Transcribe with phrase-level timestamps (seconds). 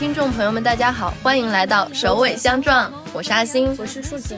[0.00, 4.34] 听众朋友们，大家好，欢迎来到首尾相撞，我是阿星，我是树子，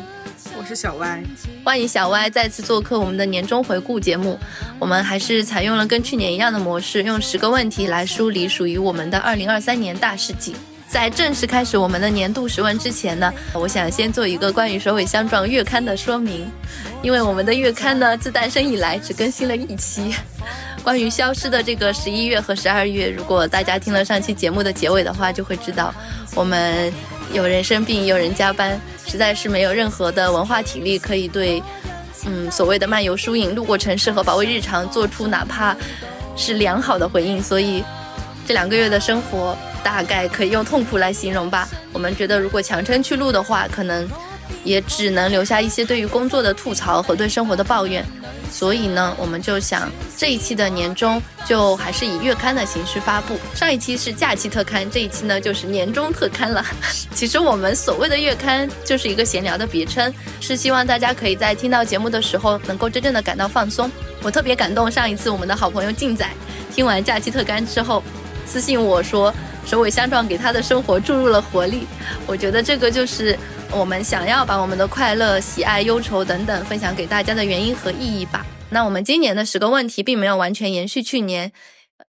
[0.58, 1.22] 我是小歪，
[1.62, 4.36] 欢迎小歪再次做客我们的年终回顾节目。
[4.80, 10.56] 我们还是采用了跟去年一样的模式，用十个问题来梳理属于我们的二零二三年大事记。
[10.92, 16.46] 在正式开始我们的年度十问之前呢，我想先做一个关于首尾相撞月刊的说明，
[17.00, 20.14] 因为我们的月刊呢自诞生以来只更新了一期。
[20.84, 25.94] 关于消失的这个十一月和十二月，如果大家听了上期节目的结尾的话，就会知道
[26.34, 26.92] 我们
[27.32, 31.62] 有人生病，有人加班，实在是没有任何的文化体力可以对，
[32.26, 35.74] 嗯，所谓的漫游疏影、路过城市和保卫日常做出哪怕
[36.36, 37.82] 是良好的回应，所以
[38.46, 39.56] 这两个月的生活。
[39.82, 41.68] 大概可以用痛苦来形容吧。
[41.92, 44.08] 我们觉得，如果强撑去录的话，可能
[44.64, 48.04] 也只能留下一些对于工作的吐槽和对生活的抱怨。
[48.50, 53.38] 所以呢，我们就想这一期的年终就还是以月刊的形式发布。
[53.54, 56.62] 上一期是假期特刊，这一期呢就是年终特刊了。
[57.14, 63.90] 其实我们所谓的月刊就是一个闲聊的别称，是希望大家可以在听到节目的时候能够真正的感到放松。
[64.22, 66.28] 我特别感动，上一次我们的好朋友静仔
[66.74, 68.04] 听完假期特刊之后，
[68.46, 69.32] 私信我说。
[69.64, 71.86] 首尾相撞，给他的生活注入了活力。
[72.26, 73.38] 我觉得这个就是
[73.70, 78.44] 我们想要把我们的快乐、喜爱、忧愁等等分享给大家的原因和意义吧。
[78.70, 81.52] 那我们今年的十个问题并没有完全延续去年，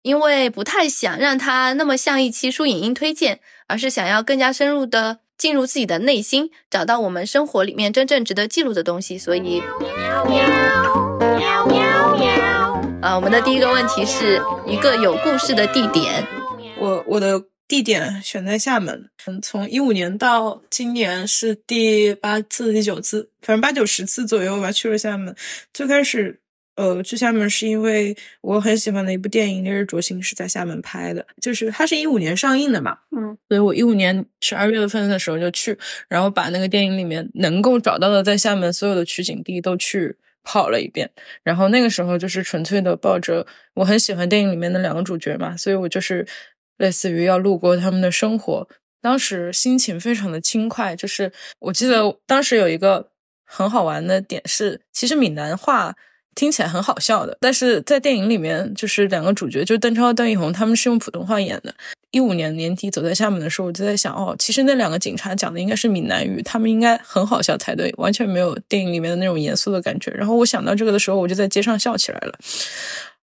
[0.04, 9.18] 因为不太想让它那么像一期书影音推荐，而是想要更加深入的进入自己的内心，找到我们生活里面真正值得记录的东西。
[9.18, 10.46] 所以喵喵
[11.40, 12.69] 喵喵喵，
[13.02, 16.28] 啊，我们的第一个问题是一个有故事的地点。
[16.78, 25.34] 我我的地点选在厦门，嗯，从一五年到今年是第八次、第九次，反正八九十次左右吧，去了厦门。
[25.74, 26.42] 最开始，
[26.76, 35.78] 呃，去厦门是因为我很喜欢的一部电影《烈日灼心》是在厦门拍的，就是它是一五年上映的嘛，嗯，所以我一五年十二月份的时候就去，
[36.10, 40.18] 然后把那个电影里面能够找到的在厦门所有的取景地都去。
[40.52, 41.08] 跑了一遍，
[41.44, 43.46] 然后那个时候就是纯粹的抱着
[43.76, 46.26] 我很喜欢电影里面的两个主角嘛，所以我就是
[46.78, 48.68] 类似于要路过他们的生活，
[49.00, 50.96] 当时心情非常的轻快。
[50.96, 53.12] 就是我记得当时有一个
[53.46, 55.96] 很好玩的点是，其实闽南话。
[56.40, 61.76] 听起来很好笑的，但是在电影里面，就是两个主角，就是邓超、段奕宏，他们是用普通话演的。
[62.12, 70.10] 一五年年底走在厦门的时候，我就在想，哦，其实那两个警察讲的应该是闽南语，他们应该很好笑才对，完全没有电影里面的那种严肃的感觉。
[70.12, 72.40] 然后我想到这个的时候，我就在街上笑起来了。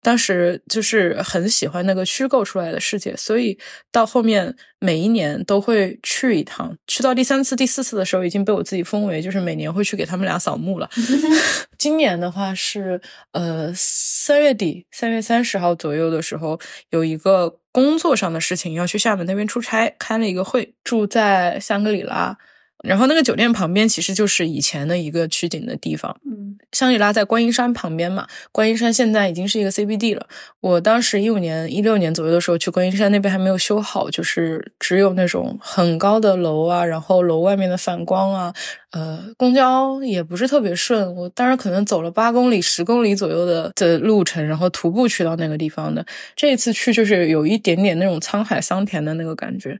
[0.02, 3.58] 当时就是很喜欢那个虚构出来的世界，所以
[3.92, 6.76] 到后面每一年都会去一趟。
[6.86, 10.88] 去到第三次、第四次的时候，已经被我自己封为就是每年会去给他们俩扫墓了。
[11.76, 13.00] 今年的话是
[13.32, 16.58] 呃三月底，三月三十号左右的时候，
[16.90, 22.36] 有一个工作上的事情要去厦门那边出差，开了一个会，住在香格里拉。
[22.82, 30.26] 然后那个酒店旁边其实就是以前的一个取景的地方，嗯，香格里拉在观音山旁边嘛，观音山现在已经是一个 CBD 了。
[30.60, 38.54] 我当时一五年、一六年左右的时候去观音山那边还没有修好，就是只有那种很高的楼啊，然后楼外面的反光啊，
[38.92, 41.14] 呃，公交也不是特别顺。
[41.14, 46.04] 我当时可能走了八公里、十公里左右的的路程，然后徒步去到那个地方的。
[46.34, 49.78] 这一次去就是有一点点那种沧海桑田的那个感觉，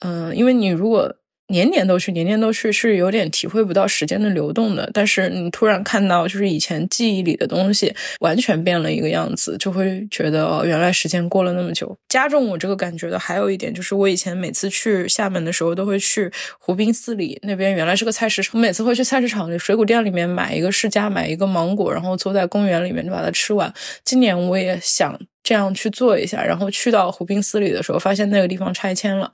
[0.00, 1.14] 嗯，因为你如果。
[1.52, 4.90] 年年都去，年年都去，是有点体会不到时间的流动的。
[4.94, 11.94] 但是你突然看到，就是以前记忆里的东西完全变了一个样子，就会觉得哦，原来时间过了那么久。
[12.08, 18.52] 加重我这个感觉的还有一点，就是我以前每次去厦门的时候，都会去湖滨四里那边，原来是个菜市场。
[18.54, 23.70] 我每次会去菜市场里水果店里面买一个释迦，买一个芒果，然后坐在公园里面就把它吃完。
[24.04, 29.32] 今年我也想这样去做一下，然后去到湖滨四里的时候，发现那个地方拆迁了。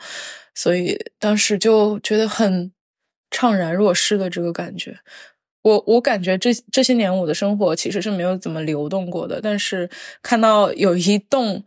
[0.55, 2.73] 所以当时就觉得很
[3.31, 4.99] 怅然若失的这个感觉，
[5.63, 9.89] 我我感觉这这些年我的生活其实是没有怎么流动过的，但是
[10.23, 11.65] 看到有一栋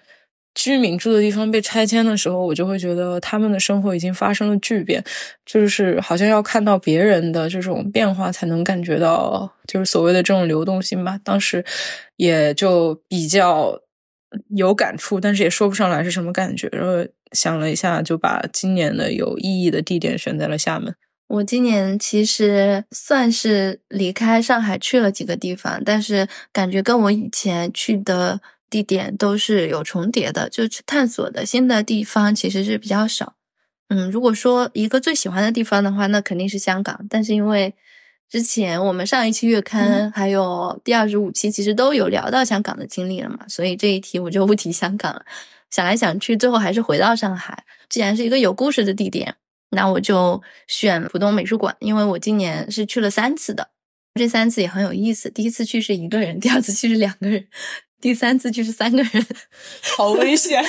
[0.54, 5.02] 居民住的地方被拆迁的时候，我就会觉得他们的生活已经发生了巨变，
[5.46, 11.18] 就是好像要看到别人的这种变化，才能感觉到就是所谓的这种流动性吧。
[11.24, 11.64] 当时
[12.18, 13.80] 也就比较
[14.56, 17.06] 有感触，但是也说不上来是什么感觉，然后。
[17.34, 20.94] 想了一下，就把今年的有意义的地点选在了厦门。
[21.28, 33.36] 我今年其实算是离开上海去了几个地方，但是感觉跟我以前去的地点都是有重叠的，就去探索的新的地方其实是比较少。
[33.88, 37.08] 嗯，如果说一个最喜欢的地方的话，那肯定是香港。
[37.10, 37.74] 但是因为
[38.32, 45.26] 之前我们上一期月刊还有第二十五期其实都有聊到香港的经历了嘛，所以这一题我就不提香港了。
[45.70, 47.66] 想来想去，最后还是回到上海。
[47.90, 49.36] 既然是一个有故事的地点，
[49.72, 53.68] 那我就选浦东美术馆，因为我今年是去了三次的，
[54.16, 55.30] 这三次也很有意思。
[55.30, 57.46] 第一次去是一个人，第二次去是两个人，
[58.02, 59.26] 第三次去是三个人，
[59.96, 60.64] 好危险！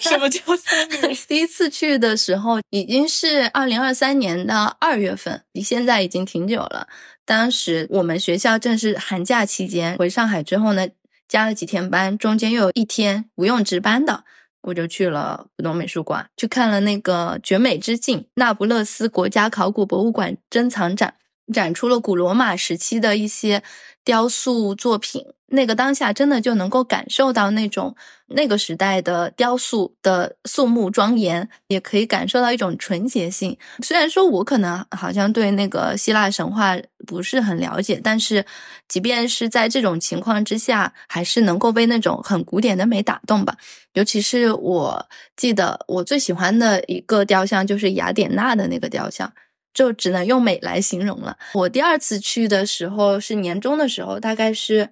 [0.00, 1.16] 什么叫三个人？
[1.28, 6.88] 第一次去的时候已经是二零二三年的二月份，离现在已经挺久了。
[7.24, 10.88] 当时我们学校正是寒假期间，回上海之后呢，
[11.28, 14.24] 加了几天班，中间又有一天不用值班的。
[14.62, 21.14] 我就去了浦东美术馆，去看了那个绝美之境那不勒斯国家考古博物馆珍藏展，
[21.54, 23.62] 展出了古罗马时期的一些
[24.08, 25.22] 雕塑作品。
[25.50, 27.94] 那个当下真的就能够感受到那种
[28.28, 33.56] 那个时代的雕塑的肃穆庄严，也可以感受到一种纯洁性。
[33.82, 36.74] 虽然说我可能好像对那个希腊神话
[37.06, 38.44] 不是很了解，但是
[38.88, 43.54] 即便是在这种情况之下，还是能够被那种很古典的美打动吧。
[43.92, 45.06] 尤其是我
[45.36, 49.30] 记得我最喜欢的一个雕像就是雅典娜的那个雕像，
[49.78, 51.36] 就只能用美来形容了。
[51.54, 54.90] 我第二次去的时候是年终的时候，大概是。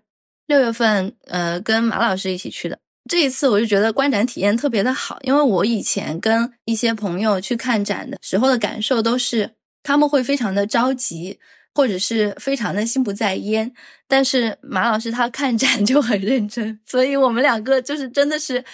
[0.49, 2.79] 六月份，呃，跟马老师一起去的。
[3.11, 11.41] 这一次我就觉得观展体验特别的好，因为我以前跟一些朋友去看展的时候的感受都是，他们会非常的着急，
[11.75, 13.73] 或者是非常的心不在焉。
[14.07, 18.65] 但是马老师他看展 就很认真，所以我们两个就是真的是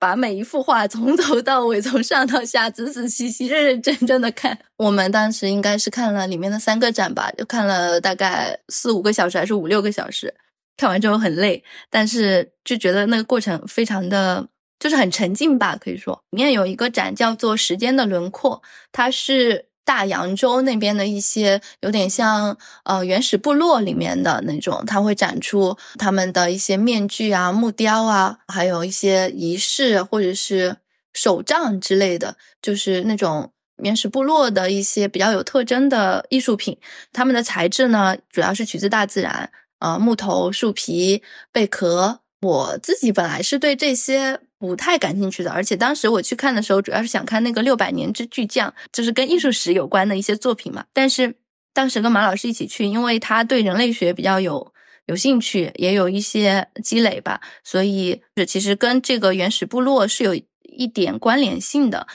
[0.00, 4.58] 把每一幅画从头到尾，从上到下仔仔细细、认认真真的看。
[4.78, 10.34] 我们当时应该是看了里面的三个展吧，就看了大概四五个小时，还是五六个小时。
[10.78, 14.48] 看完之后很累，但是就觉得那个过程非常的，
[14.78, 15.76] 就是很沉浸吧。
[15.78, 30.76] 可以说，里面有一个展叫做《时间的轮廓》，它是大洋洲那边的一些有点像呃原始部落里面的那种，它会展出他们的一些面具啊、木雕啊，还有一些仪式或者是
[31.12, 36.78] 手杖之类的，就是那种原始部落的一些比较有特征的艺术品。
[37.12, 39.50] 它们的材质呢，主要是取自大自然。
[39.80, 50.84] 呃，木头、树皮、贝壳，我自己本来是对这些不太感兴趣的，而且当时我去看的时候，主要是想看那个六百年之巨匠，就是跟艺术史有关的一些作品嘛。
[50.92, 51.34] 但是
[51.72, 54.70] 当时跟马老师一起去，因为他对人类学比较有
[55.06, 62.06] 有兴趣，也有一些积累吧，所以这其实跟这个原始部落是有一点关联性的。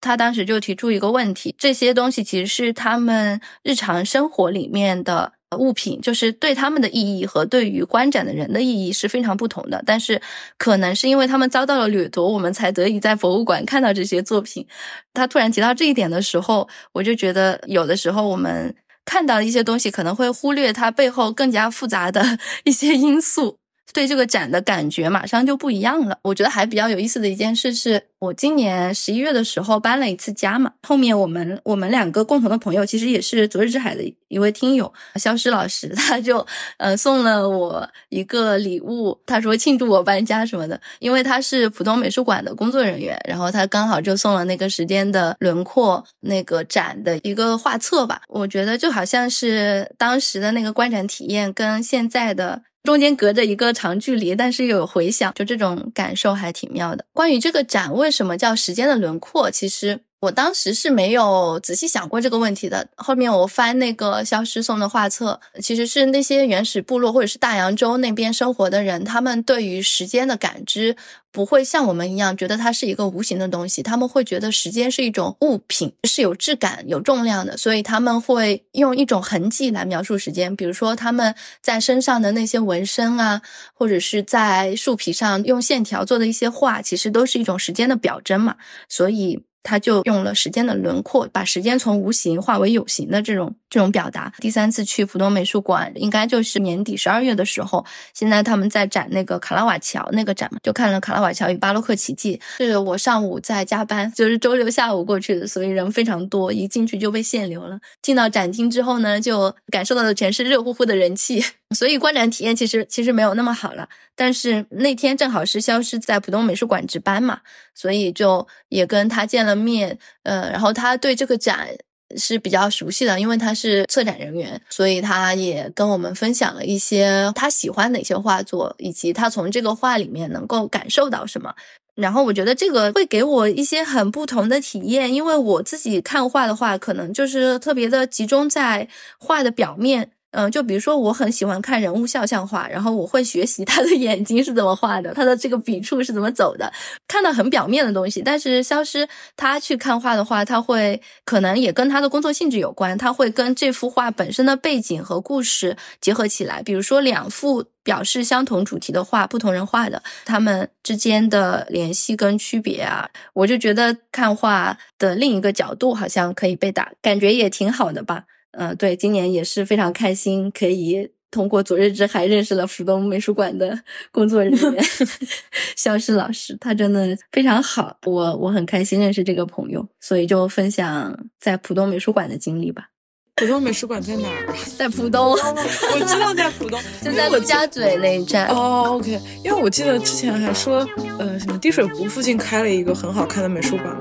[0.00, 5.34] 他当时就提出一个问题：这些东西其实是他们日常生活里面的。
[5.56, 10.20] 物品就是对他们的意义和对于观展的人的意义是非常不同的，但是
[10.58, 14.66] 可能是因为他们遭到了掠夺，我们才得以在博物馆看到这些作品。
[15.14, 23.61] 他突然提到这一点的时候，我就觉得有的时候我们看到一些东西，可能会忽略它背后更加复杂的 一些因素。
[23.92, 26.18] 对这个展的感觉马上就不一样了。
[26.22, 30.72] 我觉得还比较有意思的一件事是，我今年十一月的时候搬了一次家嘛。
[30.82, 36.44] 后面我们我们两个共同的朋友，其实也是昨日之海的一位听友，肖诗老师， 他就
[36.78, 40.80] 呃送了我一个礼物，他说庆祝我搬家什么的。
[40.98, 48.22] 因为他是浦东美术馆的工作人员，然后他刚好就送了那个时间的轮廓那个展的一个画册吧。
[48.28, 52.62] 我觉得就好像是当时的那个观展体验跟现在的。
[52.82, 57.04] 中间隔着一个长距离，但是又有回响，就这种感受还挺妙的。
[57.12, 60.00] 关于这个展为什么叫时间的轮廓，其实。
[60.22, 62.86] 我当时是没有仔细想过这个问题的。
[62.94, 70.94] 后面我翻那个消失送的画册，其实是那些原始部落或者是大洋洲那边生活的人，他们对于时间的感知
[71.32, 80.54] 不会像我们一样觉得它是一个无形的东西，他们会觉得时间是一种物品，是有质感、有重量的，所以他们会用一种痕迹来描述时间。
[80.54, 83.42] 比如说他们在身上的那些纹身啊，
[83.74, 88.54] 或者是在树皮上用线条做的一些画，其实都是一种时间的表征嘛。
[88.88, 89.42] 所以。
[89.62, 94.32] 他就用了时间的轮廓，把时间从无形化为有形的这种这种表达。
[94.38, 97.84] 第三次去浦东美术馆，应该就是年底十二月的时候。
[98.12, 102.40] 现在他们在展那个卡拉瓦乔那个展嘛，就看了《卡拉瓦乔与巴洛克奇迹》。
[102.64, 107.78] 是我上午在加班，就是周六下午过去的，所以人非常多，一进去就被限流了。
[108.00, 111.44] 进到展厅之后呢，就感受到的全是热乎乎的人气。
[111.74, 117.40] 所以观展体验其实其实没有那么好了，但是那天正好是消失在浦东美术馆值班嘛，
[117.74, 121.68] 所以就也跟他见了面，呃，然后他对这个展
[122.16, 131.54] 是比较熟悉的，因为他是策展人员，所以他也跟我们分享了一些他喜欢哪些画作，以及他从这个画里面能够感受到什么。
[131.94, 138.88] 然后我觉得这个会给我一些很不同的体验，因为我自己看画的话，可能就是特别的集中在
[139.18, 140.10] 画的表面。
[140.32, 146.72] 嗯，就比如说我很喜欢看人物肖像画，然后我会学习他的眼睛是怎么画的，他的这个笔触是怎么走的，
[147.06, 148.22] 看到很表面的东西。
[148.22, 156.62] 但是消失他去看画的话，他会可能也跟他的工作性质有关，他会跟这幅画本身的背景和故事结合起来。
[156.62, 168.24] 比如说两幅表示相同主题的画，不同人画的，他们之间的联系跟区别啊，我就觉得看画的另一个角度好像可以被打，感觉也挺好的吧。
[168.52, 173.78] 嗯，对，今年也是非常开心，可以通过昨日之海认识了浦东美术馆的
[174.10, 174.84] 工作人员
[175.76, 182.88] 肖诗老师，他真的非常好，我我很开心认识这个朋友，所以就分享在浦东美术馆的经历吧。
[183.36, 184.54] 浦东美术馆在哪儿？
[184.76, 188.46] 在浦东， 我知道在浦东，就在陆家嘴那一站。
[188.48, 190.86] 哦，OK，因为我记得之前还说，
[191.18, 193.96] 呃，什么滴水湖附近开了一个很好看的美术馆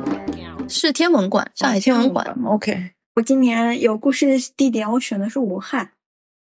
[0.68, 2.26] 是天文馆，上海天文馆。
[2.46, 2.92] OK。
[3.16, 5.92] 我今年有故事的地点，我选的是武汉，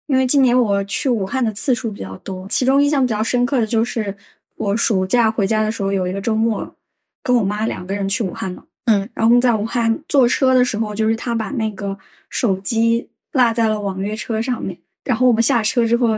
[0.06, 2.46] 因为今年我去武汉的次数比较多。
[2.48, 4.14] 其中印象比较深刻的就是
[4.56, 6.74] 我暑假回家的时候，有一个周末
[7.22, 8.64] 跟我妈两个人去武汉了。
[8.84, 11.98] 嗯，然后我们在武汉坐车的时候，就是他把那个
[12.28, 16.08] 手机落在了网约车上面，然后我们下车之后，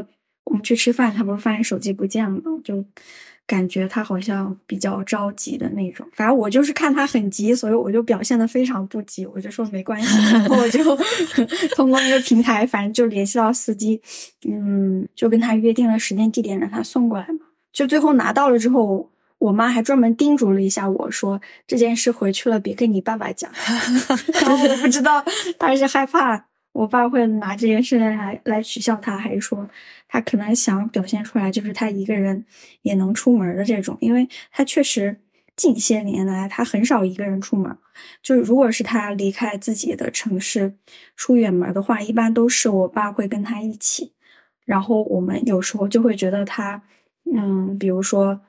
[0.44, 2.84] 我们去吃饭，他不是发现手机不见了，就。
[3.46, 10.82] 感觉他好像比较着急的那种，反正我就是看他很急，所以我就表现的非常不急，我就说没关系，然后我就
[11.76, 14.00] 通过那个平台，反正就联系到司机，
[14.49, 17.40] 嗯，就跟他约定了时间地点，让他送过来嘛。
[17.72, 23.50] 就最后拿到了之后，我妈还专门叮嘱了一下我说这件事回去了别跟你爸爸讲，
[24.40, 25.25] 然后我不知道
[25.58, 26.46] 他是害怕。
[26.72, 29.68] 我爸会拿这件事来来取笑他，还是说
[30.12, 32.45] 他可能想表现出来，就是他一个人
[32.83, 33.97] 也能出门的这种？
[33.99, 35.19] 因为他确实
[35.57, 37.75] 近些年来他很少一个人出门，
[38.23, 40.75] 就是如果是他离开自己的城市
[41.16, 44.12] 出远门的话，一般都是我爸会跟他一起。
[44.66, 46.83] 然后我们有时候就会觉得他，
[47.35, 48.42] 嗯，比如说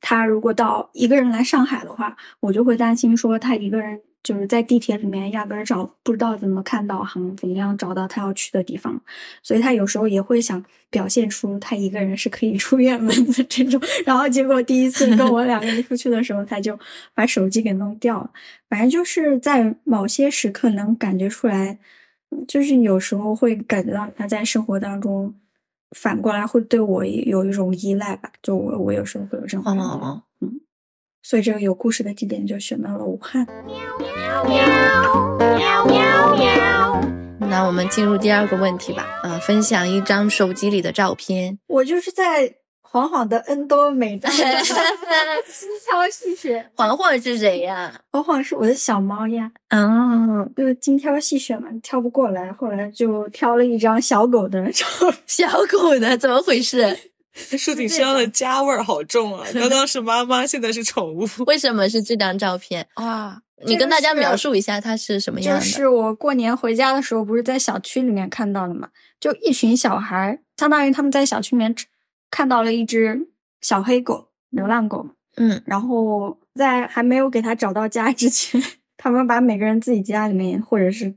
[0.00, 4.00] 他如果到一个人来上海的话，我就会担心说他一个人。
[4.22, 9.00] 就是在地铁里面压根找不知道怎么看导航，怎么样找到他要去的地方，
[9.42, 13.80] 所以他有时候也会想表现出他一个人是可以出远门的这种。
[14.04, 16.78] 然后结果第一次跟我两个人出去的时候，他就
[17.14, 18.30] 把手机给弄掉了。
[18.68, 21.78] 反正就是在某些时刻能感觉出来，
[22.46, 25.34] 就是有时候会感觉到他在生活当中
[25.96, 28.30] 反过来会对我有一种依赖吧。
[28.42, 30.22] 就我我有时候会有这种感觉，
[31.22, 33.46] 所以这个有故事的地点就选到了武汉。
[33.66, 37.00] 喵喵喵喵喵喵。
[37.48, 39.06] 那我们进入第二个问题吧。
[39.24, 41.58] 嗯，分享一张手机里的照片。
[41.66, 44.38] 我就是在黄黄的 N 多美的精
[45.86, 46.70] 挑细选。
[46.76, 48.00] 黄黄是谁呀？
[48.10, 49.50] 黄黄是我的小猫呀。
[49.68, 54.86] 嗯，就精挑细选嘛，挑不过来，后来就挑了一张小狗的照。
[55.26, 56.96] 小狗的，怎么回事？
[57.34, 59.46] 树顶上的家味儿好重啊！
[59.54, 61.28] 刚刚是妈妈，现在是宠物。
[61.46, 63.40] 为什么是这张照片啊？
[63.66, 65.60] 你跟大家描述一下它是什么样的？
[65.60, 68.88] 就是我过年回家的时候，不是在小区里面看到的嘛？
[69.20, 71.74] 就一群小孩，相当于他们在小区里面
[72.30, 73.28] 看到了一只
[73.60, 75.10] 小黑狗，流浪狗。
[75.36, 78.60] 嗯，然后在还没有给它找到家之前，
[78.96, 81.14] 他们把每个人自己家里面或者是。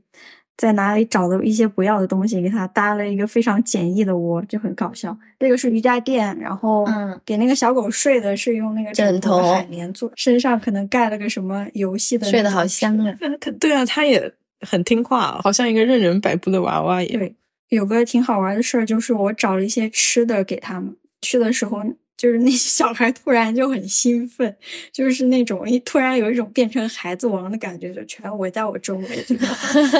[0.56, 5.16] 在哪里找的一些不要的东西，给他搭了一个非常简易的窝，就很搞笑。
[5.38, 6.86] 这个是瑜伽垫，然后
[7.24, 13.14] 给那个小狗睡的是用那个枕头海绵做，身上可能盖了个什么游戏的，睡得好香啊。
[13.58, 17.18] 对啊，它也很听话，好像一个任人摆布的娃娃一样。
[17.18, 17.34] 对，
[17.70, 21.82] 有个挺好玩的事儿，就是我找了一些吃的给他们，去的时候。
[22.16, 24.56] 就是那些小孩突然就很兴奋，
[24.92, 29.26] 就是那种一突然有一种变成孩子王的感觉，就全围在我周围。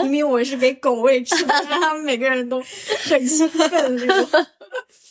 [0.02, 2.62] 明明我是给狗喂吃的，他们每个人都
[3.08, 4.46] 很兴奋那种。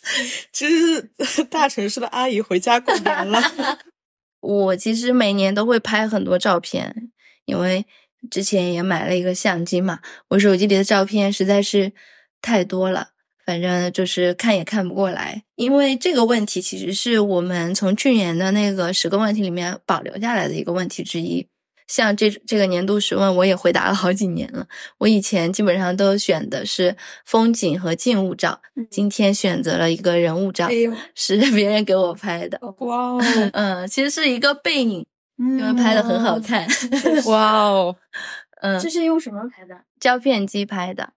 [0.51, 1.01] 其实
[1.49, 3.41] 大城市的阿姨回家过年了。
[4.41, 7.11] 我其实每年都会拍很多照片，
[7.45, 7.85] 因为
[8.29, 9.99] 之前也买了一个相机嘛。
[10.29, 11.93] 我手机里的照片实在是
[12.41, 13.12] 太多了。
[13.45, 21.47] 反正就是看也看不过来，因为这个问题其实是我们从去年的那个十个问题里面保留下来的一个问题之一。
[21.85, 24.65] 像这这个年度十问，我也回答了好几年了。
[24.99, 26.95] 我以前基本上都选的是
[27.25, 30.69] 风景和静物照，今天选择了一个人物照，
[31.13, 32.57] 是别人给我拍的。
[32.79, 33.21] 哇哦，
[33.51, 35.05] 嗯，其实是一个背影，
[35.37, 36.65] 因为拍的很好看。
[37.27, 37.95] 哇哦，
[38.61, 39.75] 嗯，这是用什么拍的？
[39.99, 41.11] 胶片机拍的。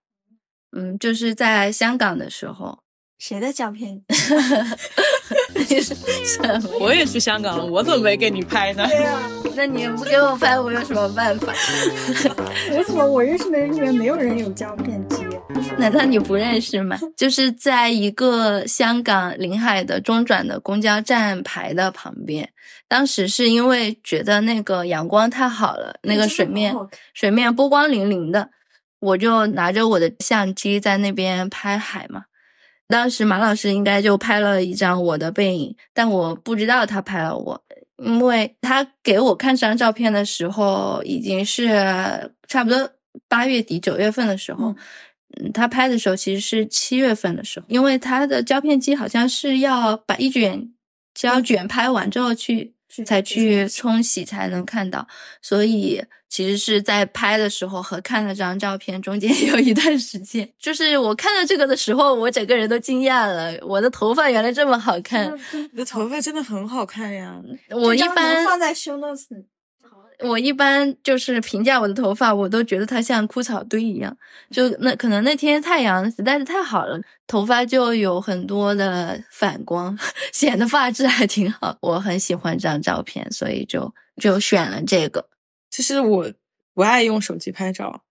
[0.72, 2.78] 嗯，就是在香港的时候，
[3.18, 4.02] 谁的胶片？
[5.54, 5.94] 你是
[6.24, 6.70] 什么？
[6.80, 8.86] 我也去香港了，我怎么没给你拍呢？
[8.86, 9.18] 对呀
[9.56, 11.52] 那你不给我拍，我有什么办法？
[12.72, 15.24] 为什么我认识的人里面没有人有胶片机？
[15.78, 16.98] 难道你不认识吗？
[17.16, 22.50] 就是在一个香港临海的中转的公交站牌的旁边，
[22.86, 26.74] 当时是因为觉得那个阳光太好了，那个水面
[27.14, 28.50] 水面波光粼粼的，
[29.00, 32.24] 我就拿着我的相机在那边拍海嘛。
[32.88, 37.64] 当时马老师应该就拍了一张我的背影，但我不知道他拍了我，
[37.96, 42.90] 因为他给我看这张照片的时候已经是差不多
[43.28, 44.74] 八月底九月份的时候。
[45.38, 50.72] 嗯，他拍的时候其实是七月份的时候，因为他的胶片机好像是要把一卷
[51.12, 55.06] 胶卷拍完之后去去才去冲洗才能看到，
[55.42, 65.32] 所以其实是在拍的时候和看了这张照片中间 有一段时间，就是我看到这个的时候，我整个人都惊讶了，我的头发原来这么好看。
[65.52, 67.40] 你的头发真的很好看呀！
[67.70, 69.44] 我一般放在 show notes 里。
[70.20, 74.16] 我一般就是评价我的头发，我都觉得它像枯草堆一样。
[74.50, 79.98] 就那可能那天太阳实在是太好了，头发就有很多的反光，
[80.32, 81.76] 显得发质还挺好。
[81.80, 85.28] 我很喜欢这张照片，所以就就选了这个。
[85.70, 86.32] 其实我
[86.74, 88.02] 不爱用手机拍照，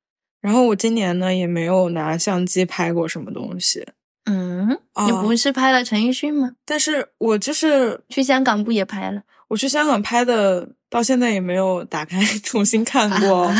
[0.42, 3.88] 然后我今年呢也没有拿相机拍过什么东西，
[4.26, 6.52] 嗯，哦你不是拍了陈奕迅吗？
[6.66, 9.24] 但是我就是去香港不也拍了？
[9.48, 13.44] 我去香港拍的，到现在也没有打开 重新看过。
[13.48, 13.56] 啊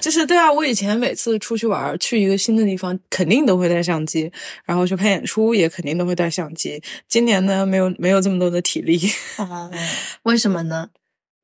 [0.00, 4.30] 就是对啊，我以前每次出去玩儿，去一个新的地方，肯定都会带相机，
[4.64, 6.82] 然后去看演出也肯定都会带相机。
[7.08, 8.98] 今年呢，没有没有这么多的体力，
[9.36, 9.70] 啊，
[10.24, 10.88] 为什么呢？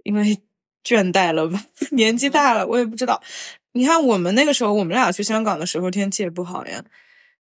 [0.04, 0.38] 因为
[0.85, 3.23] 倦怠了吧，年纪大了，我也不知道。
[3.73, 6.82] 你看我们那个时候，我们俩去香港的时候，天气也不好呀，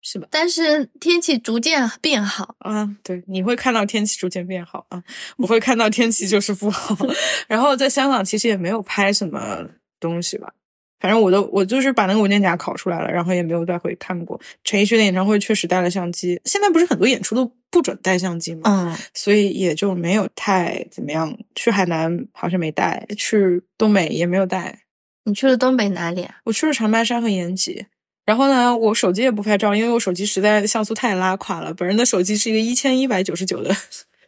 [0.10, 0.28] 是吧？
[0.32, 5.04] 但是天气逐渐变好，啊，对，你会看到天气逐渐变好啊，
[5.36, 6.96] 我会看到天气就是不好。
[7.50, 9.68] 然后在香港其实也没有拍什么
[10.00, 10.54] 东西吧，
[11.02, 14.40] 反正我都我就是把那个文件夹拷出来了，然后也没有再回看过。
[14.64, 18.62] 陈奕迅的演唱会确实带了相机，现在不是很多演出都不准带相机吗？
[18.66, 21.38] 嗯，所以也就没有太怎么样。
[21.54, 24.84] 去海南好像没带，去东北也没有带。
[25.26, 26.36] 你去了东北哪里啊？
[26.46, 27.88] 我去了长白山和延吉。
[28.28, 31.74] 然后呢，我手机也不拍照，因为我手机实在像素太拉垮了。
[31.74, 33.74] 本人的手机是一个一千一百九十九的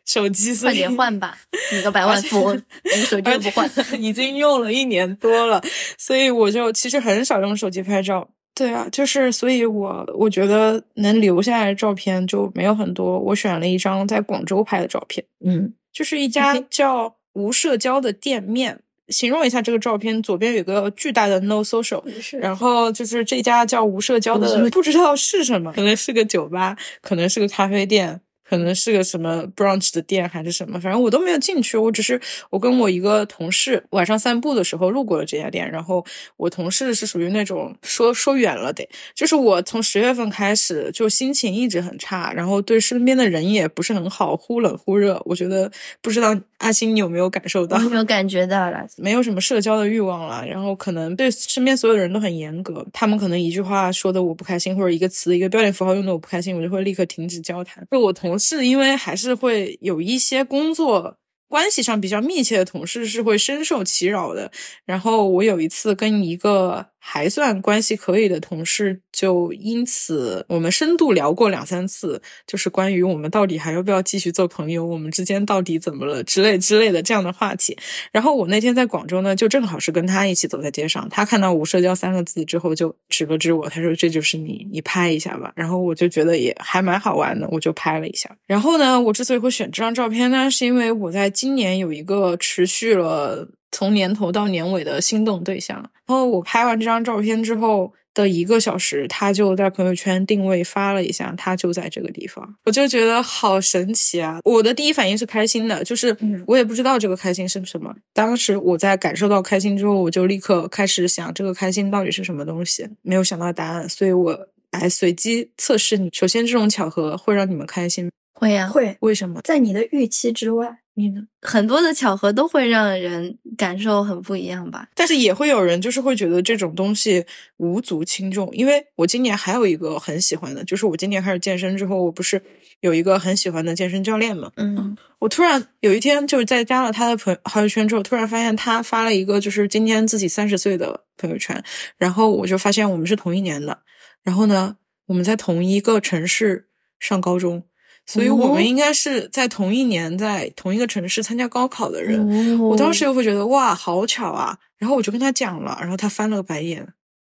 [0.05, 1.37] 手机，所快点换吧，
[1.73, 2.63] 你个百万富翁，
[2.95, 3.69] 你手机又不换。
[3.99, 5.61] 已经用了一年多了，
[5.97, 8.29] 所以我就其实很少用手机拍照。
[8.55, 13.19] 对啊，就是所以我我觉得能留下来的照片就没有很多。
[13.19, 18.79] 我选了一张在广州拍的照片，嗯，就是一家叫无社交的店面。
[19.09, 22.03] 形容一下这个照片，左边有个巨大的 No Social，
[22.39, 31.77] 然后就是这家叫无社交的，不知道是什么，可能是个酒吧，可能是个咖啡店，可能是个什么 brunch 的店还是什么，反正我都没有进去。
[31.77, 36.03] 我只是我跟我一个同事晚上散步的时候路过了这家店，然后
[36.37, 45.21] 我同事是属于那种说说远了得，就是我从十月份开始就心情一直很差，然后对身边的人也不是很好，忽冷忽热。
[45.25, 47.79] 我觉得不知道阿星你有没有感受到？
[47.79, 48.85] 有没有感觉到了。
[48.97, 57.85] 没有什么社交的欲望了，然后可能对身边所有的人都很严格，他们可能一句话说的我不开心，或者一个词、一个标点符号用的我不开心，我就会立刻停止交谈。
[57.91, 64.51] 就我同是，因为还是会有一些工作关系上比较密切的同事是会深受其扰的。
[64.85, 77.77] 然后我有一次跟一个还算关系可以的同事，就因此我们深度聊过两三次，就是关于我们到底还要不要继续做朋友，我们之间到底怎么了之类之类的这样的话题。
[78.11, 88.29] 然后我那天在广州呢，就正好是跟他一起走在街上，他看到“无社交”三个字之后，就指了指我，他说：“这就是你，你拍一下吧。”然后我就觉得也还蛮好玩的，我就拍了一下。
[88.45, 95.77] 然后呢，我之所以会选这张照片呢，是因为我在今年有一个持续了从年头到年尾的心动对象。
[96.05, 104.39] 然后我拍完这张照片之后的一个小时，他就在朋友圈定位发了一下，他就在这个地方，我就觉得好神奇啊！
[104.43, 107.95] 我的第一反应是开心的，就是嗯我也不知道这个开心是什么。
[108.13, 116.09] 当时我在感受到开心之后，我就立刻开始想这个开心到底是什么东西，没有想到答案，所以我来随机测试你。
[116.11, 119.39] 首先，这种巧合会让你们开心，会呀、会为什么？
[119.43, 120.79] 在你的预期之外。
[120.99, 121.21] 你呢？
[121.41, 124.89] 很多的巧合都会让人感受很不一样吧。
[124.93, 127.25] 但是也会有人就是会觉得这种东西
[127.57, 132.41] 无足轻重，因为我今年还有一个很喜欢的，就是我今年开始健身之后，我不是
[132.81, 141.63] 有一个很喜欢的健身教练嘛，嗯，我突然有一天就是在加了他的朋朋友圈之后，突然发现他发了一个就是今天自己三十岁的朋友圈，
[141.97, 143.79] 然后我就发现我们是同一年的，
[144.23, 144.75] 然后呢
[145.07, 146.67] 我们在同一个城市
[146.99, 147.63] 上高中，
[148.11, 152.19] 所以我哦们应该是在同一年在同一个城市参加高考的人。
[152.59, 154.57] 哦我当时又会觉得哇，好巧啊！
[154.79, 156.87] 然后我就跟他讲了，然后他翻了个白眼。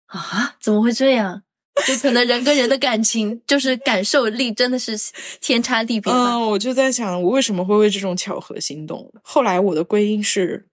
[0.05, 1.43] 啊，怎么会这样？
[1.85, 4.97] 就可能人跟人的感情，就是感受力真的是
[5.41, 6.33] 天差地别吧。
[6.35, 9.11] 嗯，我就在想，我为什么会为这种巧合心动？
[9.21, 10.67] 后来我的归因是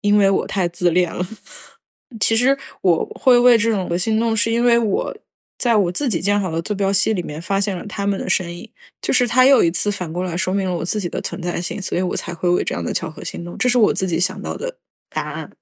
[0.00, 1.26] 因为我太自恋了。
[2.20, 5.16] 其实我会为这种心动，是因为我
[5.62, 8.68] 在我自己建好的坐标系里面发现了他们的身影，
[9.00, 13.56] 就是他又一次反过来说明了我自己的存在性，所以我才会为这样的巧合心动。
[13.56, 15.52] 这是我自己想到的答案。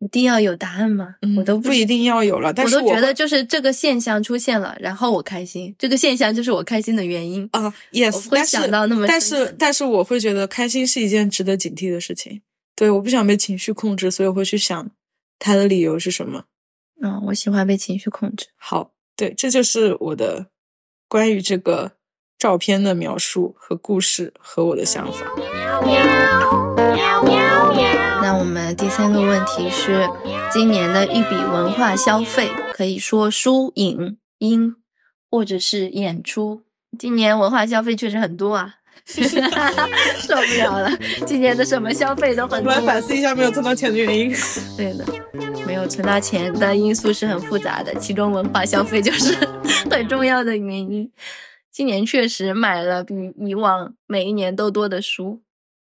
[0.00, 1.14] 一定要有答案吗？
[1.22, 7.48] 嗯，我都知不一定要有了，但是我是都觉得就是这个现象出现了，然后我开心，这个现象就是我开心的原因。
[7.52, 12.42] 啊，yes，会但是想到那么但是但是我会觉得开心是一件值得警惕的事情。
[12.74, 14.90] 对，我不想被情绪控制，所以我会去想
[15.38, 16.46] 他的理由是什么。
[17.00, 18.48] 嗯，我喜欢被情绪控制。
[18.56, 20.46] 好，对，这就是我的
[21.08, 21.92] 关于这个
[22.38, 25.26] 照片的描述和故事和我的想法。
[28.20, 30.08] 那我们第三个问题是，
[30.52, 34.74] 今年的一笔文化消费，可以说书、影、音，
[35.30, 36.62] 或者是演出。
[36.98, 40.90] 今年文化消费确实很多啊， 受不了了。
[41.26, 42.72] 今年的什么消费都很多。
[42.72, 44.34] 我们来反思一下没有存到钱的原因。
[44.76, 45.04] 对的，
[45.66, 49.34] 没有存到钱的因素是很复杂的，其中文化消费就是
[49.90, 51.10] 很重要的原因。
[51.70, 55.42] 今年确实买了比以往每一年都多的书，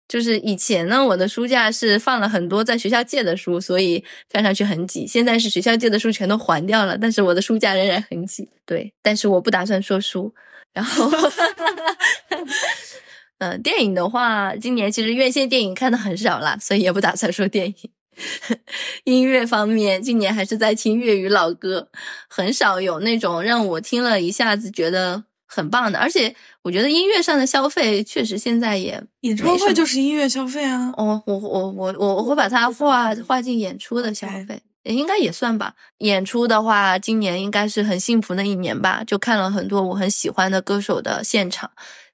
[0.07, 5.05] 就是以前呢，我的书架是放了很多在学校借的书，所以看上去很挤。
[5.05, 8.49] 现在是学校借的书全都还掉了，但是我的书架仍然很挤。
[8.65, 10.33] 对，但是我不打算说书。
[10.73, 11.09] 然后，
[13.37, 17.75] 嗯， 电影的话，今年其实院线电影看的很少啦，所以也不打算说电影。
[19.05, 21.89] 音乐方面，今年还是在听粤语老歌，
[22.29, 25.97] 很少有那种让我听了一下子觉得很棒的。
[25.97, 30.93] 而且我觉得音乐上的消费确实现在也演唱会就是音乐消费啊。
[30.95, 34.61] 哦，我我我我我会把它划划进演出的消费。
[34.83, 35.75] 应该也算吧。
[35.99, 41.71] 演出的话，今年应该是很幸福的一年吧，就看了很多我很喜欢的歌手的现场，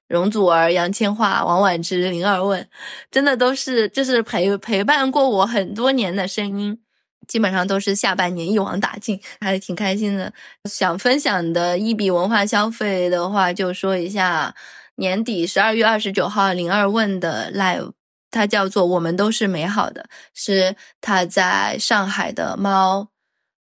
[0.08, 2.68] 容祖儿、杨千嬅、王菀之、林二问，
[3.10, 6.78] 真的都是就是陪陪伴过我很多年的声音，
[7.26, 10.32] 基本上都是下半年一网打尽，还是挺开心的。
[10.68, 14.54] 想分享的一笔文化消费的话，就说一下
[14.96, 17.92] 年底十二月二十九号林二问的 live。
[18.30, 23.08] 它叫做“我们都是美好的”，是他在上海的猫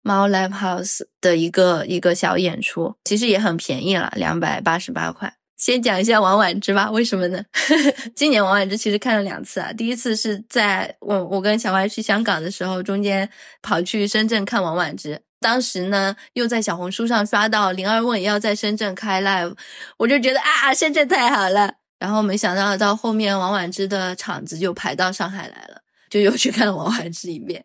[0.02, 5.34] 猫 Live House 的一个一个小演出，其实也很便宜了，两百八十八块。
[5.56, 7.42] 先讲一下王菀之吧，为什么呢？
[8.14, 13.28] 今年王菀之其实看了两次啊，第一次是在我我跟小歪去香港的时候，中间
[13.62, 15.22] 跑去深圳看王菀之。
[15.40, 19.54] 当时呢，又在小红书上刷到灵儿问要在深圳开 live，
[19.98, 21.83] 我就觉得啊，深圳太好了。
[21.98, 25.80] 然后没想到到后面王菀之的场子就排到上海来了，
[26.10, 27.64] 就又去看了王菀之一遍。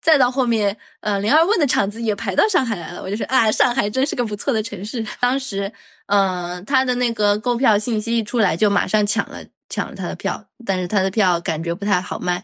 [0.00, 5.04] 再到后面，呃，灵儿问的场子也排到上海来了，我就说啊，上海真是个不错的城市。
[5.20, 5.70] 当时，
[6.06, 12.42] 嗯、他的那个购票信息一出来，就马上抢了抢了他的票，但是他的票感觉不太好卖，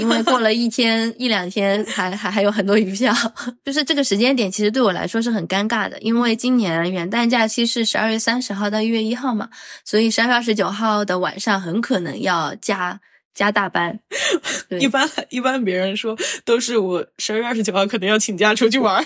[0.00, 3.14] 因为过 了一天一两天还还还有很多余票，
[3.64, 9.48] 就是这个时间点其实对我来说是很尴尬的，因为今年元旦假期是十二月三十号到一月一号嘛，
[9.84, 13.00] 所以十二月二十九号的晚上很可能要加。
[13.32, 13.98] 加大班，
[14.80, 19.02] 一般一般别人说都是我十二月二十九号可能要请假出去玩，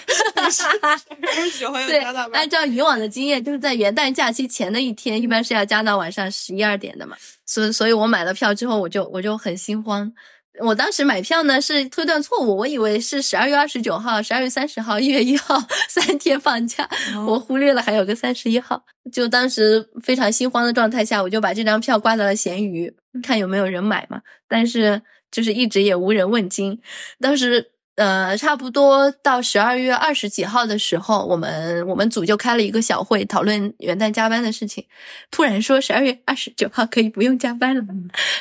[0.50, 2.40] 十二月二十九号要加大班。
[2.40, 7.14] 按照以往的经验，就是在元旦假期前的一天，一般是要加到晚上十一二点的嘛。
[7.46, 10.12] 所以，所以我买了票之后，我就我就很心慌。
[10.60, 18.84] 我当时买票呢是推断错误，我以为是十二月二十九号、十二月三十号、一月一号 三天放假，哦我忽略了还有个三十一号。
[19.12, 24.22] 就当时非常心慌的状态下，我就把这张票挂在了闲鱼，看有没有人买嘛。
[24.48, 25.02] 但是
[25.32, 26.80] 就是一直也无人问津。
[27.18, 34.84] 当时呃，差不多到十二月二十几号的时候，我们我们组就开了一个小会，讨论元旦加班的事情。
[35.30, 37.82] 突然说十二月二十九号可以不用加班了，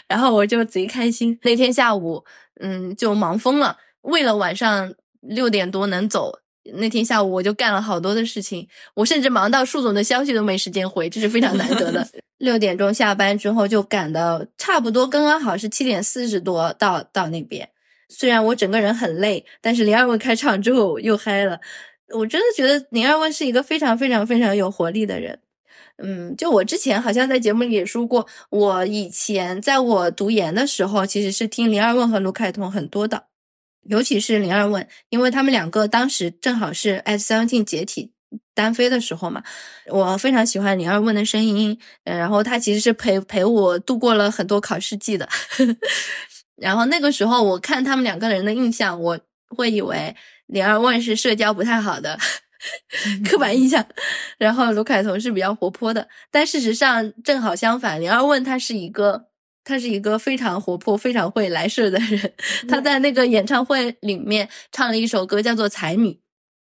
[0.07, 1.37] 然后我就贼开心。
[1.43, 2.25] 那天下午，
[2.61, 3.77] 嗯，就忙疯了。
[4.01, 6.39] 为了晚上六点多能走，
[6.75, 8.67] 那天下午我就干了好多的事情。
[8.95, 12.07] 我甚至忙到树总的消息都没时间回，这是非常难得的。
[12.39, 17.69] 六点钟下班之后，就赶到差不多刚刚好是七点四十多到到那边。
[18.15, 21.59] 虽然我整个人很累，但是林二问开场之后又嗨了。
[22.09, 25.39] 我真的觉得林二问是一个非常非常非常有活力的人。
[25.97, 33.25] 嗯，就我之前好像在节目里也说过，我以前在我读研的时候，其实是听林二问和卢凯彤很多的，
[33.83, 38.11] 尤其是林二问，因为他们两个当时正好是 F 三进解体
[38.55, 39.43] 单飞的时候嘛，
[39.87, 45.29] 我非常喜欢林二问的声音，呃然后他其实是陪陪我度过了很多考试季的。
[46.55, 50.15] 然后那个时候我看他们两个人的印象，我会以为
[50.47, 52.17] 林二问是社交不太好的
[53.25, 53.85] 刻板印象，
[54.37, 59.29] 然后卢凯彤是比较活泼的，但事实上正好相反，林二问他是一个。
[59.65, 62.33] 他是一个非常活泼、非常会来事的人。
[62.67, 66.09] 他在那个演唱会里面唱了一首歌，叫做《才女》。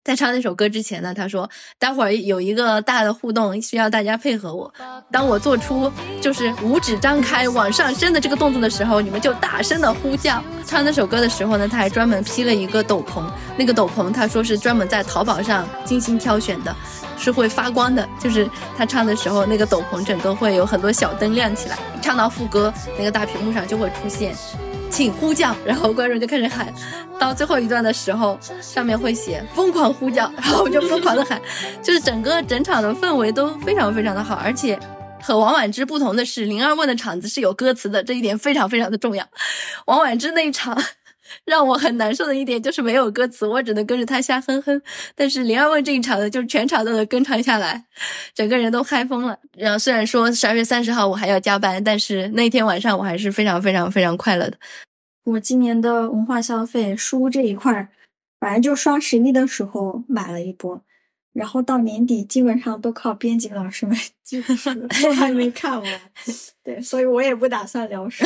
[0.02, 4.72] 在唱那首歌之前呢，他说：“待会儿有一个大的互动，需要大家配合我。
[5.12, 13.22] 当我做出就是五指张开往上升的这个动作的时候，你们就大声的呼叫。”唱那首歌的时候呢，他还专门披了一个斗篷。
[13.58, 16.74] 那个斗篷他说是专门在淘宝上精心挑选的。
[17.18, 21.78] 是会发光的，就是他唱的时候，那个斗篷整个会有很多小灯亮起来。
[22.00, 24.34] 唱到副歌，那个大屏幕上就会出现，
[24.90, 26.72] 请呼叫，然后观众就开始喊。
[27.18, 31.40] 到最后一段的时候，上面会写疯狂呼叫，然后我就疯狂的喊，
[31.82, 34.34] 就是整个整场的氛围都非常非常的好。
[34.34, 34.78] 而且
[35.22, 39.26] 和王菀之不同的是，灵儿问的场子是有歌词的，这一点非常非常的重要。
[39.86, 40.82] 王菀之那一场。
[41.44, 44.80] 让我很难受的一点就是没有歌词，我只能跟着他瞎哼哼。
[45.14, 47.84] 但是林二问这一场的，就是全场都能跟唱下来，
[48.34, 49.38] 整个人都嗨疯了。
[49.56, 54.56] 然后虽然说十二月三十号我还要加班，但是那天晚上我还是非常非常非常快乐的。
[55.24, 57.88] 我今年的文化消费书这一块，
[58.38, 60.82] 反正就双十一的时候买了一波。
[61.32, 66.00] 然后到年底基本上都靠编辑老师们，基本上都还没看完。
[66.64, 68.24] 对，所以我也不打算聊书。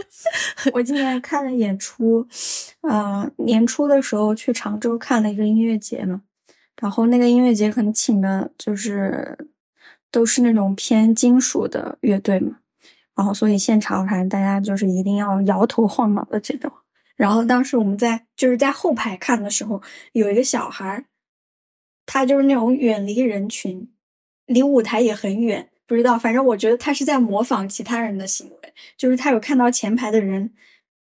[0.72, 2.26] 我今年看了演出，
[2.82, 6.20] 呃，年初的时候去常州看了一个音乐节嘛，
[6.80, 9.36] 然后那个音乐节可能请的就是
[10.10, 12.58] 都是那种偏金属的乐队嘛，
[13.16, 16.70] 然后所以现场反正大家就是一定要摇头晃脑的这种。
[17.16, 19.80] 然后当时我们在就是在后排看的时候，
[20.12, 21.06] 有一个小孩。
[22.06, 23.88] 他就是那种远离人群，
[24.46, 26.18] 离舞台也很远，不知道。
[26.18, 30.52] 反正我觉得他是在模仿其他人的行为，就是他有看到前排的人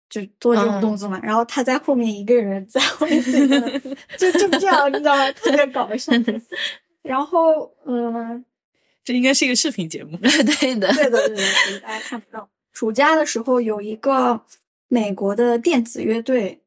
[0.08, 3.60] 就做这种动作嘛，然后他在后面一个人在后面自己
[4.16, 5.30] 就就这样，你知道吗？
[5.32, 6.12] 特别搞笑。
[7.02, 8.44] 然后，嗯，
[9.02, 12.48] 这应该是一个视频节目， 对的，对的，对的，大家看不到。
[12.72, 14.42] 暑假的时候有一个
[14.88, 16.60] 美国的电子乐队。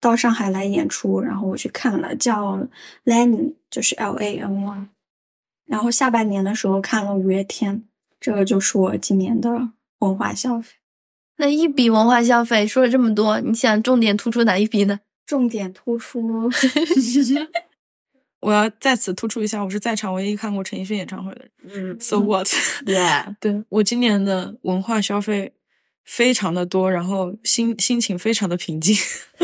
[0.00, 2.64] 到上海来演出，然后我去看了，叫
[3.04, 4.88] Lenny，就是 L A N Y。
[5.66, 7.84] 然后下半年的时候看了五月天，
[8.18, 10.74] 这个就是我今年的文化消费。
[11.36, 15.00] 那一笔文化消费说了这么多，你想重点突出哪一笔呢？
[15.26, 16.50] 重点突出，
[18.40, 21.50] 我要在此突出一下，我是在场唯一看过陈奕迅演唱会的人。
[21.92, 25.52] 嗯，So what？Yeah， 对我今年的文化消费。
[26.08, 28.96] 非常的多，然后心心情非常的平静。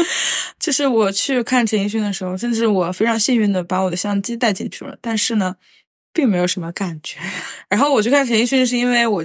[0.59, 5.57] 就是我去看陈奕迅的时候，甚至我非常幸运的把我的相机带进去了，但是呢，
[6.15, 7.19] 并没有什么感觉。
[7.69, 9.23] 然后我去看陈奕迅，是因为我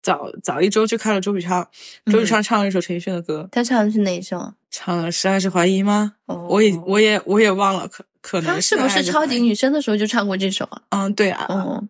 [0.00, 1.68] 早早一周去看了周笔畅，
[2.12, 4.54] 周笔畅唱了一首陈奕迅的歌，他唱的是哪一首？
[4.70, 6.14] 唱的是《爱是怀疑》吗？
[6.26, 10.82] 我也我也我也忘了，可可能是不是超级女生的时候就唱过这首啊？
[10.90, 11.44] 嗯，对啊。
[11.48, 11.88] 哦。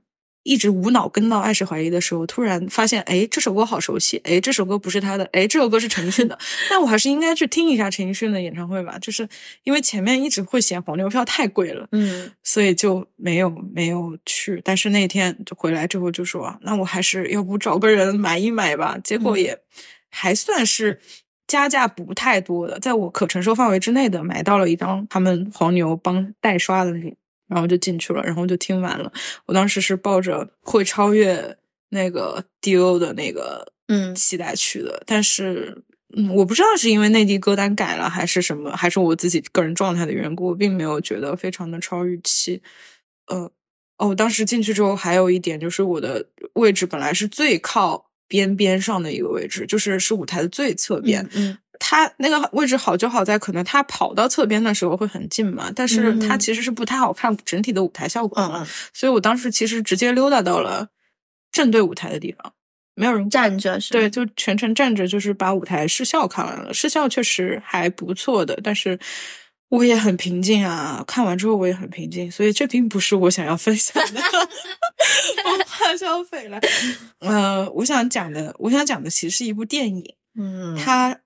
[0.49, 6.39] 一直无脑跟到《爱是怀疑》的时候，突然发现，哎，这首歌好熟悉，哎，这首歌不是他的，哎，这首歌是陈奕迅的，
[6.71, 8.99] 那我还是应该去听一下陈奕迅的演唱会吧。
[8.99, 9.29] 就是
[9.65, 14.59] 因为前面一直会嫌黄牛票太贵了，嗯，所以就没有没有去。
[14.65, 18.97] 但是那天就回来之后就说，那我还是要不找个人买一买吧。
[19.05, 19.59] 结果也
[20.11, 20.99] 还算是
[21.47, 27.15] 加价不太多的，在我可承受范围之内的买到了一张他们黄牛帮代刷的那种。
[27.49, 29.13] 然后就进去了，然后就听完了。
[29.47, 31.57] 我当时是抱着会超越
[31.89, 35.83] 那个 D.O 的那个嗯期待去的，但是
[36.17, 42.63] 嗯，我不知道是因为内地歌单改了还是什么，还是我自己个人状态的缘故，我并没有觉得非常的超预期。
[43.27, 43.51] 呃，
[43.99, 51.29] 哦，当时进去之后还有一点就是我的位置本来是最靠边边上的一个位置，就是是舞台的最侧边。
[51.35, 51.59] 嗯。
[51.81, 60.89] 他那个位置好就好在，可能他跑到侧边的时候会很近嘛，但是他其实是不太好看整体的舞台效果嘛，所以我当时其实直接溜达到了
[61.53, 62.53] 正对舞台的地方，
[62.95, 68.99] 没有人站着，是对，就全程站着，就是把舞台视效看完了，视效确实还不错的，但是
[69.69, 74.21] 我也很平静啊，看完之后我也很平静，所以这并不是我想要分享的
[75.45, 76.59] 我怕消费了。
[77.21, 80.05] 呃，我想讲的，我想讲的其实是一部电影，
[80.39, 81.21] 嗯，它。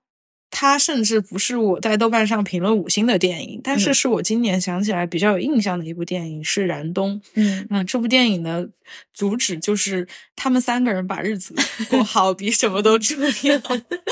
[0.55, 7.19] 它甚至不是我在豆瓣上评论五星的电影，但是是我今年想起来比较有印象的一部电影是《燃冬》。
[7.33, 8.69] 嗯，那这部电影的
[9.15, 11.55] 主旨就是他们三个人把日子
[11.89, 13.59] 过 好比什么都重要。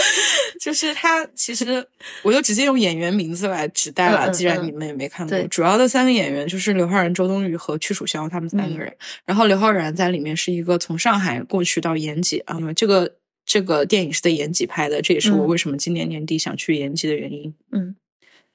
[0.59, 1.85] 就是他其实
[2.23, 8.91] 我就直接用演员名字来指代了，嗯嗯既然嗯你们也没看过，对主要的三个演员就是刘昊然、周冬雨和屈楚萧他们三个人。
[9.25, 13.11] 然后刘昊然在里面是一个从上海过去到延吉啊，这个
[13.51, 17.53] 这个电影是在延吉拍的，这也是我嗯为什么今年年底想去延吉的原因。
[17.73, 17.97] 嗯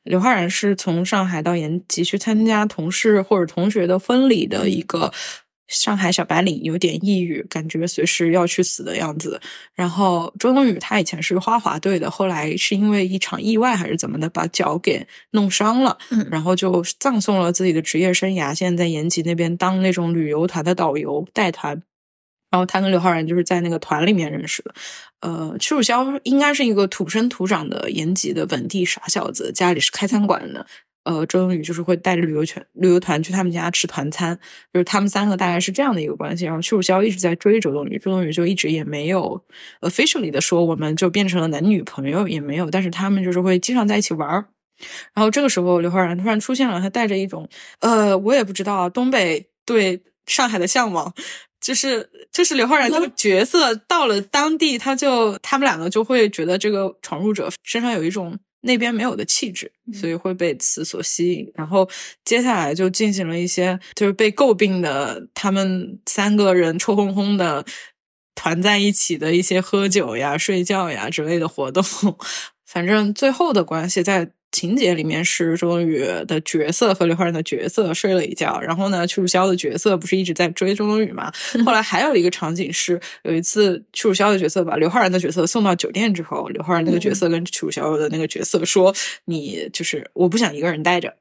[0.04, 5.12] 刘昊然是从上海到延吉去参加同事或者同学的婚礼的一个
[5.68, 9.38] 上海小白领，有点抑郁，感觉随时要去死的样子。
[9.74, 21.82] 然后周冬雨她以前是花滑队的，后来是因为一场意外还是怎么的，把脚给弄伤了，嗯然后就葬送了自己的职业生涯，现在在延吉那边当那种旅游团的导游带团。
[22.50, 24.74] 然后他跟刘昊然就是在那个团里面认识的，
[25.20, 30.66] 呃，屈楚萧应该是一个土生土长的延吉的本地傻小子，家里是开餐馆的。
[31.04, 34.36] 呃，周冬雨就是会带着旅游团旅游团去他们家吃团餐，
[34.72, 36.44] 就是他们三个大概是这样的一个关系。
[36.44, 39.40] 然后屈楚萧一直在追周冬雨，周冬雨就一直也没有
[39.82, 44.46] officially 的说我们就变成了男女朋友，也没有，但是他们就是会经常在一起玩儿。
[45.14, 51.14] 然后这个时候，刘昊然突然出现了，他带着一种呃，我也不知道啊东北对上海的向往，
[51.66, 61.50] 就是就是刘昊然这个角色到了当地，他就他们两个就会觉得这个闯入者身上有一种那边没有的气质，所以会被此所吸引。
[61.56, 61.88] 然后
[62.24, 67.64] 接下来就进行了一些就是被诟病的，他们三个人臭烘烘的
[68.36, 71.82] 团在一起的一些喝酒呀、睡觉呀之类的活动。
[72.64, 81.30] 反正最后的关系在情节里面是周冬雨的角色和刘昊然的角色睡了一觉，然后呢，屈楚萧的角色不是一直在追周冬雨嘛？
[81.66, 88.94] 后来还有一个场景是，有一次屈楚萧的角色把刘昊然的角色送到酒店之后，刘昊然那个角色跟屈楚萧的那个角色说
[89.26, 91.16] ：“你就是我不想一个人待着。”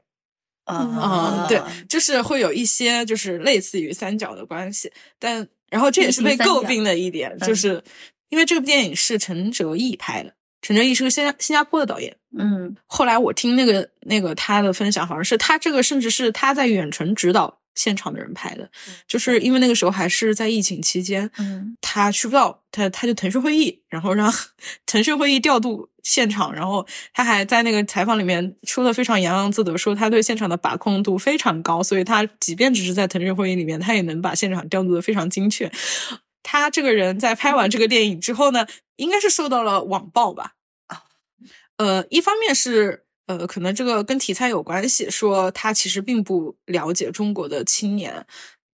[0.65, 7.83] 啊嗯，对，就是会有一些就是类似于三角的关系，但然后这也是被诟病的一点，就是
[8.29, 10.33] 因为这部电影是陈哲艺拍的，
[10.65, 12.15] 陈正义是个新加新加坡的导演。
[12.35, 18.67] 嗯后来我听那个那个他的分享，好像是他这个甚至是他在远程指导现场的人拍的，
[19.07, 24.33] 就是因为那个时候还是在疫情期间，嗯他去不到，他他就腾讯会议，然后让
[24.87, 35.71] 腾讯会议调度现场，然后他还在那个采访里面说的非常洋洋自得，说他对现场的把控度非常高，所以他即便只是在腾讯会议里面，他也能把现场调度的非常精确。
[36.47, 40.53] 他这个人在拍完这个电影之后呢，应该是受到了网暴吧？
[41.77, 48.25] 呃，一方面是呃，可能这个跟题材有关系，说他其实并不了解中国的青年，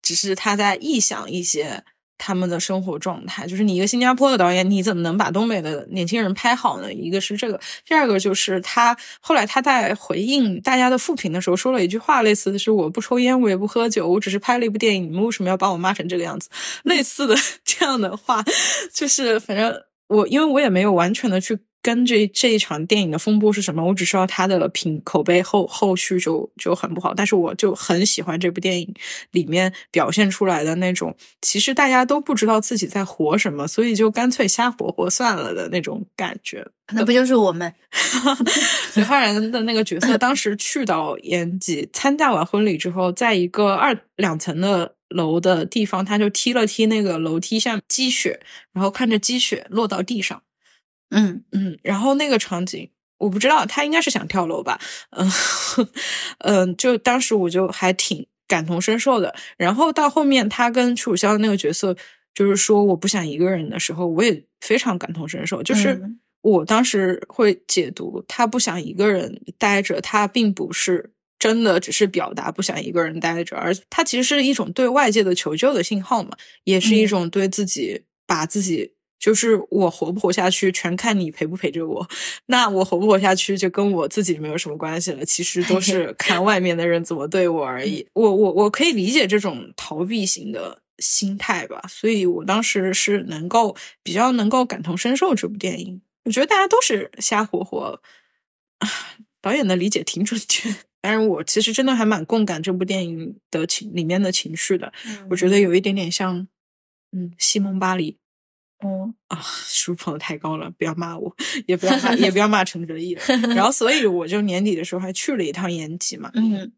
[0.04, 1.84] 只是他在臆想一些
[2.20, 3.48] 他们的生活状态。
[3.48, 6.94] 就是你一个新加坡的导演，你怎么能把东北的年轻人拍好呢？
[6.94, 16.50] 一个是这个，第二个就是他后来他在回应大家的复评的时候说了一句话，类似的是我不抽烟，我也不喝酒，我只是拍了一部电影，你们为什么要把我骂成这个样子？
[16.84, 18.44] 类似的 这样的话，
[18.94, 19.82] 就是反正
[20.12, 21.58] 我因为我也没有完全的去。
[21.84, 23.84] 跟这这一场电影的风波是什么？
[23.84, 28.94] 我只知道它的评口碑后后续就就很不好，但是我就很喜欢这部电影
[29.32, 36.64] 里面表现出来的那种，其实大家都不知道自己在活什么，所以就干脆瞎活活算了的那种感觉。
[36.94, 37.74] 那不就是我们？
[38.94, 48.40] 刘昊然的那个角色，当时去到延吉参加完婚礼之后，在一个二两层的楼的地方，他就踢了踢那个楼梯下积雪，
[48.74, 50.42] 然后看着积雪落到地上。
[51.10, 54.80] 嗯嗯，然后那个场景我不知道，他应该是想跳楼吧？
[55.12, 55.32] 嗯
[56.40, 59.36] 嗯， 就当时我就还挺感同身受的。
[59.58, 61.96] 然后到后面他跟楚萧的那个角色，
[62.34, 65.62] 就是说我不想一个人的时候，我也非常感同身受。
[65.62, 71.12] 就是嗯我当时会解读他不想一个人待着，他并不是。
[71.42, 82.08] 真的只是表达不想一个人待着，而它其实是一种对外界的求救的信号嘛，也是一嗯种对自己把自己就是我活不活下去，全看你陪不陪着我。
[82.46, 85.26] 那我活不活下去，就跟我自己没有什么关系了。
[85.26, 88.08] 其实都是 看外面的人怎么对我而已。
[88.14, 96.00] 我我我可以理解这种逃避型的心态吧，所以我当时是能够比较能够感同身受这部电影。
[96.26, 98.00] 我觉得大家都是瞎活活，
[98.78, 98.88] 啊
[99.42, 100.70] 导演的理解挺准确。
[101.02, 104.94] 当然，我其实真的还蛮共感这部电影的情里面的情绪的。
[105.30, 106.48] 我觉得有一点点像，
[107.12, 108.18] 嗯，西蒙巴黎。
[108.84, 111.36] 哦，啊，书捧的太高了，不要骂我，
[111.68, 113.22] 也不要骂，也不要骂陈哲艺了。
[113.56, 116.32] 然后， 所以我就年底的时候还去了一趟延吉嘛。
[116.34, 116.72] 嗯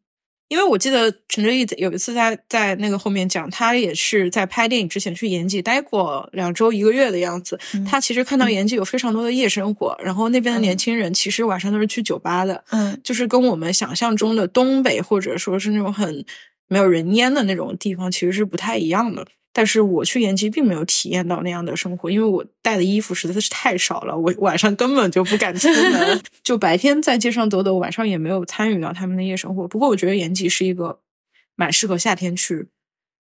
[0.53, 7.59] 因为我记得陈哲艺有一次在在那个后面讲，他也是在拍电影之前去延吉待过两周一个月的样子。
[7.73, 16.23] 嗯他其实看到延吉有非常多的夜生活，然后那边的年轻人其实晚上都是去酒吧的，嗯就是跟我们想象中的东北或者说是那种很
[16.67, 19.25] 没有人烟的那种地方其实是不太一样的。
[19.55, 29.67] 但是我去延吉并没有体验到那样的生活，因为我带的衣服实在是太少了，我晚上根本就不敢出门， 就白天在街上走走，晚上也没有参与到他们的夜生活。
[29.67, 30.99] 不过我觉得延吉是一个
[31.55, 32.67] 蛮适合夏天去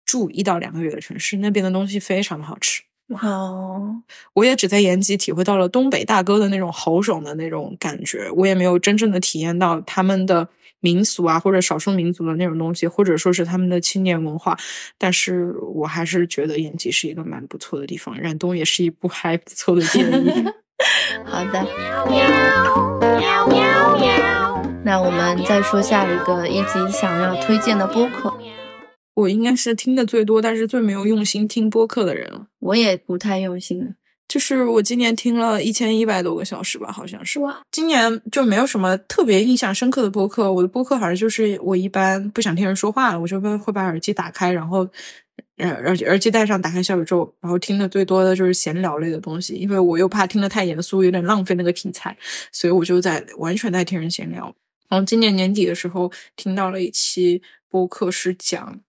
[0.06, 2.84] 住一到两个月的城市，那边的东西非常的好吃。
[3.08, 4.04] 哇哦，
[4.34, 10.48] 我也只在延吉体会到了东北大哥的那种豪爽的那种感觉，我也没有真正的体验到他们的
[10.80, 14.58] 民俗啊，或者少数民族的那种东西，或者说是他们的青年文化。
[14.98, 20.46] 但是我还是觉得延吉是一个蛮不错的地方，冉东也是一部还不错的电影。
[21.26, 21.66] 好的。
[24.84, 28.34] 那我们再说下一个一级想要推荐的播客。
[29.16, 32.48] 我应该是听的最多，但是最没有用心听播客的人了。
[32.60, 33.96] 我也不太用心，
[34.30, 37.40] 就是我今年听了一千一百多个小时吧，好像是。
[37.40, 40.54] 哇，今年就没有什么特别印象深刻的播客。
[40.54, 44.88] 我的播客好像就是我一般不想听人说话了，我就会会把耳机打开，然后
[45.58, 52.16] 耳耳耳机戴上，打开小宇宙，然后听的最多的就是闲聊类的东西，因为我又怕听的太严肃，有点浪费那个题材，
[52.52, 54.56] 所以我就在完全在听人闲聊。
[54.88, 58.80] 然后今年年底的时候听到了一期播客，是讲。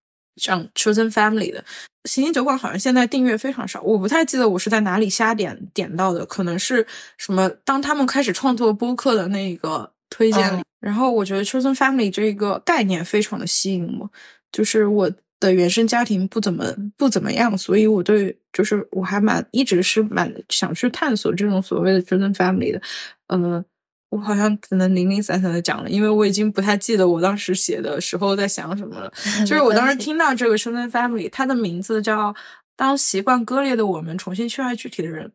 [0.41, 1.63] 像 Chosen Family 的
[2.05, 6.87] 行星酒馆好像现在订阅非常少，我不太记得我是在哪里瞎点点到的，可能是
[7.19, 10.63] 什么当他们开始创作播客的那个推荐里。
[10.81, 14.11] 然后我觉得 Chosen Family 这个概念非常的吸引我，
[14.51, 16.65] 就是我的原生家庭不怎么
[16.97, 22.81] 不怎么样，所以我对就是我还蛮一直是蛮想去探索这种所谓的 Chosen Family 的，
[23.29, 23.63] 嗯。
[24.11, 29.11] 我好像只能零零散散的讲了，因为我已经不太记得我当时写的时候在想什么了。
[29.47, 32.35] 就是我当时听到这个《Chosen Family》，它的名字叫
[32.77, 35.31] “当习惯割裂的我们重新去爱具体的人”。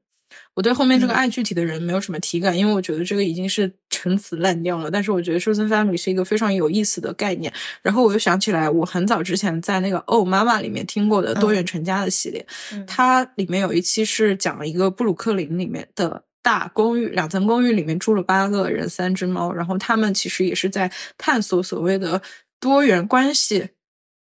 [0.56, 4.92] 我对后面这个“爱具体的人”没有什么体感，因为我觉得这个已经是陈词滥调了。
[4.92, 7.54] 但是我觉得《Chosen Family》是一个非常有意思的概念。
[7.82, 12.46] 然后我又想起来，我很早之前在那个《哦妈妈》里面听过的多元成家的系列，
[12.86, 16.24] 它里面有一期是讲了一个布鲁克林里面的。
[16.46, 19.52] 大公寓，两层公寓里面住了八个人，三只猫。
[19.52, 22.22] 然后他们其实也是在探索所谓的
[22.60, 23.70] 多元关系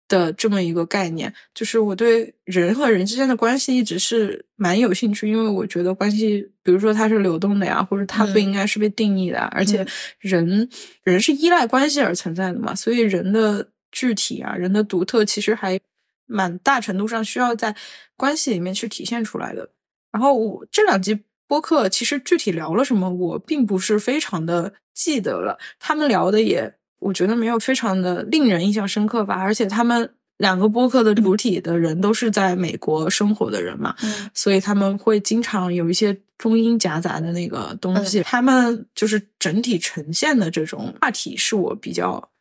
[0.08, 1.32] 的这么一个概念。
[1.54, 9.42] 就是我对人和人之间的关系一直是蛮有兴趣，因为我觉得关系，比如说它是流动的呀，或者它不应该是被定义的。
[9.52, 9.86] 而且
[10.18, 10.68] 人
[11.04, 15.80] 人是依赖关系而存在的嘛，所以人的具体啊，人的独特，其实还
[16.26, 17.76] 蛮大程度上需要在
[18.18, 19.70] 关系里面去体现出来的。
[20.12, 21.20] 然后我这两集。
[21.48, 25.58] 播客其实具体聊了什么，我并不是非常的记得了。
[25.80, 29.36] 他们聊的也，我觉得没有非常的令人印象深刻吧。
[29.36, 33.96] 而且他们两个播客的主体的人都是在美国生活的人嘛，
[34.34, 38.24] 所以他们会经常有一些中英夹杂的那个东西。
[38.24, 42.32] 他们就是整体呈现的这种话题，是我比较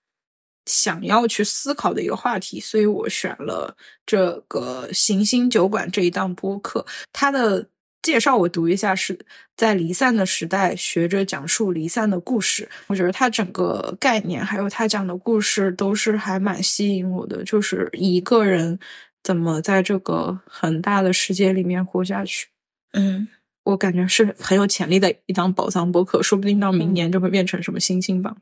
[0.65, 3.77] 想要去思考的一个话题，所以我选了
[4.07, 7.69] 这个行星酒馆这一档播客，它的。
[8.05, 9.19] 介绍我读一下，是
[9.57, 12.69] 在离散的时代学着讲述离散的故事。
[12.89, 17.43] 我觉得他整个概念还有他讲的故事都是还蛮吸引我的。
[17.45, 18.79] 就是一个人
[19.23, 22.49] 怎么在这个很大的世界里面活下去。
[22.93, 23.27] 嗯，
[23.65, 28.37] 我感觉是很有潜力的一档宝藏播客，说不定到明年就会变成什么新星榜。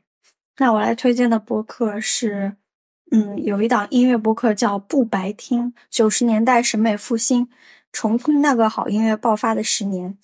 [0.57, 2.57] 那我来推荐的播客是，
[3.11, 7.47] 嗯，有一档音乐播客叫不白听，九十年代审美复兴。
[7.93, 10.17] 重听那个好音乐爆发的十年，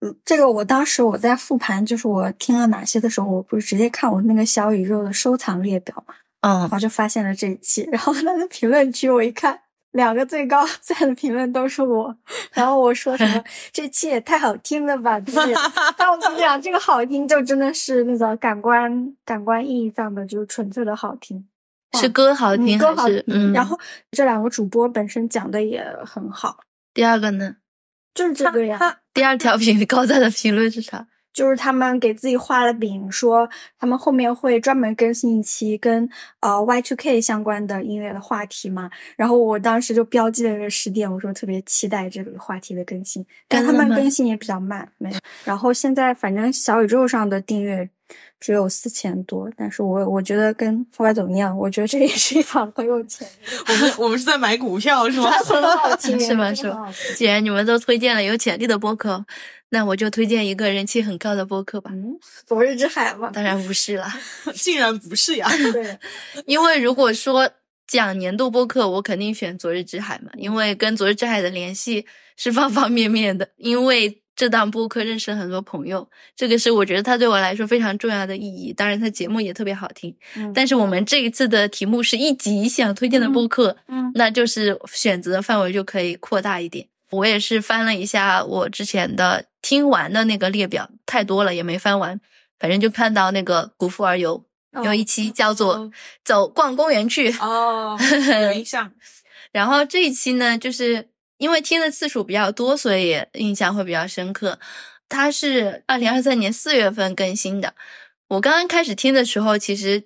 [0.00, 9.60] 嗯，这个我当时我在复盘，就是我听了哪些的时候，我不是直接看我那个小宇宙的收藏列表嘛，嗯，然后就发现了这一期，然后那个评论区我一看，
[9.92, 12.16] 两个最高赞的评论都是我，
[12.52, 15.54] 然后我说什么 这期也太好听了吧，对不对？
[15.96, 21.46] 但我跟你讲，这个好听就真的是那个感官感官意义上的，就是纯粹的好听，
[22.00, 23.78] 是歌好听歌好听，然后
[24.10, 26.58] 这两个主播本身讲的也很好。
[26.94, 27.56] 第二个呢，
[28.14, 28.98] 就是这个呀。
[29.14, 31.06] 第二条评 高赞的评论是啥？
[31.32, 36.06] 就是他们给自己画了饼，说他们后面会专门更新一期跟
[36.40, 38.90] 呃 Y2K 相关的音乐的话题嘛。
[39.16, 45.10] 然后我当时就标记了个时点，我说特别期待这个话题的更新，但他们更新也比较慢，没。
[45.44, 47.88] 然后现在反正小宇宙上的订阅。
[48.40, 51.56] 只有四千多，但是我我觉得跟后来怎么样？
[51.56, 53.26] 我觉得这也是一场很有钱。
[53.68, 55.30] 我们我们是在买股票是吗？
[55.30, 56.52] 很好 听，是吗？
[56.52, 56.92] 是吗？
[57.16, 59.24] 既然你们都推荐了有潜力的播客，
[59.70, 61.90] 那我就推荐一个人气很高的播客吧。
[61.94, 63.30] 嗯，昨日之海吗？
[63.32, 64.12] 当然不是啦，
[64.54, 65.48] 竟然不是呀？
[65.72, 65.98] 对，
[66.46, 67.48] 因为如果说
[67.86, 72.06] 讲年度播客，我肯定选昨日之海嘛，因为跟昨日之海的联系
[72.36, 74.21] 是方方面面的，因为。
[74.34, 78.72] 这档播客认识了很多朋友，这个是我觉得它对我来说非常重要的意义。
[78.72, 80.14] 当然，它节目也特别好听。
[80.36, 86.86] 嗯但是我们这一次的题目是一集想推荐的播客，嗯那就是选择范围就可以扩大一点。
[87.10, 92.18] 我也是翻了一下我之前的听完的那个列表，太多了也没翻完，
[92.58, 94.42] 反正就看到那个古富而游
[94.82, 95.90] 有一期叫做哦
[96.24, 97.98] “走逛公园去”，哦，
[98.44, 98.90] 有印象。
[99.52, 101.10] 然后这一期呢，就是
[101.42, 104.60] 因为听的次数比较多，所以印象会比较深刻。
[105.08, 107.74] 它是二零二三年四月份更新的。
[108.28, 110.04] 我刚刚开始听的时候，其实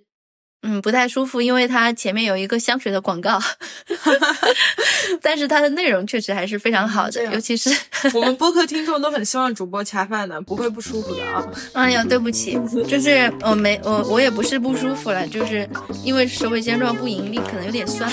[0.67, 3.41] 嗯不太舒服，因为它前面有一个香水的广告
[5.23, 7.71] 但是它的内容确实还是非常好的，尤其是
[8.13, 11.47] 我们播客听众都很希望主播恰饭的，不会不舒服的啊。
[11.73, 12.59] 哎呀，对不起，
[12.89, 15.69] 就是我没我我也不是不舒服了，就是
[16.03, 18.11] 因为社会现状不盈利，可能有点酸，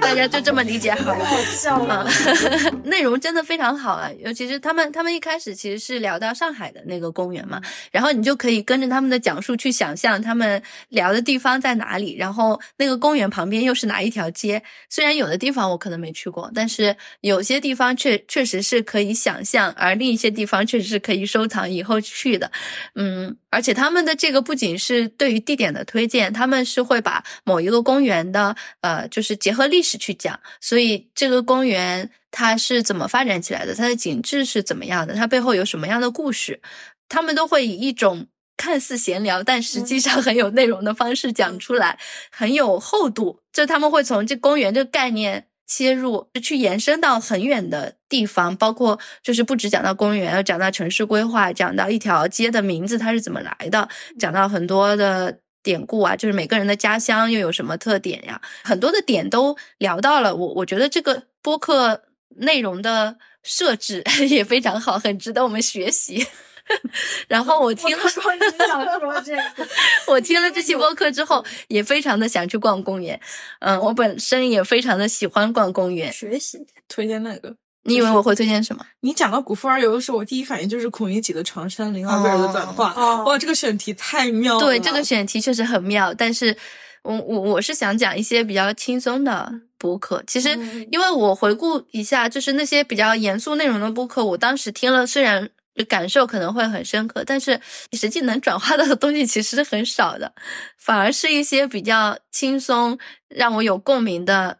[0.00, 1.26] 大家就这么理解好了。
[1.56, 2.06] 笑啊，
[2.84, 4.10] 内容真的非常好啊！
[4.22, 7.60] 尤其是他们，他们一开始其实是聊到上海的那个公园嘛，
[7.90, 14.62] 然后你就可以跟着他们的讲述去想象他们聊的地方在哪里，然后那个公园旁边又是哪一条街。
[14.90, 22.52] 虽然有的地方我可能没去过，但是有些地方确确实是可以想象，而另一些地方确实是可以收藏以后去的。
[22.94, 36.60] 嗯，而且他们的这个不仅是对于地点的推荐，他们是会把某一个公园的呃，就是结合历史去讲，所以这个公园它是怎么发展起来的，它的景致是怎么样的，它背后有什么样的故事，
[37.08, 38.26] 他们都会以一种
[38.58, 41.98] 看似闲聊，但实际上很有内容的方式讲出来，
[42.30, 43.40] 很有厚度。
[43.50, 45.46] 就他们会从这公园这个概念。
[45.70, 53.86] 切入去延伸到很远的地方，包括就是不只讲到公园，要讲到城市规划，讲到一条街的名字它是怎么来的，
[54.18, 60.34] 讲到很多的典故啊，就是每个人的家乡又有什么特点呀，很多的点都聊到了。
[60.34, 62.02] 我我觉得这个播客
[62.36, 66.26] 内容的设置 也非常好，很值得我们学习。
[67.28, 69.42] 然后我听了，说你想说这个，
[70.06, 73.18] 我听了这期播客之后，也非常的想去逛公园。
[73.60, 76.12] 嗯，我本身也非常的喜欢逛公园。
[76.12, 77.54] 学习推荐那个，
[77.84, 78.84] 你以为我会推荐什么？
[79.00, 82.92] 你讲到古富而游的时候，我第一反应就是孔乙己的长衫，林二贝尔的短发。
[82.94, 84.60] 哦哇，这个选题太妙了。
[84.60, 86.56] 对，这个选题确实很妙，但是
[87.02, 90.22] 我我我是想讲一些比较轻松的播客。
[90.26, 95.48] 其实，嗯因为我回顾一下，就是那些比较严肃内容的播客，我当时听了，虽然
[95.84, 97.60] 感受可能会很深刻，但是
[97.92, 100.32] 实际能转化到的东西其实是很少的，
[100.78, 102.98] 反而是一些比较轻松、
[103.28, 104.58] 让我有共鸣的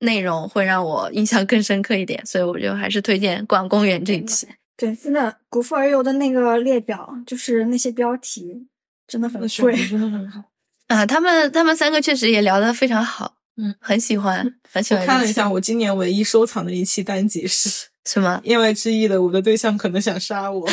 [0.00, 2.24] 内容，会让我印象更深刻一点。
[2.24, 4.46] 所以我就还是推荐《逛公园》这一期。
[4.76, 8.66] 对，真的古富而游的那个列表，就是那些标题
[9.06, 9.88] 真的很贵选题。
[9.88, 10.42] 真的很好。
[10.86, 15.06] 啊，他们他们三个确实也聊得非常好，嗯，很喜欢，很喜我欢。
[15.06, 18.40] 看了一下，，我今年唯一收藏的一期单集是什么？
[18.44, 20.68] 言外之意的，我的对象可能想杀我。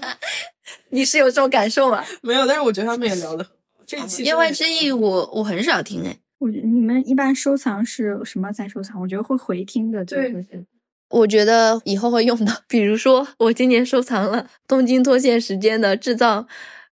[0.90, 2.04] 你是有这种感受吗？
[2.22, 3.46] 没有，但是我觉得他们也聊的。
[3.86, 6.16] 这期言外之意我，我很少听哎。
[6.38, 9.00] 我觉得你们一般收藏是什么在收藏？
[9.00, 10.64] 我觉得会回听的，对对对。
[11.10, 16.46] 我觉得以后会用到，比如说我今年收藏了东京脱线时间的制造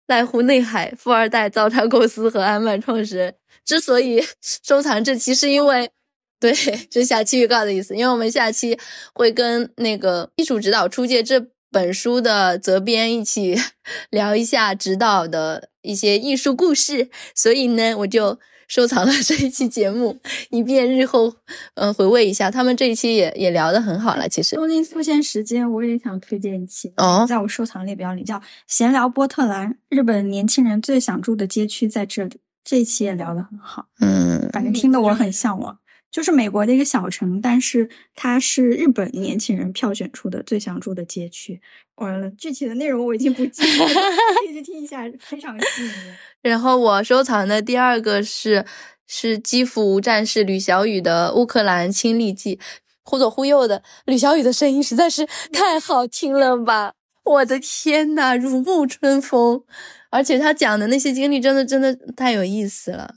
[0.09, 3.35] 濑户内海富二代造船公司和安曼创始人。
[3.65, 4.25] 之所以
[4.63, 5.91] 收藏这期，是因为
[6.39, 6.53] 对，
[6.91, 8.79] 这是下期预告的意思，因为我们下期
[9.15, 13.57] 会跟那个《艺术指导出界》这本书的责编一起
[14.11, 20.19] 聊一下指导的一些艺术故事，所以呢，我就收藏了 这一期节目，
[20.51, 21.29] 以便日后
[21.75, 22.51] 嗯、呃回味一下。
[22.51, 32.41] 他们这一期也也聊得很好了，其实东京出现时间，我也想推荐一期，哦在我收藏列表里叫《闲聊波特兰》，日本年轻人最想住的街区在这里。
[32.65, 35.79] 这一期也聊得很好，嗯反正听得我很向往。
[36.11, 41.61] 就是美国的一个小城，但是它是日本年轻人票选出的最想住的街区。
[41.97, 46.17] 完了，具体的内容我已经不记得了，可以去听一下，非常吸引人。
[46.43, 48.65] 然后我收藏的第二个是
[49.07, 52.57] 是基辅无战事吕小雨的《乌克兰亲历记》，
[53.03, 56.93] 忽左忽右的吕小雨的声音实在是 太好听了吧！
[57.25, 59.65] 我的天呐，如沐春风，
[60.11, 63.17] 而且他讲的那些经历真的真的太有意思了。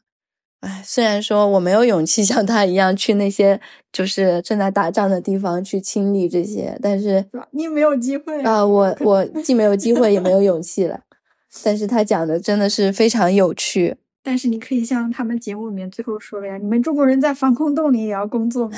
[0.62, 3.60] 哎，虽然说我没有勇气像他一样去那些
[3.94, 11.00] 就是正在打仗的地方去亲历这些，但是你没有机会啊、我我既没有机会也没有勇气了。
[11.64, 13.96] 但是他讲的真的是非常有趣。
[14.22, 18.78] 但是你可以像他们节目里面最后说的呀，你们中国人在防空洞里也要工作吗？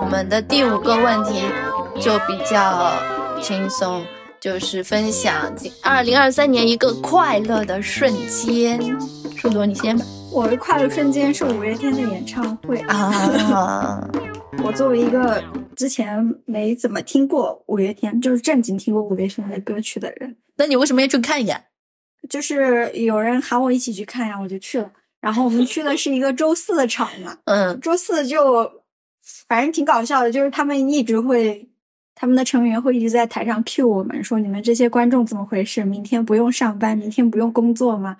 [0.00, 1.42] 我们的第五个问题
[2.00, 2.94] 就比较
[3.40, 4.02] 轻松，
[4.42, 8.76] 就是分享二零二三年一个快乐的瞬间。
[9.36, 10.04] 树朵，你先吧。
[10.32, 12.78] 我的快乐瞬间是五月天的演唱会。
[12.88, 14.04] 啊，
[14.64, 15.40] 我作为一个
[15.76, 20.36] 之前没怎么听过五月天，就是正经听过五月天的歌曲的人。
[20.56, 21.66] 那你为什么要去看一眼？
[22.28, 24.90] 就是有人喊我一起去看呀，我就去了。
[25.20, 28.68] 然后我们去的是一个周四的场嘛，嗯周四就
[29.46, 31.68] 反正挺搞笑的，就是他们一直会，
[32.22, 35.84] 他们的成员会一直在台上 cue 我们，说你们这些观众怎么回事？
[35.84, 38.16] 明天不用上班，明天不用工作吗？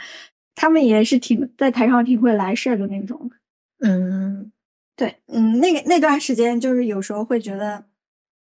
[0.56, 3.30] 他们也是挺在台上挺会来事儿的那种。
[3.78, 4.50] 嗯，
[4.96, 7.84] 对，嗯，那个那段时间就是有时候会觉得，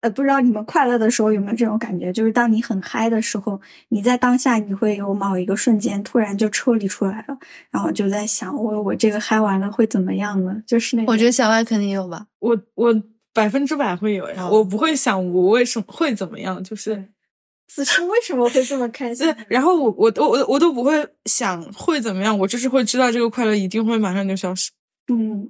[0.02, 2.14] 呃，不知道你们快乐的时候有没有这种感觉？
[2.14, 7.36] 就是当你很嗨的时候，你在当下你会有某一个瞬间突然就抽离出来了，
[7.72, 10.62] 然后就在想，我我这个嗨完了会怎么样呢？
[10.68, 12.28] 就是那我觉得小外肯定有吧。
[12.38, 13.04] 我我
[13.38, 17.08] 百分之百会有呀，哦我不会想我为什么会怎么样，就是
[17.68, 24.72] 此时为什么会这么开心对？，然后我我我我我都不会想会怎么样，我就是会知道这个快乐一定会马上就消失。
[25.10, 25.50] 嗯，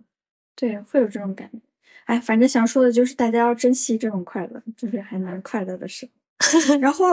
[0.55, 1.59] 对，会有这种感觉。
[2.05, 6.11] 哎，反正想说的就是大家要珍惜这种快乐，就是还蛮快乐的时候。
[6.79, 7.05] 然后，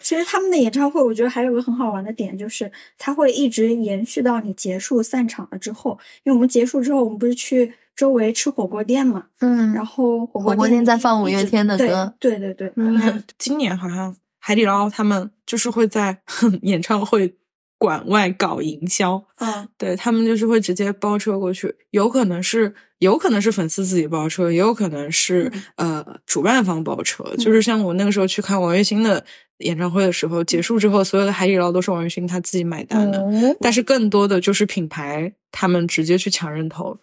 [0.00, 5.96] 其实他们的演唱会，我觉得还有个很好玩的点，就是它会一直延续到你结束散场了之后。
[6.24, 12.68] 因为我们结束之后，我们不是去周围吃火锅店嘛，嗯然后火火锅店在放五月天的歌对对对。
[12.68, 16.18] 对，嗯今年好像海底捞他们就是会在
[16.62, 17.34] 演唱会
[17.78, 27.24] 馆外搞营销，嗯，对他们就是会直接包车过去，有可能是有可能是粉丝自己包车，也有可能是、呃主办方包车。
[27.36, 29.22] 就是像我那个时候去看王栎鑫的
[29.58, 33.18] 演唱会的时候，结束之后，所有的海底捞都是王栎鑫他自己买单的。
[33.26, 36.96] 嗯但是更多的就是品牌，他们直接去抢人头，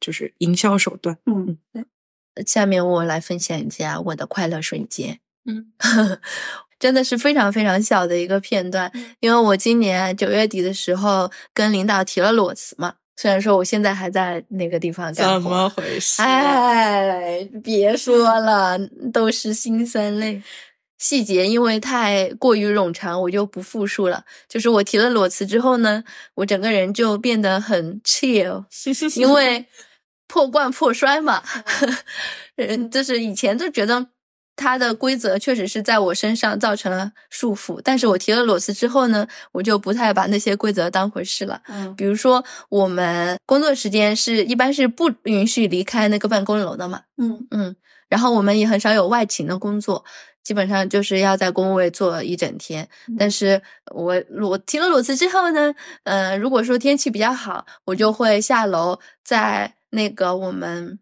[0.00, 1.16] 就是营销手段。
[1.26, 1.84] 嗯，对，
[2.46, 5.18] 下面我来分享一下我的快乐瞬间。
[5.44, 5.72] 嗯，
[6.78, 16.22] 真的是非常非常小的一个片段，因为我今年九月底的时候跟领导提了裸辞嘛，虽然说我现在还在那个地方干活，怎么回事？
[16.22, 18.78] 哎，别说了，
[19.12, 20.42] 都是辛酸泪。
[20.98, 24.24] 细节因为太过于冗长，我就不复述了。
[24.48, 26.02] 就是我提了裸辞之后呢，
[26.34, 28.64] 我整个人就变得很 chill，
[29.16, 29.64] 因为
[30.28, 31.42] 破罐破摔嘛。
[32.56, 34.06] 嗯，就是以前就觉得
[34.56, 41.60] 它的规则确实是在我身上造成了束缚，但是我提了裸辞之后呢，我就不太把那些规则当回事了。
[41.68, 47.76] 嗯比如说，我们工作时间是一般是不允许离开那个办公楼的嘛，嗯嗯，
[48.08, 50.04] 然后我们也很少有外勤的工作，
[50.42, 52.88] 基本上就是要在工位坐一整天。
[53.16, 53.62] 但是
[53.94, 55.72] 我裸提了裸辞之后呢，
[56.02, 60.98] 呃，如果说天气比较好，我就会下楼，在那个我们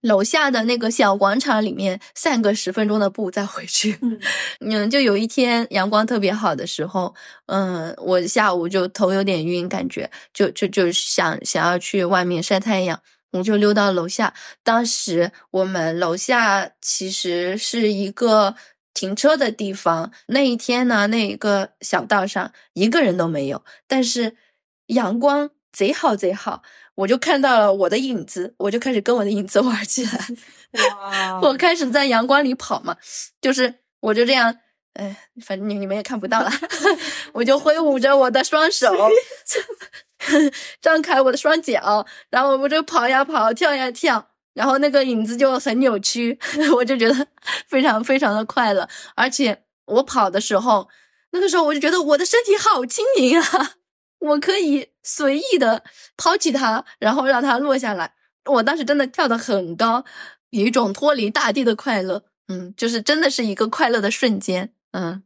[0.00, 3.98] 楼下的那个小广场里面散个十分钟的步再回去。
[4.00, 4.18] 嗯
[4.60, 7.14] 嗯，就有一天阳光特别好的时候，
[7.46, 13.00] 嗯，我下午就头有点晕，感觉就就就想想要去外面晒太阳，
[13.32, 14.32] 我就溜到楼下。
[14.62, 18.54] 当时我们楼下其实是一个
[18.94, 24.36] 停车的地方，那一天呢，那一个小道上一个人都没有，但是
[24.86, 26.62] 阳光贼好贼好，
[27.00, 30.26] 我就看到了我的影子，我就开始跟我的影子玩起来。
[31.00, 32.96] 哇我开始在阳光里跑嘛，
[33.40, 34.54] 就是我就这样，
[34.94, 36.50] 哎，反正你你们也看不到了，
[37.32, 38.94] 我就挥舞着我的双手，
[40.82, 46.38] 张开我的双脚，然后我就跑呀跑，跳呀跳，然后那个影子就很扭曲，
[46.76, 47.26] 我就觉得
[47.66, 50.88] 非常非常的快乐，而且我跑的时候，
[51.32, 53.76] 那个时候我就觉得我的身体好轻盈啊，
[54.20, 55.82] 我可以随意的
[56.16, 58.14] 抛弃它，然后让它落下来。
[58.46, 60.04] 我当时真的跳得很高，
[60.50, 65.22] 有一种脱离大地的快乐，嗯，就是真的是一个快乐的瞬间，嗯，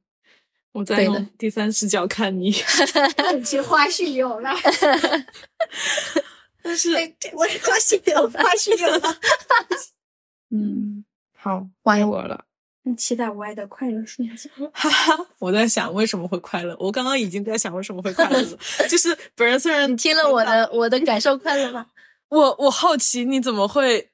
[0.72, 2.50] 我在用第三视角看你，
[3.44, 4.50] 这花絮有了，
[6.62, 6.90] 但是
[7.32, 9.16] 我花絮有，花絮有了。
[10.50, 11.04] 嗯，
[11.36, 12.44] 好，欢迎我了。
[12.84, 14.50] 很期待我爱的快乐瞬间。
[14.72, 16.76] 哈哈，我在想为什么会快乐。
[16.78, 18.58] 我刚刚已经在想为什么会快乐了。
[18.88, 21.86] 就是本人虽然你听了我的我的感受快乐吗？
[22.28, 24.10] 我我好奇你怎么会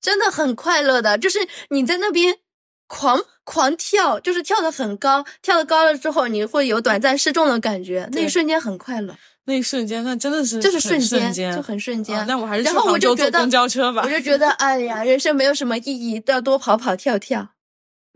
[0.00, 1.38] 真的很快乐的，就是
[1.70, 2.38] 你在那边
[2.86, 9.14] 狂狂跳，就是跳的很高，跳的高了之后，你会有短暂失重的感觉，那一瞬间很快乐，
[9.44, 10.98] 那一瞬间，那真的是就是瞬
[11.32, 12.18] 间，就很瞬间。
[12.18, 14.08] 啊那我还是去然后我杭就觉得州坐公交车吧我。
[14.08, 17.50] 就觉得，哎呀，人生没有什么意义，都要多跑跑跳跳。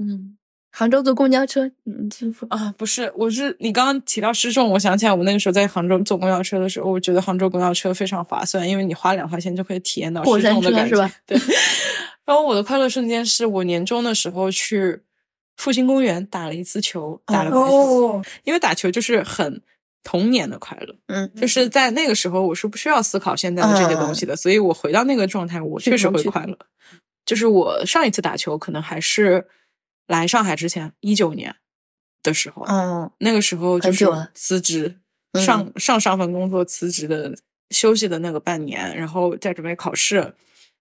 [0.08, 0.36] 嗯
[0.74, 2.10] 杭州坐公交车，嗯。
[2.48, 10.96] 啊，不是，我是你刚刚提到失重，我想起来我那个时候在杭州坐公交车的时候，我觉得杭州公交车非常划算，因为你花两块钱就可以体验到失重的感觉。
[10.96, 11.12] 是吧？
[11.26, 11.38] 对。
[12.24, 15.02] 然后我的快乐瞬间是我年终的时候去
[15.58, 19.60] 复兴公园打了一次球，打了排球，哦，因为打球就是很
[20.02, 20.94] 童年的快乐。
[21.08, 26.56] 嗯，就是在那个时候，我是不需要思考现在的这些东西的，所以我回到那个状态，我确实会快乐。
[27.26, 29.46] 就是我上一次打球可能还是
[30.06, 31.56] 来上海之前一九年
[32.22, 34.96] 的时候，嗯，那个时候就是辞职
[35.32, 35.42] 嗯。
[35.42, 37.34] 上上上份工作辞职的
[37.70, 40.34] 休息的那个半年，然后再准备考试，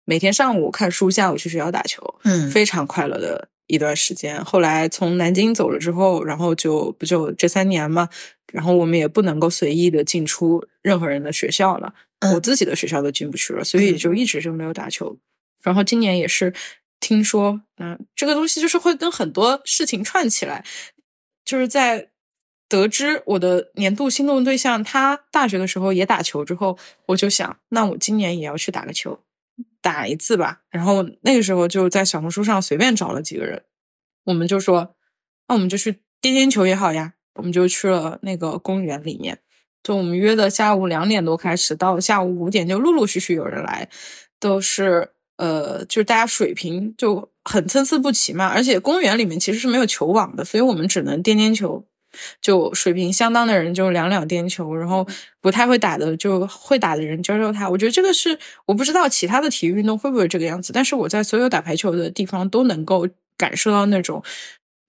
[0.05, 2.49] 每天上午看书，下午去学校打球，嗯。
[2.49, 4.43] 非常快乐的一段时间。
[4.43, 8.09] 后来从南京走了之后，然后就不就这三年嘛，
[8.51, 12.33] 然后我们也不能够随意的进出任何人的学校了，嗯。
[12.33, 15.17] 我自己的学校都进不去了，所以就一直就没有打球。
[15.63, 16.53] 然后今年也是
[17.01, 20.63] 听说，嗯，这个东西就是会跟很多事情串起来，
[21.43, 22.09] 就是在
[22.69, 26.77] 得知我的年度心动对象他大学的时候也打球之后，
[27.07, 29.19] 我就想，那我今年也要去打个球，
[29.81, 30.61] 打一次吧。
[30.69, 33.61] 然后那个时候就在小红书上随便找了几个人，
[34.23, 34.95] 我们就说，
[35.49, 39.39] 那我们就去颠颠球也好呀，我们就去了那个公园里面。
[39.83, 43.89] 就我们约的下午两点多开始，到下午五点就陆陆续续有人来，
[44.39, 48.47] 都是呃，就是大家水平就很参差不齐嘛。
[48.47, 51.83] 而且公园里面其实是没有球网的，所以我们只能颠颠球。
[52.41, 55.07] 就水平相当的人就两两颠球，然后
[55.39, 57.69] 不太会打的就会打的人教教他。
[57.69, 64.21] 我觉得这个是我不知道其他的体育运动会不会这个样子，但是我在所有打排球的地方都能够感受到那种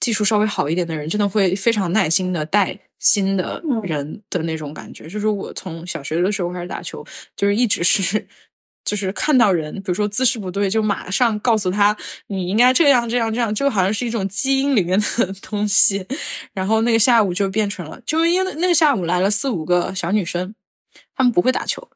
[0.00, 5.09] 技术稍微好一点的人，真的会非常耐心的带新的人的那种感觉。
[5.09, 8.26] 就是我从小学的时候开始打球，就是一直是。
[8.85, 16.07] 就是看到人，比如说姿势不对，就马上告诉他你应该这样这样这样，就好像是一种基因里面的 东西。
[16.53, 20.55] 然后那个下午就变成了，就因为那个下午来了四五个小女生，
[21.14, 21.89] 她们不会打球，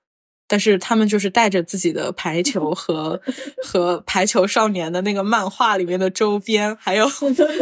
[0.47, 3.21] 但是她们就是带着自己的排球和
[3.65, 7.07] 和排球少年的那个漫画里面的周边，还有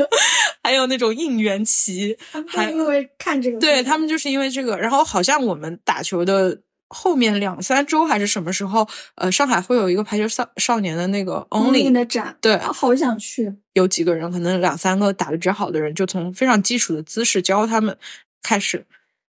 [0.62, 2.16] 还有那种应援旗，
[2.46, 6.60] 还因为看这个，对他们就是因为这个，然后好像我们打球的。
[6.94, 8.88] 后面两三周还是什么时候？
[9.16, 13.52] 呃，上海会有一个排球少少年的那个 Only 的展，对，啊好想去。
[13.72, 17.96] 有几个人，可能两三个打的比较好的人，就从非常基础的姿势教他们
[18.42, 18.86] 开始，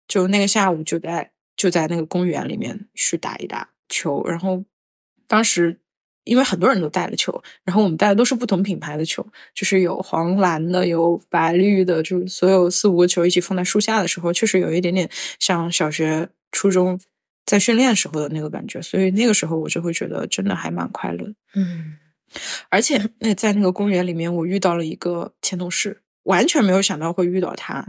[0.07, 4.23] 就那个下午就在就在那个公园里面去打一打球。
[4.25, 4.63] 然后
[5.27, 5.79] 当时
[6.25, 15.09] 因为很多人都带了球，然后我们带的都是不同品牌的球，就是有黄蓝的，有白绿的，就是所有四五个球一起放在树下的时候，确实有一点点
[15.39, 16.99] 像小学、初中。
[17.45, 21.27] 在训练时候的那个感觉，所以那个时候我就会觉得真的还蛮快乐。
[21.55, 21.97] 嗯，
[22.69, 27.85] 而且那在那个公园里面，我遇到了一个前同事，完全没有想到会遇到他。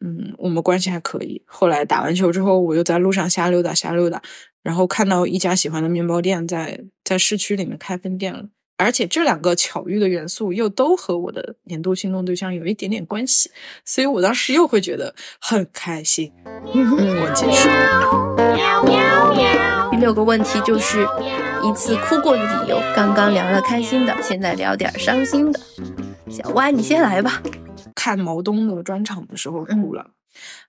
[0.00, 1.42] 嗯，我们关系还可以。
[1.46, 4.20] 后来打完球之后，我又在路上瞎溜达瞎溜达，
[4.62, 8.48] 然后看到一家喜欢的面包店在在市区里面开分店了。
[8.78, 13.48] 而且这两个巧遇的元素又都和我的年度心动对象有一点点关系，
[13.84, 16.32] 所以我当时又会觉得很开心。
[16.74, 18.31] 嗯我
[19.90, 21.06] 第六个问题就是
[21.64, 22.78] 一次哭过的理由。
[22.94, 25.60] 刚刚聊了开心的，现在聊点伤心的。
[26.30, 27.42] 小歪，你先来吧。
[27.94, 30.10] 看毛东的专场的时候哭了。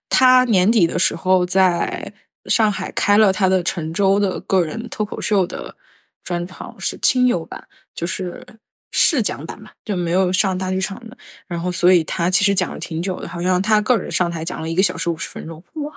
[0.07, 2.13] 他年底的时候在
[2.45, 5.75] 上海开了他的陈州的个人脱口秀的
[6.23, 8.45] 专场，是亲友版，就是
[8.91, 11.17] 试讲版嘛，就没有上大剧场的。
[11.47, 15.91] 然后，所以他其实讲了挺久的，好像他个人上台讲了一个小时五十分钟，哇，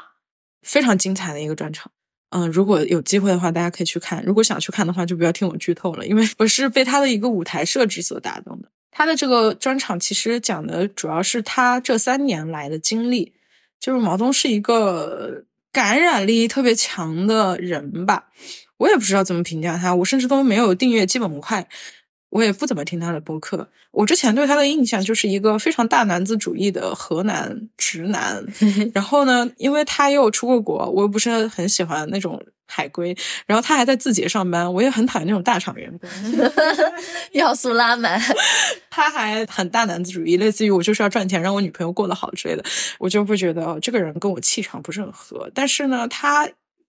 [0.67, 1.91] 非常精彩的一个专场。
[2.31, 4.23] 嗯，如果有机会的话，大家可以去看。
[4.27, 8.69] 如果想去看的话，就不要听我剧透了，因为我是被他的一个舞台设置所打动的。
[8.91, 13.33] 他的这个专场其实讲的主要是他这三年来的经历，
[13.79, 18.29] 就是毛东是一个感染力特别强的人吧，
[18.79, 21.69] 我也不知道怎么评价他，我甚至都没有订阅基本无害，
[22.37, 23.67] 我也不怎么听他的播客。
[23.93, 28.45] 我之前对他的印象就是一个非常大男子主义的河南直男，
[28.93, 33.17] 然后呢，因为他又出过国，我又不是很喜欢那种海归，
[33.47, 36.11] 然后他还在字节上班，我也很讨厌那种大厂员工。
[37.33, 38.21] 要素拉满，
[38.91, 42.63] 他还很大男子主义，类似于我就是要赚钱，让我女朋友过得好之类的，
[42.99, 45.51] 我就会觉得、哦、这个人跟我气场不是很合。
[45.55, 46.47] 但是呢，他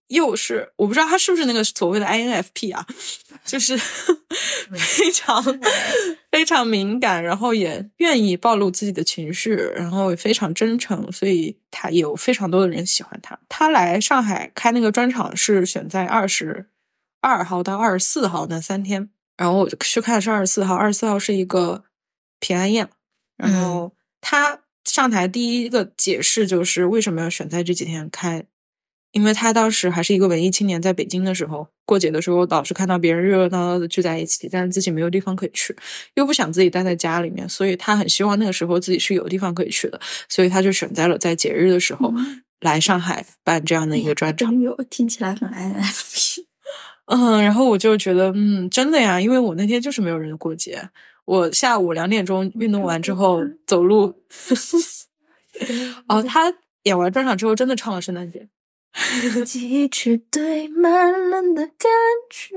[0.08, 2.86] 又是我不知道他是不是那个所谓的 INFP 啊，
[3.44, 3.78] 就是
[4.74, 5.44] 非常
[6.32, 13.38] 非常敏感，然后也愿意暴露自己的情绪，然后也非常真诚，所以他有非常多的人喜欢他。
[13.50, 16.68] 他来上海开那个专场是选在二十
[17.22, 19.10] 二号到二十四号那三天。
[19.36, 21.84] 然后我去看的是二十四号，二十四号是一个
[22.40, 22.88] 平安夜，
[23.36, 28.44] 然后他上台第一个解释就是为什么要选在这几天开，
[29.12, 35.76] 因为他当时还是一个文艺青年，在北京的时候过节的时候，老是看到别人热热闹闹的聚在一起，但是自己没有地方可以去，
[36.16, 40.00] 又不想自己待在家里面，所以他很希望那个时候自己是有地方可以去的，
[40.30, 42.14] 所以他就选在了在节日的时候
[42.62, 44.54] 来上海办这样的一个专场。
[44.90, 46.44] 听起来很 INFP。
[47.08, 50.90] 嗯，然后我就觉得，嗯，真的呀，因为我那天就是没有人过节。
[51.24, 54.14] 我下午两点钟运动完之后走路
[56.08, 56.54] 哦，他
[56.84, 58.48] 演完专场之后真的唱了圣诞节。
[59.46, 61.90] 继续堆满了的感
[62.30, 62.56] 觉。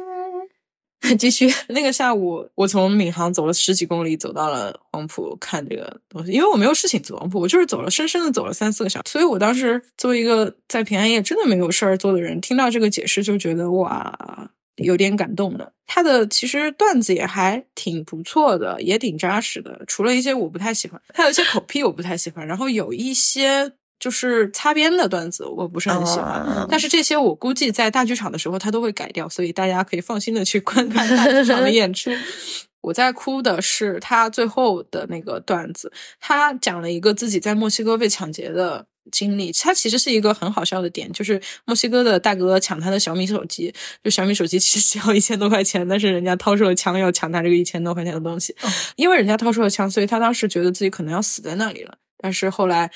[1.18, 9.10] 继续， 那个下午我从闵行走了十几公里，走到了黄埔看这个东西，因为我没有事情走黄埔，我就是走了，深深的走了三四个小时。
[9.10, 15.72] 所以我当时作为一个在平安夜真的没有事儿做的人，听到这个解释就觉得哇，有点感动的。
[15.86, 23.72] 他的其实段子也还挺不错的，也挺扎实的，除了一些我不太喜欢，他有一些口癖我不太喜欢，然后有一些。
[24.00, 26.66] 就是擦边的段子，我不是很喜欢。
[26.70, 32.10] 但是这些我估计在大剧场的时候他都会改掉，所以大家可以放心的去观看大剧场的 演出。
[32.80, 39.52] 我在哭的是他最后的那个段子，他讲了一个自己在墨西哥被抢劫的经历。
[39.52, 43.70] 他其实是一个很好笑的点，就是墨西哥的大哥抢他的小米手机，
[44.02, 48.56] 就小米手机其实只要一千多块钱，但是人家掏出了枪要抢他这个一千多块钱的东西。
[48.96, 51.98] 因为人家掏出了枪，所以他当时觉得自己可能要死在那里了。
[52.16, 52.90] 但是后来。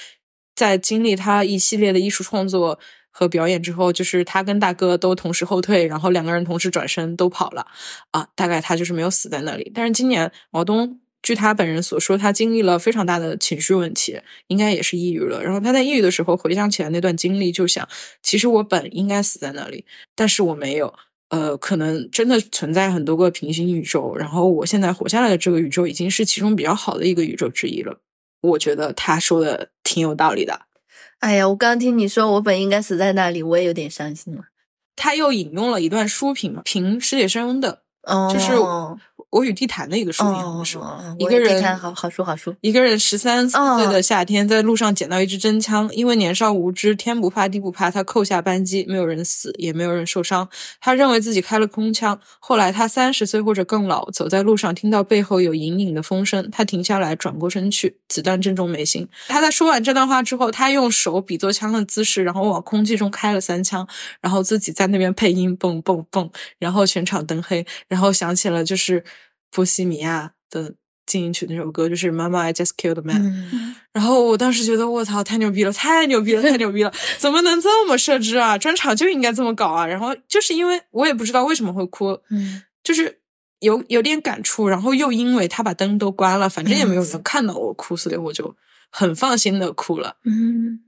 [0.54, 2.78] 在经历他一系列的艺术创作
[3.10, 7.66] 和表演之后，就是他跟大哥都同时后退，然后两个人同时转身都跑了，
[8.10, 9.70] 啊，大概他就是没有死在那里。
[9.74, 15.42] 但是今年毛东，据他本人所说，他经历了非常大的情绪问题，应该也是抑郁了。
[15.42, 17.88] 然后他在抑郁的时候回想起来那段经历，就想，
[18.22, 19.84] 其实我本应该死在那里，
[20.14, 20.94] 但是我没有。
[21.30, 27.98] 呃，可能真的存在很多个平行宇宙，然后我现在活下来的这个宇宙已经是其中比较好的一个宇宙之一了。
[28.50, 30.62] 我觉得他说的挺有道理的。
[31.20, 34.44] 哎呀，我刚听你说我本应该死在那里，我也有点伤心了。
[34.96, 37.82] 他又引用了一段书评嘛，评史铁生的，
[38.32, 38.52] 就是。
[39.34, 41.02] 我与地毯的一个书名是吗？
[41.18, 42.54] 一个人好好书好书。
[42.60, 43.58] 一个人十三岁
[43.88, 50.48] 的夏天，在路上捡到一支真枪，因为年少无知，天不怕地不怕，他扣下扳机，没有人死，也没有人受伤。
[50.80, 52.16] 他认为自己开了空枪。
[52.38, 59.08] 后来他三十岁或者更老，走在路上，听到背后有隐隐的风声，他停下来，转过身去，子弹正中眉心。
[59.26, 63.84] 他在说完这段话之后，他用手比作枪的姿势，然后往空气中开了三枪，
[64.20, 66.30] 然后自己在那边配音，蹦蹦蹦，
[66.60, 69.02] 然后全场灯黑，然后想起了就是。
[69.54, 70.74] 波西米亚的
[71.06, 73.22] 进行曲那首歌就是《Mama I Just Killed a Man》，
[73.92, 76.92] 然后我当时觉得我操，太牛逼了，太牛逼了，太牛逼了！
[77.18, 78.58] 怎么能这么设置啊？
[78.58, 79.86] 专场就应该这么搞啊！
[79.86, 83.20] 然后就是因为我也不知道为什么会哭，嗯，就是
[83.60, 88.56] 有有点感触，然后又因为他把灯都关了，反正也没有人看到我哭，所以我就
[88.90, 90.16] 很放心的哭了。
[90.24, 90.80] 嗯，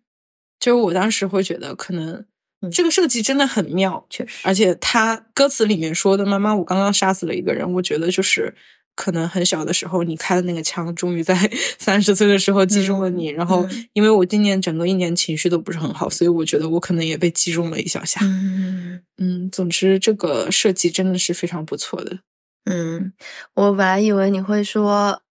[0.59, 2.27] 就我当时会觉得可能。
[2.71, 8.55] 这个设计真的很妙，确实，而且他歌词里面说的“妈妈，我刚刚杀死了一个人”，我觉得就是
[8.95, 11.35] 可能很小的时候你开的那个枪，终于在
[11.79, 13.29] 三十岁的时候击中了你。
[13.29, 18.21] 然后，因为我今年整个一年情绪都不是很好，所以我觉得我可能也被击中了一小下。
[18.23, 22.21] 嗯嗯，总之这个设计真的是非常不错的。
[22.65, 23.13] 嗯，
[23.55, 25.23] 我本来以为你会说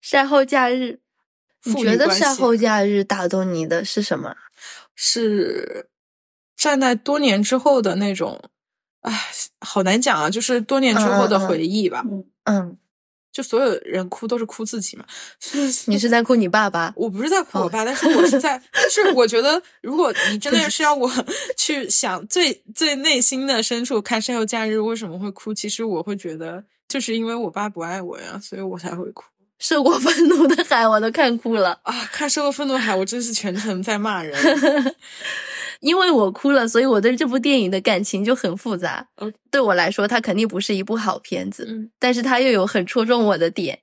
[0.00, 0.98] 晒后假日，
[1.64, 4.34] 你觉得晒后假日打动你的是什么？
[4.94, 5.88] 是。
[6.64, 8.40] 站在多年之后的那种，
[9.02, 9.26] 唉，
[9.60, 12.02] 好难讲啊，就是多年之后的回忆吧。
[12.44, 12.78] 嗯，
[13.30, 15.04] 就所有人哭都是哭自己嘛。
[15.84, 16.90] 你是在哭你爸爸？
[16.96, 18.58] 我不是在哭我爸，但是我是在，
[18.90, 21.10] 是我觉得，如果你真的是要我
[21.54, 29.24] 去想最最内心的深处，看《山后假日》为什么会哭，其实我会觉得，就是因为我爸不爱我呀，所以我才会哭。
[29.60, 32.08] 受过愤怒的海，我都看哭了啊！
[32.10, 34.34] 看受过愤怒的海，我真是全程在骂人。
[35.84, 39.06] 因为我哭了，所以我对这部电影的感情就很复杂。
[39.50, 43.80] 对我来说，它肯定不是一部好片子，嗯，但是它又有很戳中我的点，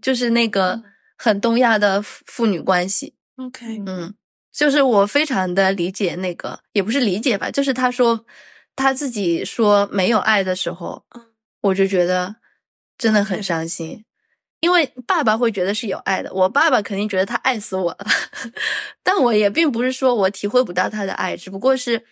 [0.00, 0.82] 就是那个
[1.18, 3.14] 很东亚的父女关系。
[3.36, 4.14] OK，嗯，
[4.50, 8.24] 就是我非常的理解那个，也不是理解吧，就是他说
[8.74, 11.04] 他自己说没有爱的时候，
[11.60, 12.36] 我就觉得
[12.96, 14.04] 真的很伤心。
[14.62, 18.06] 因为爸爸会觉得是有爱的，我爸爸肯定觉得他爱死我了，
[19.02, 22.04] 但我也并不是说我体会不到他的爱，只不过是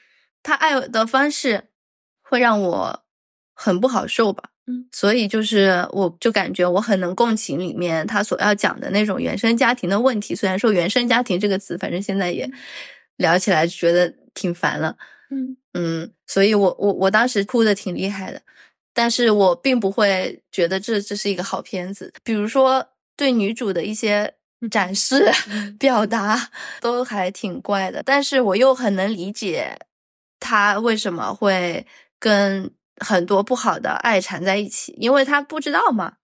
[0.42, 1.68] 他爱的方式
[2.22, 3.04] 会让我
[3.54, 4.50] 很不好受吧。
[4.66, 10.34] 嗯，所以就是我就感觉我很能共情里面他所要讲的那种原生家庭的问题。
[10.34, 12.50] 虽然说原生家庭这个词，反正现在也
[13.16, 14.96] 聊起来觉得挺烦了。
[15.30, 18.42] 嗯嗯，所以我我我当时哭的挺厉害的。
[19.00, 22.86] 但是我并不会觉得这这是一个好片子，比如说
[23.16, 24.34] 对女主的一些
[24.70, 25.32] 展示、
[25.80, 26.50] 表达
[26.82, 29.78] 都还挺怪的，但是我又很能理解
[30.38, 31.86] 她为什么会
[32.18, 36.16] 跟很多不好的爱缠在一起，因为她不知道嘛。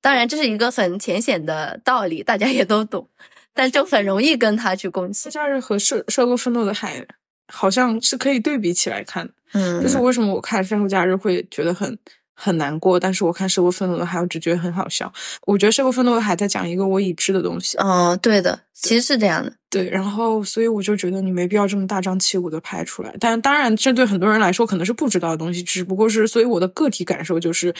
[0.00, 3.08] 当然这是一个很浅显的道理，大家也都懂，
[3.54, 5.30] 但就很容易跟他去共情。
[5.30, 7.06] 夏日和受受过愤怒的海
[7.48, 9.32] 好像是可以对比起来看的。
[9.52, 11.98] 嗯，就是为什么我看《山后假日》会觉得很
[12.34, 15.10] 很难过，但是我看《社会愤怒的海》我只觉得很好笑。
[15.46, 17.78] 我觉得《社会愤怒的海》在讲一个我已知的东西。
[17.78, 19.52] 哦，对的，其实是这样的。
[19.70, 23.14] 对，然后所以我就觉得你没必要这么大张旗鼓的拍出来。
[23.20, 27.74] 但当然，这对很多人来说可能是不知道的东西，只不过是，所以我的个体感受就是，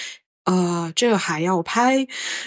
[0.45, 2.07] 啊，这个还要拍，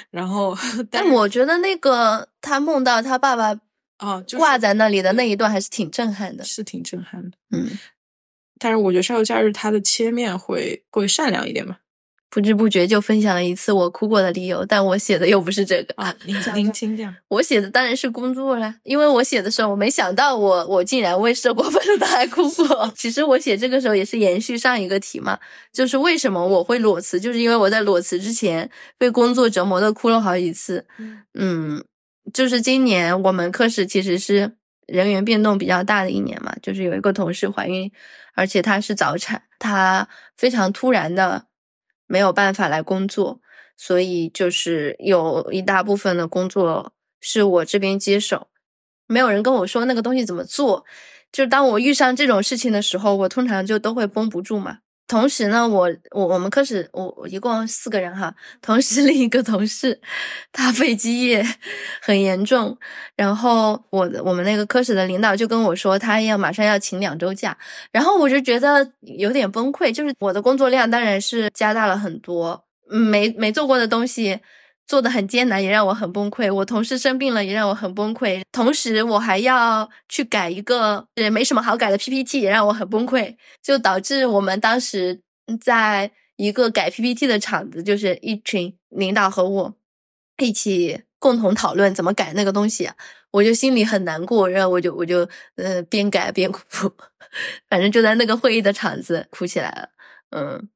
[0.10, 0.58] 然后
[0.90, 3.56] 但我觉得那个他梦到他爸爸
[4.00, 6.44] 啊，就是挂在那里的那一段还是挺震撼的。
[6.44, 7.38] 是挺震撼的。
[7.52, 7.70] 嗯，
[8.60, 11.80] 但是我觉得《少游假日》它的切面会会善良一点吧。
[12.32, 17.12] 不知不觉就分享了一次我哭过的理由，但我写的又不是这个啊，您您请讲。
[17.28, 22.94] 我写的当然是工作啦，因为我写的时候，我没想到我我竟然为社过分的还哭过。
[22.96, 25.40] 其实我写这个时候也是延续上一个题嘛，
[25.74, 30.86] 就是为什么我会裸辞，就是因为我在裸辞之前被工作折磨的哭了好几次。
[31.34, 31.84] 嗯，
[32.34, 34.56] 就是今年我们科室其实是
[34.88, 37.92] 人员变动比较大的一年嘛，就是有一个同事怀孕，
[38.36, 41.46] 而且她是早产，她非常突然的。
[42.12, 43.40] 没有办法来工作，
[43.78, 48.48] 所以就是有一大部分的工作是我这边接手，
[49.06, 50.84] 没有人跟我说那个东西怎么做。
[51.32, 54.80] 就当我遇上这种事情的时候，我通常就都会绷不住嘛。
[55.10, 60.00] 同时呢，我我我们科室我我一共四个人哈，同时 另一个同事
[60.54, 61.44] 他肺积液
[62.00, 62.78] 很严重，
[63.16, 67.58] 然后我我们那个科室的领导就跟我说他要马上要请两周假，
[67.92, 74.40] 然后我就觉得有点崩溃，就是我的工作量当然是加大了很多，没没做过的东西。
[74.90, 76.52] 做的很艰难，也让我很崩溃。
[76.52, 78.42] 我同事生病了，也让我很崩溃。
[78.52, 83.36] 同时，我还要去改一个也没什么好改的 PPT，也让我很崩溃。
[83.62, 85.22] 就导致我们当时
[85.62, 89.76] 在一个改 PPT 的场子，就是一群领导和我
[90.38, 92.90] 一起共同讨论怎么改那个东西。
[93.30, 95.20] 我就心里很难过，然后我就我就
[95.58, 96.60] 呃边改边哭，
[97.70, 99.90] 反正就在那个会议的场子哭起来了。
[100.32, 100.68] 嗯。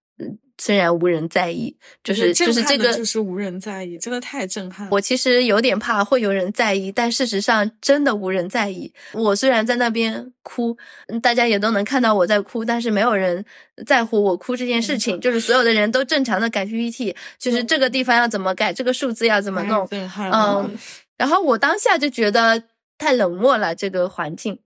[0.59, 4.87] 虽然无人在意，就是就是这个，就是无人在意，真的太震撼。
[4.91, 8.93] 我其实有点怕会有人在意，但事实上真的无人在意。
[9.13, 10.77] 我虽然在那边哭，
[11.21, 13.43] 大家也都能看到我在哭，但是没有人
[13.85, 15.19] 在乎我哭这件事情。
[15.19, 19.87] 就是所有的人都正常的改 PPT，就是这个地方要怎么改，这个数字要怎么弄。
[19.91, 20.77] 嗯，
[21.17, 22.63] 然后我当下就觉得
[22.97, 24.59] 太冷漠了这个环境，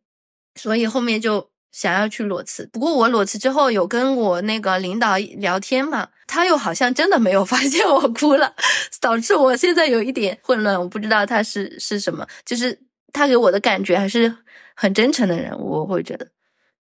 [0.56, 1.50] 所以后面就。
[1.78, 8.52] 想要去裸辞，不过我裸辞之后有跟我那个领导聊天嘛，他又好像真的没有发现我哭了，
[9.00, 12.80] 导致我现在有一点混乱，我不知道他是是什么，就是
[13.14, 14.36] 他给我的感觉还是
[14.74, 16.28] 很真诚的人，我会觉得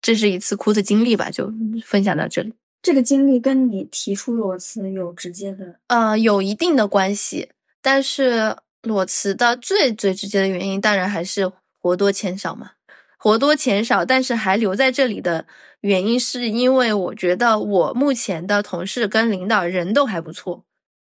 [0.00, 1.52] 这是一次哭的经历吧，就
[1.84, 2.54] 分享到这里。
[2.80, 7.50] 这个经历跟你提出裸辞有直接的，呃，有一定的关系，
[7.82, 12.70] 但是裸辞的最最直接的原因，当然还是活多钱少嘛。
[13.16, 15.46] 活多钱少，但是还留在这里的
[15.80, 20.64] 原因，是因为我觉得我目前的同事跟领导人都还不错，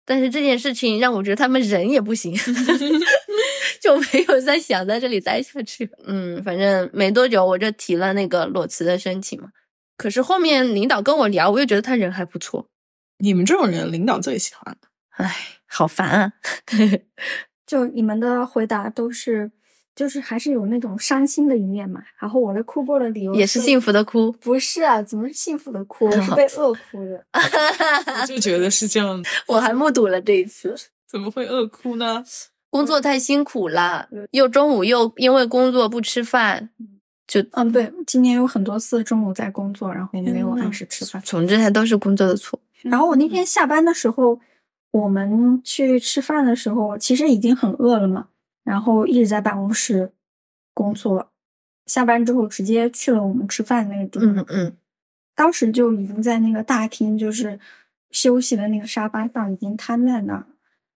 [0.05, 2.35] 但是这件事情让我觉得他们人也不行，
[3.81, 5.91] 就没有再想在这里待下去。
[6.07, 9.49] 嗯，反正没多久我就提了那个裸辞的申请嘛。
[9.97, 12.69] 可是后面领导跟我聊，我又觉得他人还不错。
[13.19, 14.77] 你们这种人，领导最喜欢。
[15.17, 15.35] 唉，
[15.67, 16.33] 好烦啊！
[17.67, 19.53] 就你们的回答都是。
[19.97, 25.03] 就是还是有那种伤心的一面嘛，然后我的哭过的理由也是幸福的哭，不是啊？
[25.03, 26.05] 怎么是幸福的哭？
[26.05, 27.25] 我是被 饿哭的，
[28.21, 29.29] 我就觉得是这样的。
[29.47, 30.77] 我还目睹了这一次，
[31.11, 32.23] 怎么会饿哭呢？
[32.69, 36.69] 工作太辛苦了，又中午又因为工作不吃饭，
[37.27, 42.61] 就嗯，对，今年有很多次中午在工作，然后没有按时吃饭，总之它都是工作的错。
[42.83, 44.39] 然后我那天下班的时候，
[44.91, 48.27] 我们去吃饭的时候，其实已经很饿了嘛。
[48.67, 50.11] 然后一直在办公室
[50.75, 51.31] 工作，
[51.87, 54.37] 下班之后直接去了我们吃饭那个地方。
[54.39, 54.77] 嗯嗯，
[55.37, 57.61] 当时就已经在那个大厅，就是
[58.11, 60.45] 休息的那个沙发上，已经瘫在那儿。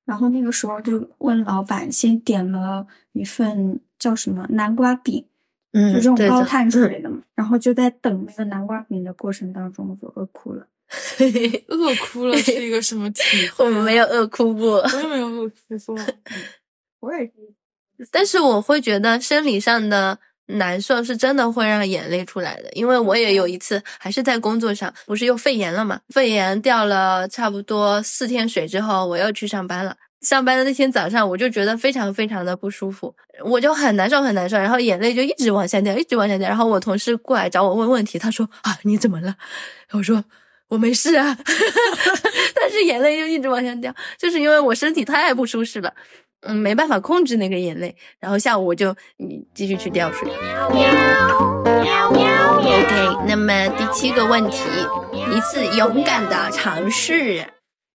[0.04, 5.24] 然后那个时候就问老板，先点了一份叫什么南瓜饼，
[5.70, 7.22] 嗯，就这种高碳水的嘛。
[7.36, 10.66] 然后就在等那个南瓜饼的过程当中，我就饿哭了。
[11.68, 13.22] 饿哭了是一个什么体
[13.54, 13.64] 会？
[13.64, 16.04] 我们没有饿哭过，我也没有饿哭过。
[16.98, 17.32] 我也是。
[18.10, 26.00] 但是我会觉得生理上的难受是真的会让眼泪出来的，因为我也有一次还是在工作上，不是又肺炎了嘛？
[26.08, 29.96] 肺炎掉了差不多四天水之后，我又去上班了。
[30.22, 36.46] 上班的那天早上，我就觉得非常非常的不舒服，我就很难受很难受，然后眼泪就一直往下掉，一直往下掉。
[36.46, 39.34] 然后我同事过来找我问问题，他说啊你怎么了？
[39.92, 40.22] 我说
[40.68, 41.34] 我没事啊，
[42.54, 45.94] 但是眼泪就一直往下掉，就是因为我身体太不舒适了。
[46.42, 50.28] 嗯，没办法控制那个眼泪，然后下午我就你继续去吊水。
[52.58, 54.64] OK，那么第七个问题，
[55.12, 57.46] 一次勇敢的尝试。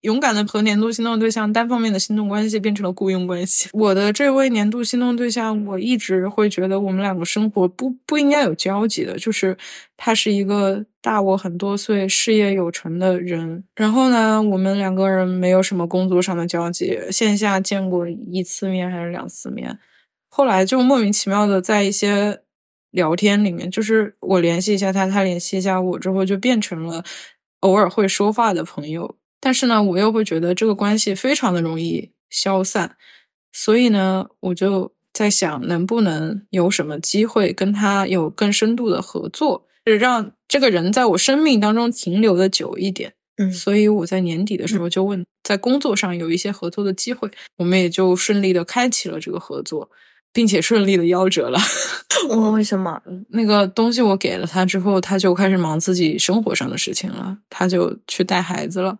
[0.05, 3.67] 勇敢的和年度心动对象单方面的心动关系变成了雇佣关系。
[3.73, 9.57] 我的这位年度心动对象，我一直会觉得我们两个生活不不应该有交集的，就是
[9.97, 13.63] 他是一个大我很多岁、事业有成的人。
[13.75, 19.77] 然后呢，我们两个人没有什么工作上的交集，线下见过一次面还是两次面，
[20.29, 22.41] 后来就莫名其妙的在一些
[22.91, 27.03] 聊天里面，就是我联系一下他，他联系一下我之后，就变成了
[27.61, 29.15] 偶尔会说话的朋友。
[29.45, 32.97] 但是呢，我又会觉得这个关系非常的容易消散，
[33.53, 43.13] 所以呢，我就在想，能不能有什么机会跟他有更深度的合作，让这个人在我生命当中停留的久一点。
[43.37, 49.91] 嗯，所以我在年底的时候就问，在工作上有一些合作的机会，我们也就顺利的开启了这个合作，
[50.33, 51.59] 并且顺利的夭折了。
[52.29, 52.99] 我为什么？
[53.29, 58.97] 那个东西我给了他之后，他就开始忙自己生活上的事情了，他就去带孩子了。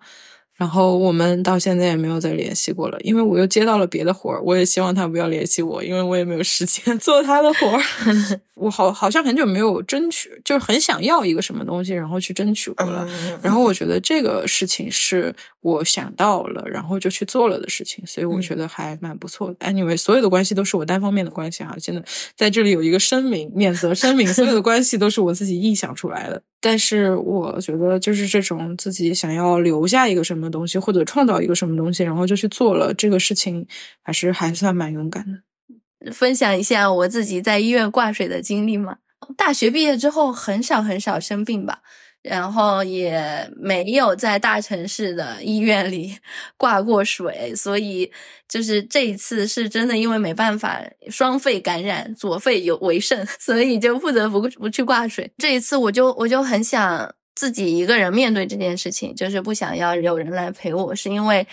[0.55, 7.81] 然后我们到现在也没有再联系过了，因为我又接到了别的活儿，我也希望他不要联系我，因为我也没有时间 做他的活儿。
[8.55, 13.05] 我好好像很久没有争取，就是很想要一个什么东西，然后去争取过了。
[13.41, 15.35] 然后我觉得这个事情是
[15.65, 19.55] 我想到了，然后就去做了的事情，所以我觉得还蛮不错的。
[19.65, 22.03] Anyway，所有的关系都是我单方面的关系哈，现在
[22.35, 26.39] 在这里有一个声明，免责声明，所有的关系都是我自己臆想出来的。
[26.61, 33.65] 但是我觉得就是这种自己想要留下一个什么东西，或者创造一个什么东西，然后就去做了这个事情，
[34.03, 36.11] 还是还算蛮勇敢的。
[36.11, 38.97] 分享一下我自己在医院挂水的经历嘛。
[39.35, 41.79] 大学毕业之后很少很少生病吧，
[42.27, 46.17] 然后也没有在大城市的医院里
[46.57, 48.11] 挂过水，所以
[48.49, 55.31] 就是这一次是真的因为没办法，双肺感染，左肺有为肾， 所以就不得不不去挂水。
[55.37, 61.47] 这一次我就我就很想自己一个人面对这件事情，就是不想要有人来陪我，是因为。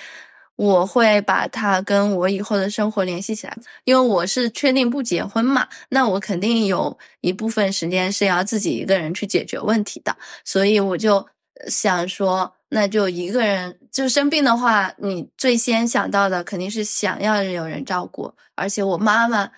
[0.57, 11.26] 我会把它跟我以后的生活联系起来，因为我是确定不结婚嘛，那我肯定有一部分时间是要自己一个人去解决问题的，所以我就
[11.68, 19.50] 想说，那就一个人就生病的话，你最先想到的肯定是想要有人照顾，而且我妈妈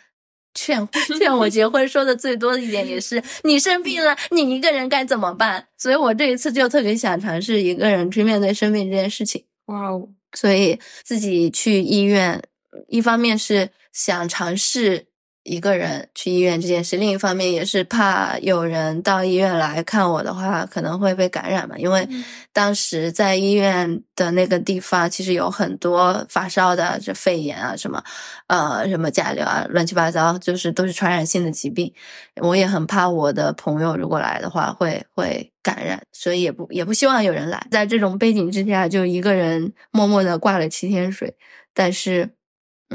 [0.54, 0.88] 劝
[1.18, 5.66] 劝我结婚说的最多的一点也是，你生病了，你一个人该怎么办？
[5.76, 9.44] 所以我这一次就特别想尝试一个人去面对生病这件事情。
[9.66, 10.08] 哇哦！
[10.34, 12.42] 所以自己去医院，
[12.88, 15.06] 一方面是想尝试
[15.44, 21.76] 一个人去医院这件事，另一方面也是怕有人到医院来看我的话，可能会被感染嘛。
[21.78, 22.08] 因为
[22.52, 28.02] 当时在医院的那个地方，其实有很多发烧的，这肺炎啊，什么
[28.48, 31.92] 呃，什么甲流啊，乱七八糟，就是都是传染性的疾病。
[32.36, 35.50] 我也很怕我的朋友如果来的话，会会。
[35.64, 37.66] 感染，所以也不也不希望有人来。
[37.70, 41.34] 在这种背景之下，就一个人默默的挂了七天水。
[41.72, 42.28] 但是，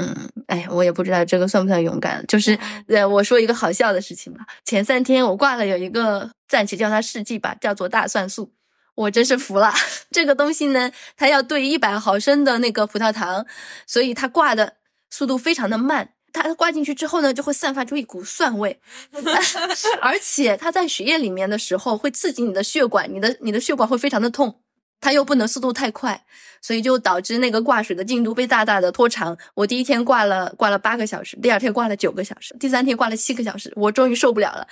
[0.00, 2.24] 嗯，哎，我也不知道这个算不算勇敢。
[2.26, 4.40] 就是，呃，我说一个好笑的事情吧。
[4.64, 8.52] 前三天我挂了有一个，暂且叫它试剂吧，叫做大蒜素。
[8.94, 9.72] 我真是服了，
[10.10, 13.46] 这个东西呢，它要兑一百毫升的那个葡萄糖，
[13.86, 14.74] 所以它挂的
[15.10, 16.10] 速度非常的慢。
[16.32, 18.78] 它挂进去之后呢，就会散发出一股蒜味，
[20.00, 24.60] 而且它在血液里面的时候会刺激你的血管，你的你的血管会非常的痛，
[25.00, 26.24] 它又不能速度太快，
[26.60, 29.36] 所以就导致那个挂水的进度被大大的拖长。
[29.54, 34.66] 我第一天挂了挂了八个小时，第二天挂了九个小时，第三天挂了七个小时，我终于受不了了，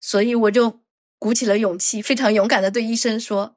[0.00, 0.80] 所以我就
[1.18, 3.56] 鼓起了勇气，非常勇敢的对医生说：“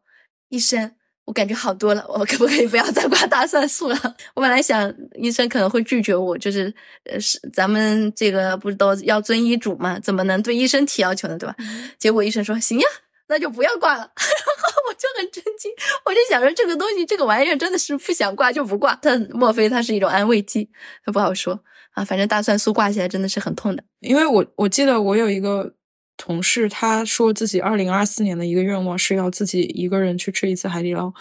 [0.49, 0.93] 医生。”
[1.27, 4.15] 我感觉好多了，我可不可以不要再挂大蒜素了？
[4.33, 9.99] 我本来想医生可能会拒绝我，就是呃是咱们这个不是都要遵医嘱嘛？
[9.99, 11.37] 怎么能对医生提要求呢？
[11.37, 11.53] 对吧？
[11.99, 12.87] 结果医生说行呀，
[13.27, 14.09] 那就不要挂了。
[14.97, 15.71] 我就很震惊，
[16.05, 20.69] 我就想着这个东西这个玩意儿真的是不想挂就不挂，它莫非它是一种安慰剂？
[21.05, 21.59] 它不好说
[21.91, 23.83] 啊，反正大蒜素挂起来真的是很痛的。
[23.99, 25.75] 因为我我记得我有一个。
[26.19, 31.13] 同事他说自己二零二四年的一个愿望是要自己一个人去吃一次海底捞，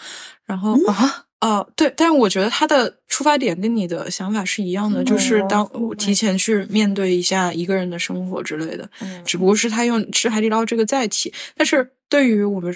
[0.43, 11.31] 然后啊啊对，但是我觉得他的出发点跟你的想法是一样的，就是当我提前去面对一下一个人的生活之类的，嗯只不过是他用吃海底捞这个载体。
[11.55, 12.75] 但是对于我们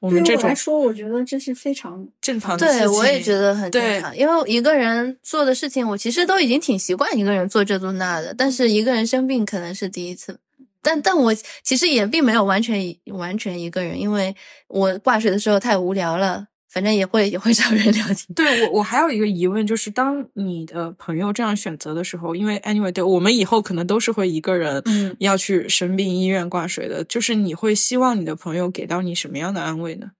[0.00, 2.66] 我们这种来说，我觉得这是非常正常的。
[2.66, 10.40] 对，我也觉得很正常，因为一个人做的事情，我其实都已经挺习惯一个人做这做那的，但是一个人生病可能是第一次。
[10.82, 12.82] 但但我其实也并没有完全
[13.12, 14.34] 完全一个人，因为
[14.66, 18.16] 我挂水的时候太无聊了，反正也会也会找人聊天。
[18.34, 30.12] 对我，我还有一个疑问，就是当你的朋友这样选择的时候，因为 anyway，对我们以后可能都是会一个人嗯要去生病医院挂水的，就是你会希望你的朋友给到你什么样的安慰呢？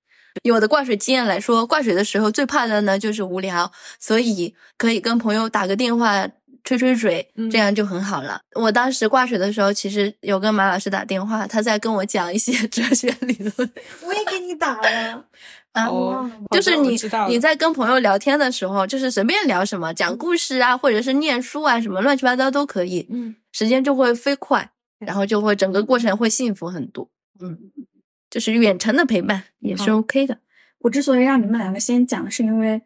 [0.42, 6.28] 以我的挂水经验来说，挂水的时候最怕的呢就是无聊，所以可以跟朋友打个电话
[6.62, 8.40] 吹吹水，嗯这样就很好了。
[8.54, 13.70] 我当时挂水的时候，其实有跟马老师打电话，他在跟我讲一些 哲学理论。
[14.04, 15.24] 我也给你打了，
[15.72, 16.96] 啊哦，就是你
[17.28, 27.08] 你在跟朋友聊天的时候，就是随便聊什么，讲故事啊，或者是念书啊，什么乱七八糟都可以，嗯时间就会飞快，然后就会整个过程会幸福很多。
[27.40, 27.56] 嗯，
[28.28, 30.38] 就是远程的陪伴也是 OK 的。
[30.80, 32.80] 我之所以让你们两个先讲，是因为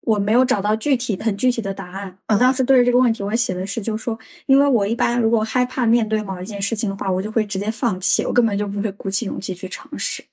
[0.00, 2.18] 我没有找到具体很具体的答案。
[2.28, 10.24] 我嗯当时对着这个问题，我写的是，就是说，因为我一般如果害怕面对某一件事情的话，我就会直接放弃，我根本就不会鼓起勇气去尝试。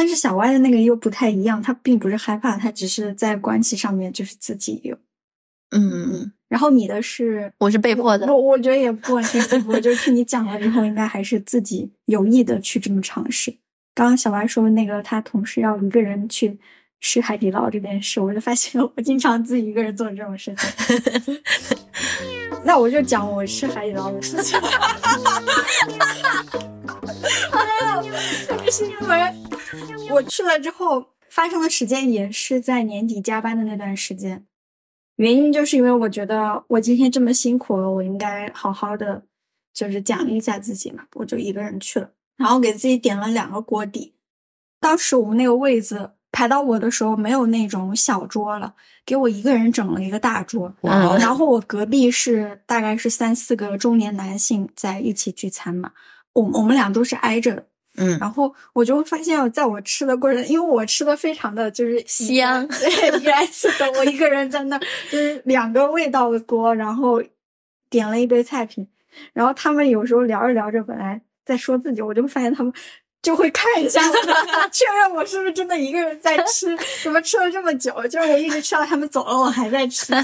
[0.00, 4.96] 但是小歪的那个又不太一样，他并不是害怕，他只是在关系上面就是自己有。
[5.72, 8.34] 嗯，然后你的是我是被迫的我。
[8.34, 13.54] 我觉得也不完全是被迫，就是听你讲了之后，应该还是自己有意的去这么尝试。
[13.94, 16.58] 刚刚小白说那个他同事要一个人去
[17.02, 21.38] 吃海底捞这件事，我就发现我经常自己一个人做这种事情。
[22.64, 24.58] 那我就讲我吃海底捞的事情。
[28.70, 29.49] 是因为
[30.12, 34.44] 我去了之后，发生的时间也是在年底加班的那段时间。
[35.16, 39.24] 原因就是因为我觉得我今天这么辛苦了，我应该好好的
[39.74, 44.14] 就是奖励一下自己嘛，我就一个人去了，然后给自己点了两个锅底。
[44.80, 48.74] 当时我们那个位子排到我的时候，没有那种小桌了，
[49.04, 50.74] 给我一个人整了一个大桌。
[50.80, 55.92] 哇然后我隔壁是大概是三四个中年男性在一起聚餐嘛，
[56.32, 57.66] 我我们俩都是挨着的。
[57.96, 63.90] 嗯，然后我就发现，在我吃的过程，因为我吃的非常的就是香 对，怡然自得。
[63.98, 64.80] 我一个人在那儿，
[65.10, 67.22] 就是两个味道的锅，然后
[67.90, 68.86] 点了一堆菜品。
[69.32, 72.72] 然后他们有时候聊着聊着，本来在说自己，我就发现他们
[73.20, 74.14] 就会看一下我，
[74.70, 77.92] 确认我是不是真的一个人在吃，怎么吃了这么久？
[78.06, 80.14] 就是我一直吃到他们走了，我还在吃。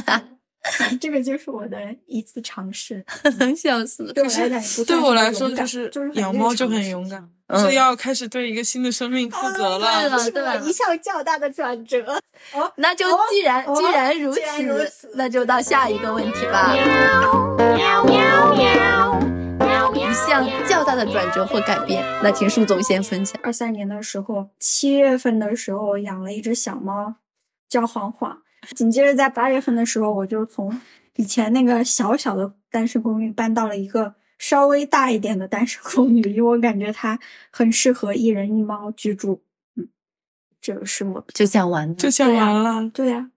[1.00, 3.04] 这个就是我的一次尝试，
[3.56, 4.12] 笑死了。
[4.12, 10.18] 对我来讲对我来说，就是就是养猫就很勇敢，嗯是要开始对一个新的生命负责对了。
[10.18, 12.20] 是我一项较大的转折。
[12.52, 16.74] 哦，那就哦既然、哦既然如既然如此那就到下一个问题吧。
[19.94, 23.38] 一项较大的转折或改变，那请树总先分享。
[23.42, 27.16] 二三年的时候，七月份的时候养了一只小猫，
[27.68, 28.38] 叫黄黄。
[28.74, 30.80] 紧接着在八月份的时候，我就从
[31.16, 37.18] 以前那个小小的单身公寓搬到了一个稍微大一点的单身公寓，因为我感觉它
[37.50, 39.42] 很适合一人一猫居住。
[39.76, 39.88] 嗯，
[40.60, 43.30] 这个是我就讲完了，就讲完了，对呀、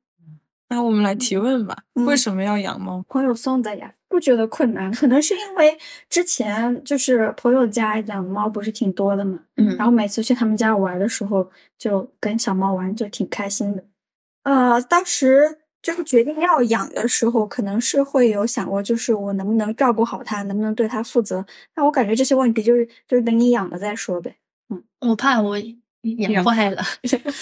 [0.69, 3.03] 那我们来提问吧，嗯为什么要养猫？
[3.07, 5.77] 朋友送的呀，不觉得困难，可能是因为
[6.10, 13.84] 之前就是朋友家养猫不是挺多的嘛，嗯然后每次去他们家玩的时候，就跟小猫玩，就挺开心的。
[14.44, 21.45] 呃，当时就是决定要养的时候，可能是会有想过，就是我能不能照顾好它，能不能对它负责。
[21.74, 24.36] 但我感觉这些问题就是就是等你养了再说呗。
[24.70, 25.57] 嗯我怕我
[26.02, 26.84] 养坏了，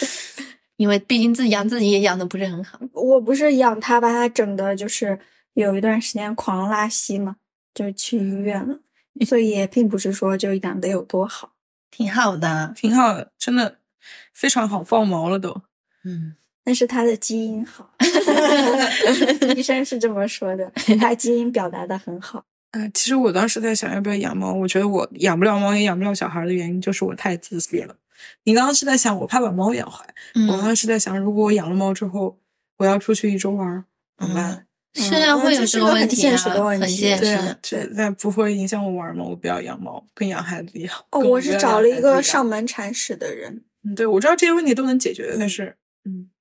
[0.78, 2.80] 因为毕竟自己养自己也养的不是很好。
[2.94, 5.20] 我不是养它把它整的，就是
[5.54, 7.38] 有一段时间狂拉稀嘛，
[7.74, 8.80] 就是去医院了，
[9.26, 11.54] 所以也并不是说就养的有多好。
[11.90, 13.80] 挺好的，挺好的，真的
[14.34, 15.62] 非常好，爆毛了都。
[16.04, 16.36] 嗯，
[16.68, 17.90] 但是他的基因好，
[19.56, 20.70] 医生是这么说的，
[21.00, 22.44] 他基因表达的很好。
[22.72, 27.96] 嗯，其实我当时在想要不要养猫，我觉得我养不了猫也养不了小孩的原因就是我太自私了。
[28.44, 32.38] 你刚刚是在想我怕把猫养坏，我刚嗯，刚是在想如果我养了猫之后，
[32.80, 33.86] 我要出去一周玩儿
[34.18, 34.66] 怎么办？
[34.94, 39.24] 是啊，嗯会有这是个问题啊，现实的问题对这但不会影响我玩吗？
[39.24, 40.94] 我不要养猫，跟养孩子一样。
[41.12, 43.64] 哦，我是找了一个上门铲屎的人。
[43.86, 46.37] 嗯，对，我知道这些问题都能解决，但是，嗯，对，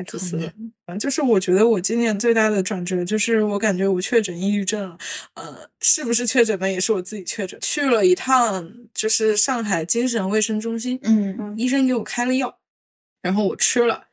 [0.00, 0.52] 太自私了。
[0.86, 4.96] 嗯，就是我觉得我今年最大的转折就是我感觉我确诊抑郁症了。
[5.34, 12.58] 呃，是不是确诊的也是我自己确诊，去了一趟就是上海精神卫生中心，嗯医生给我开了药，
[13.22, 14.04] 然后我吃了，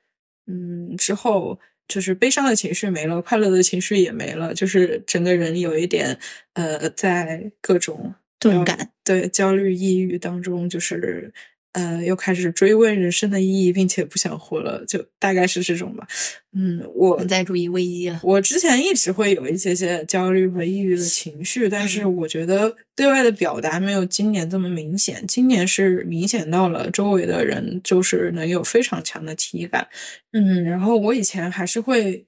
[0.47, 6.17] 嗯，之后就是悲伤的情绪没了，快乐的情绪也没了，就是整个人有一点
[6.53, 11.33] 呃，在各种钝感，对焦虑、抑郁当中，就是
[11.77, 16.07] 呃，又开始追问人生的意义，并且不想活了，就大概是这种吧。
[16.53, 18.19] 嗯，我存在主义危机了。
[18.23, 25.23] 我之前一直会有一些些焦虑和抑郁的情绪，但是我觉得对外的表达没有今年这么明显。
[25.27, 29.87] 今年是明显到了周围的人就是能有非常强的体感。
[30.31, 32.25] 嗯，然后我以前还是会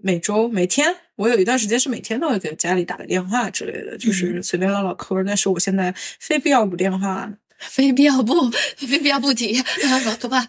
[0.00, 5.24] 每周每天，我有一段时间是每天都会给家里打个电话之类的，就是随便唠唠嗑。
[5.24, 7.32] 但是我现在非必要不电话。
[7.62, 10.46] 非必要不，非必要不提，好可怕。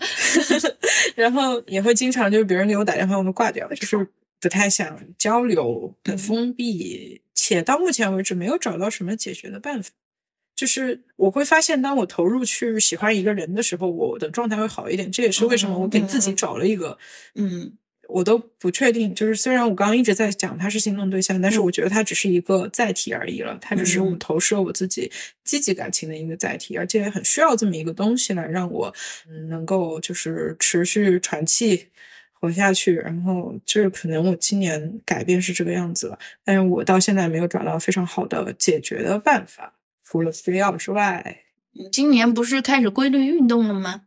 [1.16, 4.08] 然后也会经常就是别人给我打电话，我们挂掉，就是
[4.40, 9.92] 不太想交流，很封闭，且到目前为止没有找到什么解决的办法。
[10.56, 15.12] 就是我会发现，当我投入去喜欢一个人的时候，我的状态会好一点。
[15.12, 16.98] 这也是为什么我给自己找了一个，
[17.36, 17.74] 嗯。
[18.10, 25.12] 我都不确定，就是虽然我刚刚一直在讲他是心动对象，但是我觉得他只是一个载体而已了，他只是我投射我自己
[25.44, 28.94] 积极感情的一个载体，而且很需要这么一个东西来让我
[29.50, 31.88] 能够就是持续喘气
[32.34, 32.96] 活下去。
[32.96, 39.74] 然后就是可能我今年改变是这个样子了，但是我到现在没有找到非常好的解决的办法，
[40.04, 41.40] 除了吃药之外。
[41.76, 44.04] 你今年不是开始规律运动了吗？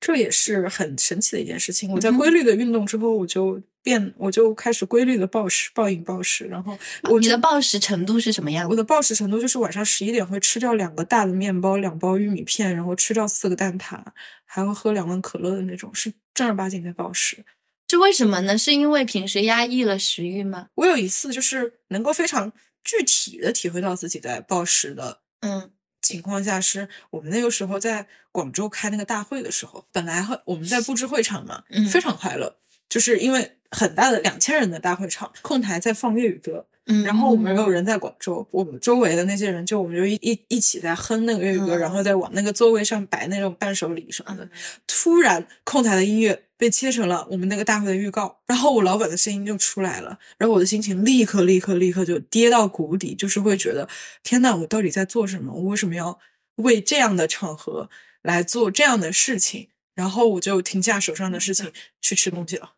[0.00, 1.90] 这也是很神奇的一件事情。
[1.90, 6.44] 我在规律的运动之后，我就变，我就开始规律的暴食、暴饮暴食。
[6.46, 6.78] 然后，
[7.20, 8.68] 你的暴食程度是什么样？
[8.68, 14.00] 我的暴食程度就是晚上十一点会吃掉两个大的面包、两包玉米片，然后吃掉四个蛋挞，
[14.44, 17.44] 还会喝两罐可乐的那种，是正儿八经的暴食。
[17.88, 18.56] 这为什么呢？
[18.56, 20.68] 是因为平时压抑了食欲吗？
[20.76, 22.52] 我有一次就是能够非常
[22.84, 25.70] 具体的体会到自己在暴食的，嗯。
[26.08, 31.62] 情况下是我们那个时候在广州开那个大会的时候，本来我们在布置会场嘛，
[31.92, 32.56] 非常快乐，
[32.88, 36.66] 就是因为很大的两千人的大会场，控台在放粤语歌，
[37.04, 44.48] 然后我们没有人在广州，我们周围的那些人就我们就一一一起在哼那个粤语歌，然后再往那个座位上摆那种伴手礼什么的，
[44.86, 46.44] 突然控台的音乐。
[46.58, 53.88] 被切成了我们那个大会的预告，然后我老板的声音就出来了，然后我的心情立刻立刻立刻就跌到谷底，就是会觉得
[54.24, 55.52] 天呐，我到底在做什么？
[55.52, 56.18] 我为什么要
[56.56, 57.88] 为这样的场合
[58.22, 59.68] 来做这样的事情？
[59.94, 61.70] 然后我就停下手上的事情
[62.00, 62.72] 去吃东西了。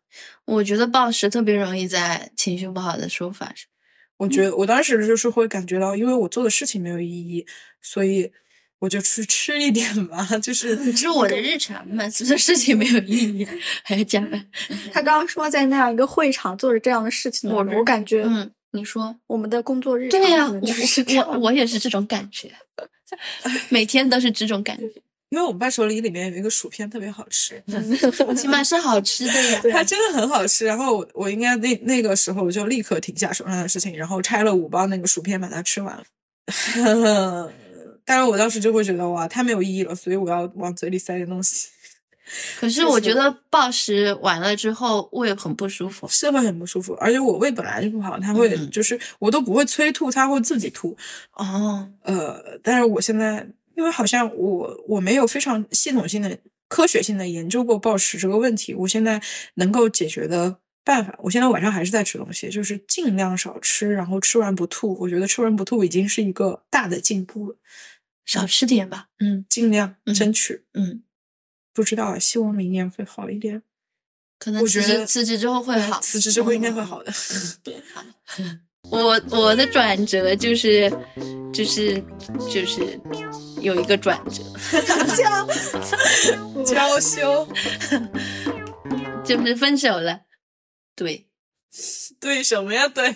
[0.45, 3.70] 我觉得暴食特别容易在情绪不好的时候发生。
[4.21, 7.45] 我觉得我当时就是会感觉到，因为我做的事情没有意义，
[7.81, 8.31] 所以。
[8.81, 13.47] 我就去吃一点吧，就 是这是我的日常嘛，做事情没有意义，
[13.83, 14.43] 还要加班。
[14.91, 22.51] 他刚刚说在那样一个会场做着这样的事情，我我感觉，嗯，你说我们的工作日常对呀，就是我我也是这种感觉，
[23.69, 24.91] 每天都是这种感觉。
[25.31, 27.61] 因为我们伴手礼里面有一个薯片特别好吃，
[28.35, 30.65] 起码是好吃的呀， 它真的很好吃。
[30.65, 36.03] 然后我应该那那个时候我就立刻停下手上的事情，然后拆了五包那个薯片把它吃完了。
[38.03, 41.69] 但是我当时就会觉得哇，太没有意义了，所以我要往嘴里塞点东西。
[42.59, 50.97] 可是我觉得暴食完了之后胃很不舒服，是会很不舒服，而且我胃本来就不好，它会就是我都不会催吐，它会自己吐。
[51.33, 56.37] 哦，呃，但是我现在因为好像我我没有非常系统性的、
[56.67, 59.21] 科学性的研究过暴食这个问题，我现在
[59.55, 64.97] 能够解决的办法，我现在晚上还是在吃东西，就是尽量少吃，然后吃完不吐。
[65.01, 67.57] 我觉得吃完不吐已经是一个大的进步了。
[68.23, 71.03] 少吃点吧，嗯，尽量争取，嗯，
[71.73, 73.63] 不知道啊，希望明年会好一点。
[74.39, 77.11] 可能辞职辞职之后会好，辞职之后应该会好的。
[77.11, 78.03] 好，
[78.89, 80.91] 我我的转折就是
[81.53, 82.03] 就是
[82.49, 82.99] 就是
[83.61, 84.43] 有一个转折，
[85.15, 87.47] 娇 娇羞，
[89.23, 90.21] 就是分手了。
[90.95, 91.27] 对，
[92.19, 92.87] 对什么呀？
[92.89, 93.13] 对，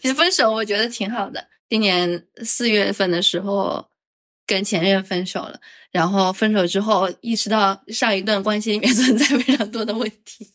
[0.00, 1.48] 其实分手我觉得挺好的。
[1.70, 3.86] 今年四月份的时候，
[4.46, 5.58] 跟前任分手了，
[5.90, 10.46] 然后分手之后意识到上一段关系里面 存在非常多的问题，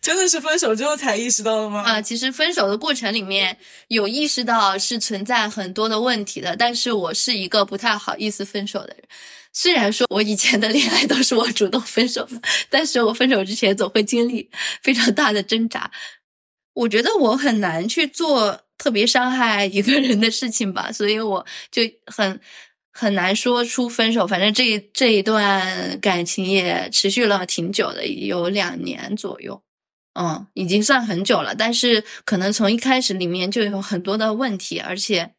[0.00, 1.82] 真的是分手之后才意识到的吗？
[1.82, 3.56] 啊，其实分手的过程里面
[3.88, 9.04] 有意识到是存在很多的问题的，但是我是一个不太好意思分手的人，
[9.52, 14.50] 虽然说我以前的恋爱都是我主动分手的，但是我分手之前总会经历
[14.82, 15.90] 非常大的挣扎，
[16.74, 18.62] 我觉得我很难去做。
[18.78, 22.38] 特别伤害一个人的事情吧，所以我就很
[22.96, 24.26] 很难说出分手。
[24.26, 29.62] 反正这这一段感情也持续了挺久的，有两年左右，
[30.14, 31.54] 嗯，已经算很久了。
[31.54, 35.32] 但是可能从一开始里面就有很多的问题，而且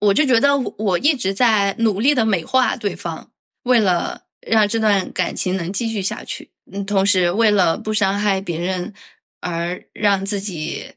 [0.00, 3.30] 我就觉得我一直在努力的美化对方，
[3.62, 8.92] 为了让这段感情能继续下去，嗯，同时为了不伤害别人
[9.40, 10.92] 而让自己。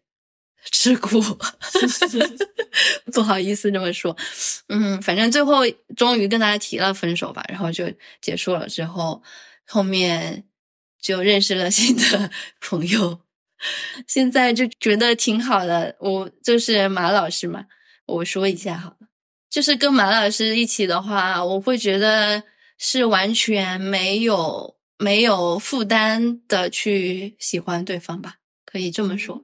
[0.72, 1.22] 吃苦，
[3.14, 4.16] 不好意思这么说。
[4.68, 5.62] 嗯，反正最后
[5.96, 7.92] 终于跟大家提了分手吧，然后就
[8.22, 8.68] 结束了。
[8.68, 9.22] 之后
[9.66, 10.46] 后面
[11.02, 12.30] 就认识了新的
[12.62, 13.22] 朋友，
[14.08, 15.96] 现在就觉得挺好的。
[16.00, 17.66] 我就是马老师嘛，
[18.06, 19.08] 我说一下好了，
[19.50, 22.44] 就是跟马老师一起的话，我会觉得
[22.78, 29.44] 是完全没有没有负担的去喜欢对方吧，可以这么说。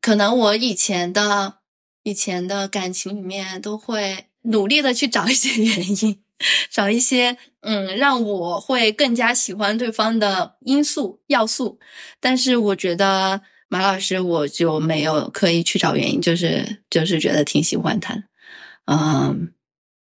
[0.00, 1.58] 可能我以前的
[2.02, 6.22] 以前的感情里面都会努力的去找一些原因，
[6.70, 11.78] 找一些嗯让我会更加喜欢对方的因素要素，
[12.20, 18.24] 但是我觉得马老师我就没有刻意去找原因，就是就是觉得挺喜欢他，
[18.86, 19.52] 嗯，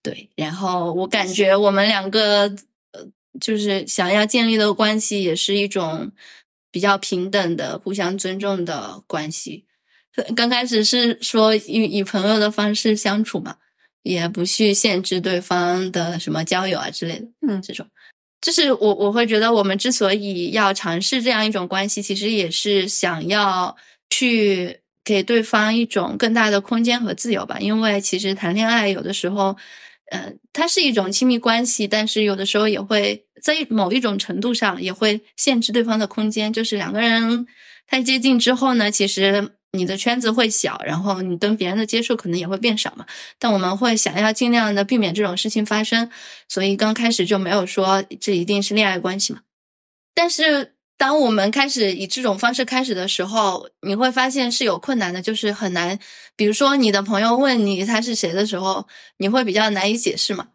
[0.03, 2.43] 对，然后我感觉我们两个
[2.93, 3.09] 呃
[3.41, 6.13] 就是想要建立的关系也是一种
[6.71, 9.65] 比较平等的、互相尊重的关系。
[10.35, 13.57] 刚开始是说以以朋友的方式相处嘛，
[14.03, 17.27] 也不去限制对方的什么交友啊之类的。
[17.47, 17.87] 嗯，这种
[18.41, 23.77] 就是我我会觉得我们之所以要尝试这样一种关系，其实也是想要
[24.11, 27.59] 去给对方一种更大的空间和自由吧。
[27.61, 29.57] 因为其实谈恋爱有的时候，
[30.11, 36.53] 嗯，它是一种亲密关系，但是有的时候也会在某一种程度上也会限制对方的空间。
[36.53, 37.47] 就是两个人
[37.87, 39.53] 太接近之后呢，其实。
[39.73, 43.07] 你的圈子会小，然后你跟别人的接触可能也会变少嘛。
[43.39, 46.11] 但我们会想要尽量的避免这种事情发生，
[46.49, 49.43] 所以刚开始就没有说这一定是恋爱关系嘛。
[50.13, 55.97] 但是当我们开始以这种方式开始的时候，你会发现是有困难的，就是很难。
[56.35, 58.89] 比如说你的朋友问你他是谁的时候，
[59.19, 60.49] 你会比较难以解释嘛。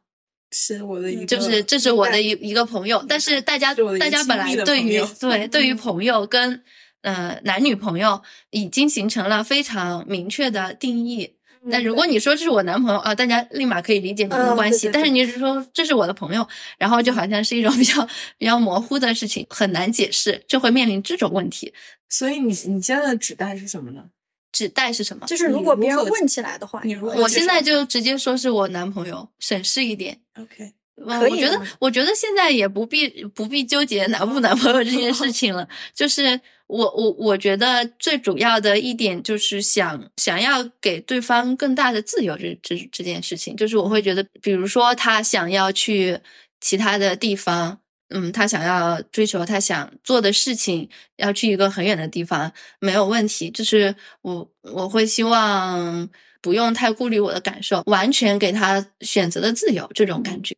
[0.52, 6.62] 是我的一个，就是这是我的一一个朋友，但是大家大家本来 对于对对于朋友跟。
[7.06, 8.20] 呃，男女朋友
[8.50, 11.36] 已经形成了非常明确的定义。
[11.68, 14.90] 那如果你说这是我男朋友啊，大家立马可以理解你们的关系。
[14.92, 16.48] 但是你是说这是我的朋友，
[16.80, 18.08] 然后就好像是一种比较
[18.40, 21.72] 比较模糊的事情，很难解释，就会面临这种问题。
[22.10, 24.06] 所以你你现在的指代是什么呢？
[24.52, 25.28] 指代是什么？
[25.28, 30.22] 就是如果别人问起来的话，你如果我现在就直接说是我男朋友，省事一点。
[30.40, 30.74] OK。
[30.98, 35.68] 我觉得，我觉得现在也不必不必纠结男不男朋友这件事 情了。
[35.94, 46.18] 就是我我我觉得最主要的一点就是想想要给对方更大的自由，这这这件事情，就是我会觉得，比如说他想要去
[46.62, 47.78] 其他的地方，
[48.10, 53.52] 嗯，他想要追求他想做的事情，要去一个很远的地方，没有问题。
[53.52, 56.10] 就是我我会希望
[56.42, 60.56] 不用太顾虑我的感受，完全给他选择的自由，这种感觉。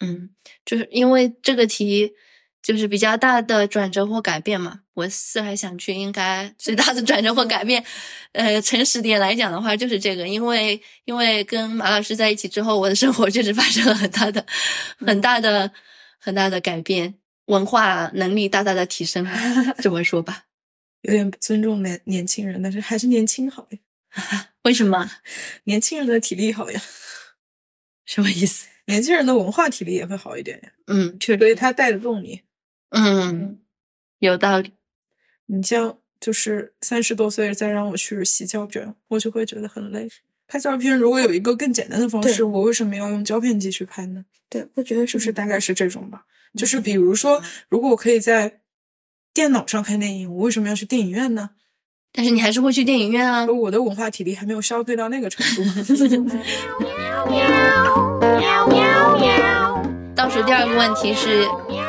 [0.00, 0.30] 嗯，
[0.64, 2.12] 就是因为这个题
[2.62, 4.80] 就是比较大的转折或改变嘛。
[4.94, 7.84] 我思来想去，应该最大的转折或改变，
[8.32, 10.26] 呃，诚实点来讲的话，就是这个。
[10.26, 14.44] 因为因为跟马老师在一起之后，我的生活确实发生了很大的、
[14.98, 15.70] 很大的、
[16.18, 17.14] 很大的改变，
[17.46, 19.26] 文化能力大大的提升。
[19.82, 20.44] 这么说吧，
[21.02, 23.78] 有点不尊重年年轻人，但是还是年轻好呀。
[24.64, 25.10] 为什么？
[25.64, 26.80] 年轻人的体力好呀？
[28.06, 28.66] 什么意思？
[28.86, 32.42] 年轻人的文化体力也会好一点呀，嗯，确实所以他带得动你，
[32.90, 33.58] 嗯，
[34.18, 34.72] 有道理。
[35.46, 40.08] 你像就是三十多岁再让我去洗胶卷，我就会觉得很累。
[40.48, 44.24] 拍照片如果有一个更简单的方式，我为什么要用胶片机去拍呢？
[44.48, 46.24] 对，我觉得是不是大概是这种吧。
[46.54, 48.60] 就是比如说，如果我可以在
[49.34, 51.50] 电脑上看电影，我为什么要去电影院呢？
[52.12, 53.44] 但是你还是会去电影院啊。
[53.46, 55.62] 我的文化体力还没有消退到那个程度。
[60.14, 61.46] 倒数第二个问题是，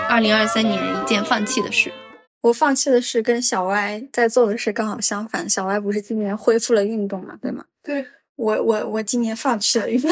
[0.10, 1.92] 二零二三年一件放弃的事。
[2.42, 5.50] 我放弃的事跟小歪在做的事刚好相反。
[5.50, 7.66] 小歪不是今年恢复了运动嘛，对吗？
[7.84, 8.06] 对。
[8.36, 10.12] 我我我今年放弃了运动，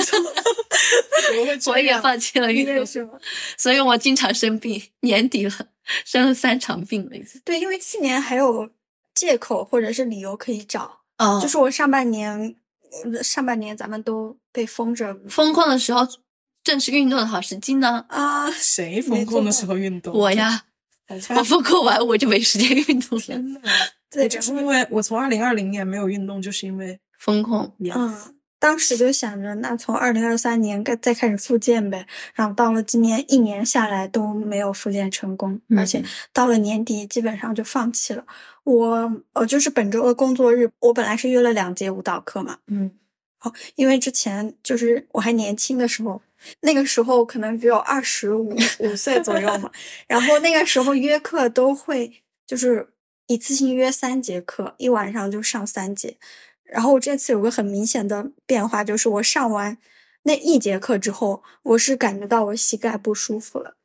[1.68, 3.12] 我也放弃了运动，是吗？
[3.56, 5.52] 所以我经常生病，年底了，
[6.04, 7.12] 生了三场病了。
[7.44, 8.68] 对，因为去年还有
[9.16, 11.00] 借口或者是理由可以找。
[11.18, 11.42] 嗯。
[11.42, 12.56] 就是我上半年，
[13.24, 16.08] 上半年咱们都被封着，封控的时候。
[16.66, 18.50] 正是运动的好时机呢啊！
[18.50, 20.12] 谁封控的时候运动？
[20.12, 20.64] 我呀，
[21.38, 23.62] 我封控完我就没时间运动了。
[24.10, 27.72] 对，就是因为我从二零二零年没有运动，就是因为封控。
[27.78, 28.35] 嗯，
[28.66, 32.08] 当时就想着，那从二零二三年再再开始复健呗。
[32.34, 38.26] 然后到了今年一年下来都没有复健成功，而且到了年底基本上就放弃了。
[38.64, 42.58] 我呃，就是本周的工作日，我本来是约了两节舞蹈课嘛。
[42.66, 42.90] 嗯，
[43.38, 46.20] 好，因为之前就是我还年轻的时候。
[46.62, 49.70] 那个时候可能只有二十五五岁左右嘛，
[50.08, 52.90] 然后那个时候约课都会就是
[53.28, 56.18] 一次性约三节课，一晚上就上三节。
[56.66, 59.78] 然后我这次有个很明显的变化，就是我上完
[60.24, 63.76] 那一节课之后，我是感觉到我膝盖不舒服了。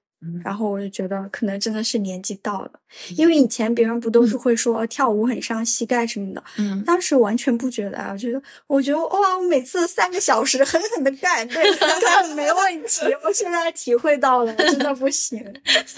[0.45, 2.71] 然后我就觉得可能真的是年纪到了，
[3.17, 11.65] 因为以前别人不都是会说跳舞很伤膝盖什么的，嗯，当时完全不觉得啊，我觉得我觉得哇，我每次三个小时狠狠的干，对，
[12.03, 13.07] 干没问题。
[13.25, 15.43] 我现在体会到了，真的不行。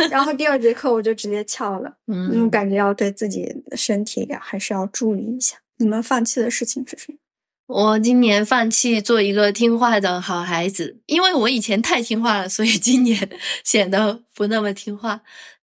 [0.08, 5.56] 然后第二节课我就直接翘了，嗯，感觉要对自己的身体还是要注意一下。
[5.82, 7.18] 你们放弃的事情是什么？
[7.66, 13.28] 我今年放弃做一个听话的好孩子，因为我以前太听话了，所以今年
[13.64, 15.22] 显得不那么听话。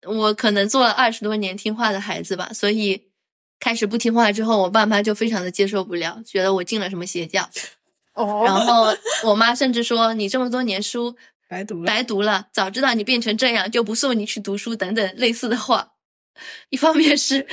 [0.07, 3.03] 我可能做了二十多年听话的孩子吧，所以
[3.60, 7.48] 开始不听话之后，我爸妈就非常的接受不了，觉得我进了什么邪教。
[8.14, 8.95] 哦，然后
[9.26, 11.15] 我妈甚至说：“你这么多年书
[11.48, 15.91] 白读了，白读了，早知道你变成这样，就不送你去读书等等类似的话。”
[16.70, 17.45] 一方面是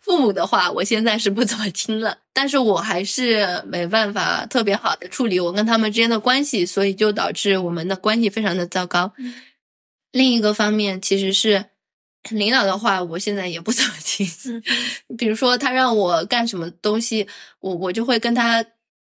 [0.00, 9.12] 父母的话，我现在是不怎么听了，但是我还是没办法特别好的处理我跟他们之间的关系，所以就导致我们的关系非常的糟糕。
[10.12, 11.66] 另一个方面其实是
[12.30, 14.26] 领导的话，我现在也不怎么听。
[15.16, 17.26] 比如说他让我干什么东西，
[17.60, 18.64] 我我就会跟他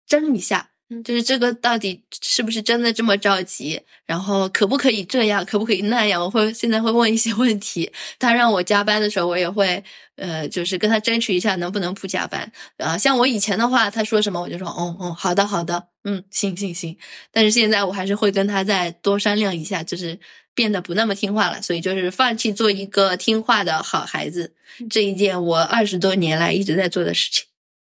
[0.07, 0.71] 争一下。
[1.03, 3.81] 就是这个到底是不是真的这么着急？
[4.05, 5.43] 然后可不可以这样？
[5.45, 6.21] 可不可以那样？
[6.21, 7.91] 我会现在会问一些问题。
[8.17, 9.83] 他让我加班的时候，我也会
[10.15, 12.49] 呃，就是跟他争取一下能不能不加班。
[12.77, 16.97] 啊，像我以前的话，他说什么我就说，哦哦，好的好的，嗯，行行行。
[17.31, 20.17] 但是现在我还是会跟他再多商量一下，就是
[20.55, 21.61] 变得不那么听话了。
[21.61, 24.55] 所以就是放弃做一个听话的好孩子
[24.89, 27.43] 这一件我二十多年来一直在做的事情。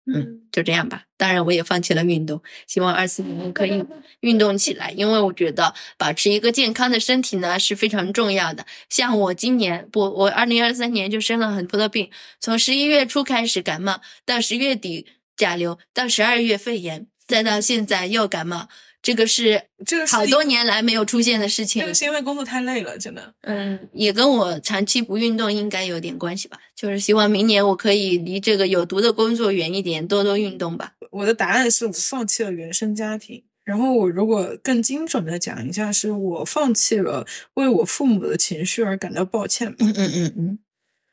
[0.07, 1.05] 嗯，就这样吧。
[1.17, 3.85] 当然，我也放弃了运动，希望二四年可以
[4.21, 8.65] 运动起来，因为我觉得保持一个健康的身体呢是非常重要的。
[8.89, 12.11] 像我今年不，我二零二三年就生了很多的病，
[12.41, 15.07] 从十一月初开始感冒，到十月底
[15.37, 18.69] 甲流，到十二月肺炎，再到现在又感冒。
[19.11, 21.83] 这个是这个好多年来没有出现的事情。
[21.83, 23.35] 这个是因为工作太累了，真的。
[23.41, 26.57] 嗯，也跟我长期不运动应该有点关系吧。
[26.77, 30.93] 就是希望明年我可以离这个有毒的工作远一点，多多运动吧。
[31.11, 33.43] 我的答案是我放弃了原生家庭。
[33.65, 39.75] 然后我如果更精准的讲一下，是我放弃了为我父母的情绪而感到抱歉。
[39.81, 40.59] 嗯嗯嗯嗯。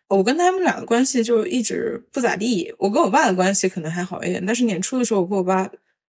[0.09, 2.71] 我跟他们俩的关系就一直不咋地。
[2.77, 5.67] 我跟我爸的关系可能还好一点，但是年初的时候，我跟我爸。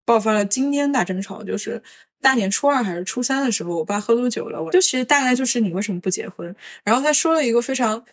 [0.06, 1.82] 爆发了惊天大争吵，就是
[2.22, 6.56] 大年初二还是初三的时候，我爸喝多酒了，我就其实大概就是你为什么不结婚？
[6.84, 8.06] 然后他说了一个非常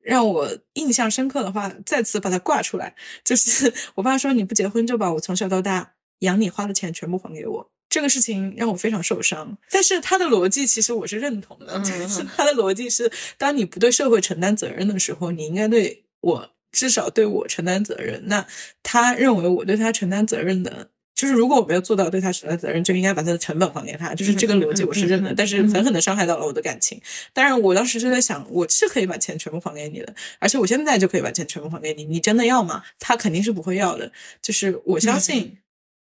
[0.00, 2.94] 让我印象深刻的话，再次把它挂出来，
[3.24, 9.58] 就是 我爸说你不结婚就把我从小到大养你花的钱全部还给我，这个事情让我非常受伤。
[9.70, 18.22] 但是他的逻辑其实我是认同的， 就是他的逻辑是，当你不对社会承担责任的时候，你应该对我至少对我承担责任。
[18.26, 18.46] 那
[18.82, 20.89] 他认为我对他承担责任的。
[21.20, 24.14] 就是如果我没有做到对他承担责任，就应该把他的成本还给他。
[24.14, 26.98] 就是这个逻辑我是认的，但是狠狠的伤害到了我的感情。
[27.34, 32.04] 当然，我当时就在想，我是可以把钱全部还给你的，而且我现在就可以把钱全部还给你。
[32.04, 32.82] 你真的要吗？
[32.98, 34.10] 他肯定是不会要的。
[34.40, 35.58] 就是我相信。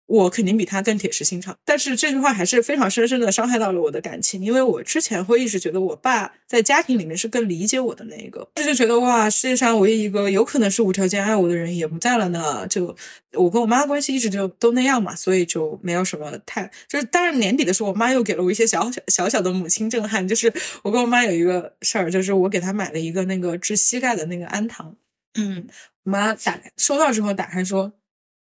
[0.08, 12.66] 我肯定比他更铁石心肠，但是这句话还是非常深深的伤害到了我的感情，因为我之前会一直觉得我爸在家庭里面是更理解我的那一个，这就觉得哇，世界上唯一一个有可能是无条件爱我的人也不在了呢。
[12.68, 12.96] 就
[13.34, 20.52] 我跟我妈关系一直就都那样嘛，所以就没有什么太就是，当然年底的时候，我妈又给了我一些小小小小的母亲震撼，就是
[20.84, 24.96] 我跟我妈有一个事儿，就是我给她买了一个那个治膝盖的那个氨糖，
[25.38, 25.68] 嗯，
[26.06, 27.92] 我妈打开收到之后打开说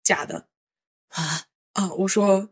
[0.04, 0.46] 假的。
[1.18, 1.92] 啊啊！
[1.94, 2.50] 我说，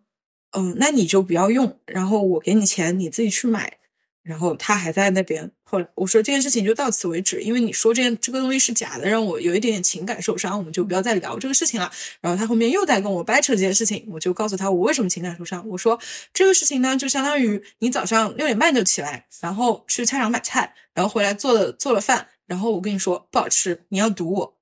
[0.52, 3.78] 嗯，那你就不要用，然后我给你钱，你自己去买。
[4.24, 5.52] 然后他还在那边。
[5.64, 11.92] 后来我说这件事情就到此为止，因为你说这件这个东西是假的，让我有一点点情感受伤，我们就不要再聊这个事情了。
[12.22, 15.68] 然后他后面又在跟我掰扯这件事情，我就告诉他我为什么情感受伤。
[15.70, 16.00] 我说
[16.34, 24.58] 这个事情呢，就相当于你早上六点半就起来，然后去菜场买菜，然后回来做了做了饭，然后我跟你说不好吃，你要堵我。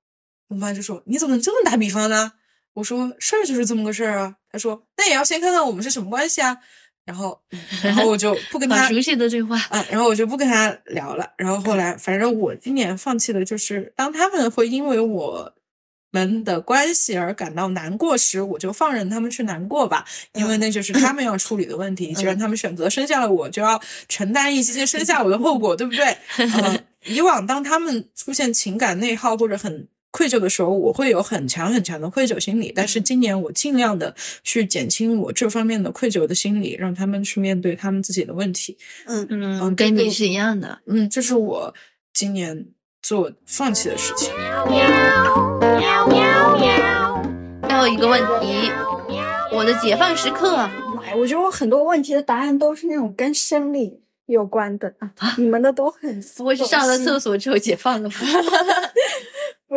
[0.48, 2.32] 我妈就说你怎么能这么打比方呢？
[2.74, 4.36] 我说事儿就是这么个事儿啊。
[4.52, 6.58] 他说那也要先看看我们是什么关系啊。
[7.06, 7.38] 然后，
[7.84, 11.30] 然后我就不跟他熟悉的对话啊，然后我就不跟他聊了。
[11.36, 15.52] 然后后来，反正我今年放弃的就是，当他们会因为我
[16.12, 22.14] 们的关系而感到难过时，我就放任他们去难过吧，因为那就是他们要处理的问题。
[22.14, 23.78] 既然他们选择生下了我，就要
[24.08, 26.16] 承担一些生下我的后果，对不对？
[26.38, 29.86] 嗯， 以往当他们出现情感内耗或者很。
[30.14, 34.14] 愧疚的时候，我会有很强很强的愧疚心理，但是今年我尽量的
[34.44, 38.78] 去减轻我这方面的愧疚的心理，让他们去面对他们自己的问题。
[39.06, 40.78] 嗯嗯，跟你是一样的。
[40.86, 41.74] 嗯，这是我
[42.12, 42.66] 今年
[43.02, 44.30] 做放弃的事情。
[47.68, 48.70] 最后一个问题，
[49.52, 50.54] 我的解放时刻，
[51.04, 57.20] 哎，我觉得我很多问题的答案都是那种跟生理有关的啊，你们的都很不会是上了厕所？
[57.20, 58.14] 所之后解放了吧？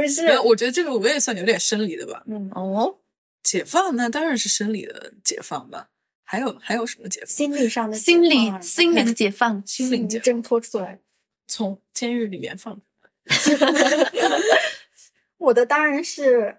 [0.01, 2.23] 不是没，有，我觉得这个我也算有点生理的吧。
[2.27, 2.99] 嗯，哦，
[3.41, 5.89] 解放那当然是生理的解放吧。
[6.23, 7.27] 还有还有什么解放？
[7.27, 10.99] 心理上的心理心理的解放，心灵 解放，挣脱出来。
[11.47, 13.09] 从监狱里面放出来。
[15.37, 16.57] 我的当然是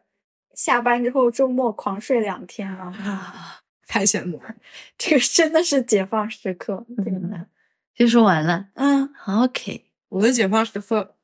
[0.55, 4.55] 下班之后周末狂睡两天了，啊，太羡慕了。
[4.97, 6.87] 这个真的是解放时刻。
[6.97, 7.47] 真的嗯，
[7.95, 8.69] 就说完了。
[8.75, 11.17] 嗯，OK，我的解放时刻，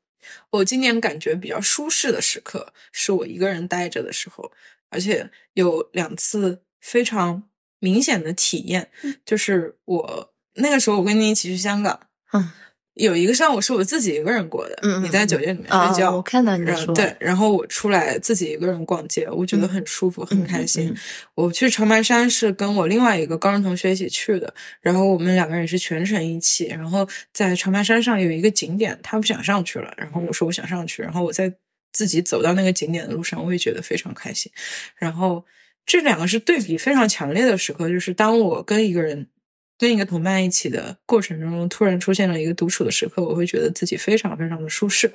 [0.49, 4.51] 我今年感觉比较舒适的时刻，是我一个人待着的时候，
[4.89, 7.43] 而且有两次非常
[7.79, 8.89] 明显的体验，
[9.25, 12.51] 就是我那个时候我跟你一起去香港，嗯，
[12.95, 20.95] 有一个上午是我自己一个人过的，嗯嗯你在酒店里面啊睡觉，我看到你说对，然后我出来自己一个人逛街，我觉得很舒服，很开心。
[21.35, 26.67] 我去长白山是跟我另外一个高中同学一起去的，然后我们两个人也是全程一起。
[26.67, 31.53] 然后在长白山上有一个景点，他不想上去了，然后我说我想上去，然后我在
[31.91, 34.49] 自己走到那个景点的路上，我也觉得非常开心。
[34.95, 35.43] 然后
[35.85, 39.27] 这两个是对比非常强烈的时刻，就是当我跟一个人。
[39.77, 45.11] 跟一个同伴一起的过程中，突然出现了一个独处的时刻，我会觉得自己非常非常的舒适。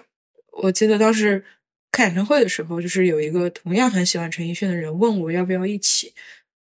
[0.62, 1.42] 我记得当时
[1.90, 6.12] 看演唱会的时候，就是有一个同样很喜欢陈奕迅的人问我要不要一起，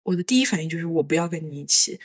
[0.04, 2.00] 我的第一反应就是我不要跟你一起。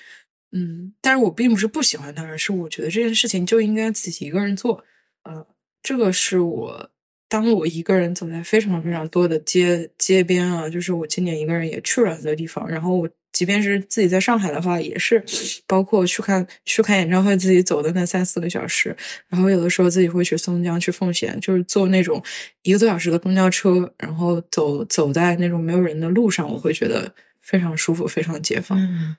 [0.53, 4.85] 嗯，但是我并不是不喜欢他，而是我觉得这件事情就应该自己一个人做。
[5.23, 5.47] 呃，
[5.83, 6.91] 这个是我
[7.29, 15.25] 当我一个人走在非常非常多的街街边啊，就是我今年一个人也去了很多地方，然后我即便是自己在上海的话，也是
[15.67, 18.95] 包括去看去看演唱会，自己走的那三四个小时，
[19.29, 22.23] 然后有的时候自己会去松江、去奉贤，就是坐那种
[22.63, 28.79] 一个多小时的公交车，然后走走在那种没有人的路上，我会觉得非常舒服，非常解放。
[28.79, 29.17] 嗯，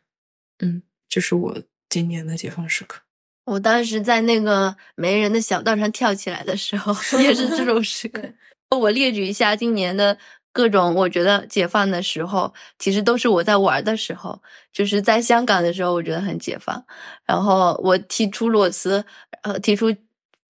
[0.59, 3.01] 嗯，这是我今年的解放时刻。
[3.45, 8.21] 我当时在那个没人的小道上跳起来的时候， 也是这种时刻。
[8.69, 10.17] 我列举一下今年的
[10.53, 14.41] 各种我觉得解放的时候，其实都是我在玩的时候，
[14.73, 16.83] 就是在香港的时候，我觉得很解放。
[17.25, 19.03] 然后我提出裸辞，
[19.43, 19.95] 呃，提出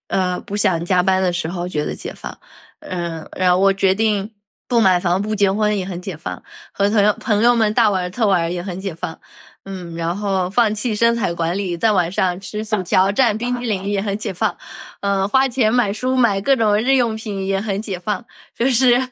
[0.07, 2.37] 呃不想加班的时候，觉得解放。
[2.79, 4.31] 嗯，然后我决定
[4.67, 6.41] 不买房、不结婚也很解放，
[6.71, 9.19] 和朋友朋友们大玩特玩也很解放。
[9.65, 14.57] 嗯，然后放弃身材管理，在晚上吃薯条、蘸冰激凌也很解放。
[15.01, 18.25] 嗯、花钱买书、买各种日用品也很解放，
[18.55, 19.09] 就是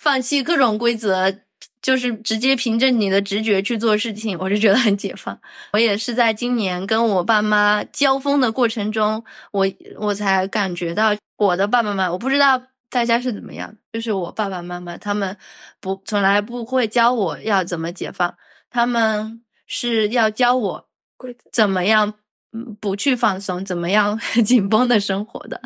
[0.00, 1.40] 放弃各种规则，
[1.82, 5.38] 就是直接凭着你的直觉去做事情，我就觉得很解放。
[5.74, 9.22] 我也是在今年跟我爸妈交锋的过程中，
[9.52, 9.66] 我
[9.98, 15.36] 我才感觉到我的爸爸妈妈，我不知道大家是怎么样，就是我爸爸妈妈他们
[15.80, 18.34] 不从来不会教我要怎么解放，
[18.70, 20.88] 他们是要教我
[21.52, 22.14] 怎么样
[22.52, 25.60] 嗯不去放松，怎么样 紧绷的生活的。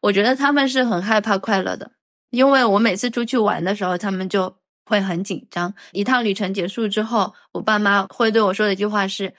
[0.00, 1.90] 我觉得他们是很害怕快乐的，
[2.34, 4.54] 因为我每次出去玩的时候，他们就
[4.84, 5.72] 会很紧张。
[5.92, 9.32] 一趟旅程结束之后，我爸妈会对我说的一句话是：“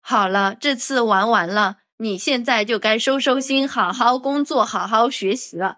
[0.00, 5.76] 好了，这次玩完了，你现在就该收收心，好好工作，好好学习了。”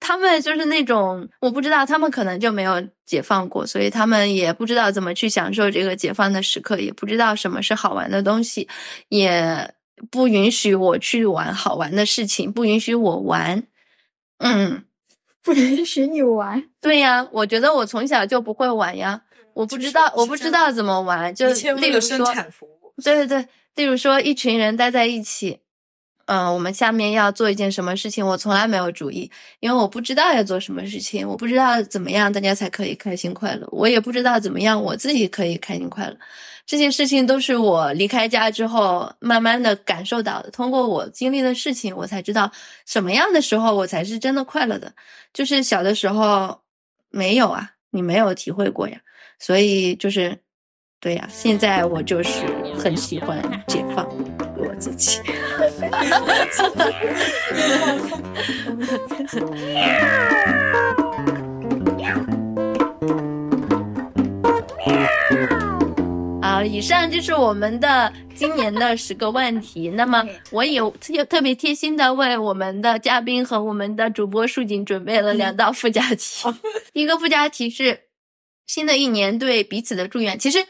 [0.00, 8.68] 他们就是那种，我不知道，他们可能就没有解放过，所以他们也不知道怎么去享受这个解放的时刻，也不知道什么是好玩的东西，
[9.08, 9.74] 也
[10.08, 13.64] 不允许我去玩好玩的事情，不允许我玩。
[14.38, 14.84] 嗯，
[15.44, 16.62] 不允许你玩。
[16.80, 19.22] 对呀，我觉得我从小就不会玩呀，
[19.54, 22.92] 我不知道，我不知道怎么玩，就例如说，产服务。
[23.02, 25.60] 对对对，例如说一群人待在一起，
[26.26, 36.16] 嗯、我们下面要做一件什么事情，我从来没有主意，因为我不知道要做什么事情，我不知道怎么样大家才可以开心快乐，我也不知道怎么样我自己可以开心快乐。
[36.68, 42.52] 这些事情都是我离开家之后慢慢的感受到的，通过我经历的事情，我才知道
[42.84, 44.92] 什么样的时候我才是真的快乐的。
[45.32, 46.60] 就是小的时候
[47.08, 49.00] 没有啊，你没有体会过呀，
[49.38, 50.38] 所以就是
[51.00, 52.44] 对呀，现在我就是
[52.78, 54.06] 很喜欢解放
[54.58, 55.22] 我自己。
[66.58, 69.90] 好，以上就是我们的今年的十个问题。
[69.94, 76.48] 那么，我也特特别贴心的为我们的嘉宾和我们的主播树景准备了两道附加题。
[76.92, 78.00] 第 一个附加题是
[78.66, 80.36] 新的一年对彼此的祝愿。
[80.36, 80.66] 其实，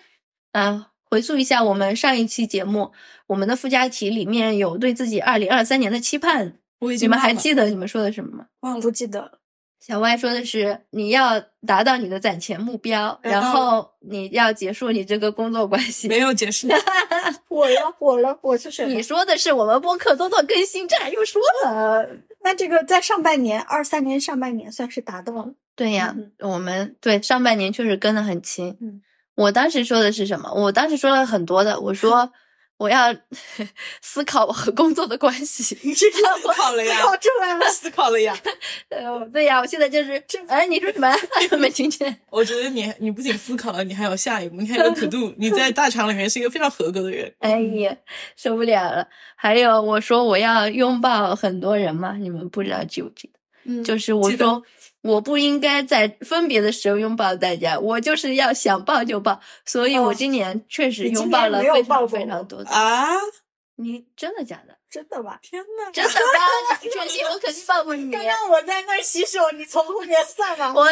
[0.52, 2.92] 嗯、回溯一下我们上一期节目，
[3.28, 8.44] 我们的附加题里面有对自己二零二三年的期盼我已你们还记得你们说的什么吗？
[8.60, 9.38] 忘了不记得了。
[9.80, 16.08] 小歪说的是你要达到你的攒钱目标，嗯然后你要结束你这个工作关系。
[16.08, 16.68] 没有结束。
[17.48, 21.70] 我了，我了，我是谁你说的是我们播客多多更新，这还用说了？
[21.70, 22.08] 呃，
[22.42, 25.52] 那这个在上半年，二三年上半年算是达到了。
[25.74, 28.76] 对呀，嗯我们对上半年确实跟得很勤。
[28.80, 29.00] 嗯，
[29.36, 30.52] 我当时说的是什么？
[30.52, 32.32] 我当时说了很多的，我说
[32.78, 33.14] 我要
[34.00, 35.62] 思考我和工作的关系。
[35.74, 36.06] 思
[36.54, 38.36] 考了呀， 考出来了，思考了呀。
[38.90, 41.12] 呃，对呀，我现在就是，哎，你说什么？
[41.58, 42.20] 没听见？
[42.30, 44.56] 我觉得你你不仅思考了，你还有下一步。
[44.60, 47.32] 你还有可度，你在大厂里面是一个非常合格的人。
[47.40, 47.94] 哎呀，
[48.36, 49.08] 受不了了。
[49.36, 53.38] 还有，我说我要拥抱很多人嘛，你们不知道记不记得？
[53.68, 54.62] 嗯就是我说
[55.02, 59.40] 我不应该在分别的时候拥抱大家，我就是要想抱就抱。
[59.64, 62.70] 所以我哦今年确实拥抱了非常抱非常多的。
[62.70, 63.06] 啊！
[63.76, 64.76] 你真的假的？
[64.90, 65.38] 真的吧？
[65.42, 66.78] 天呐，真的吧？
[66.82, 67.22] 你确信？
[67.26, 68.10] 我肯定抱过你。
[68.10, 70.86] 刚刚我在那儿洗手，你从后面上来，我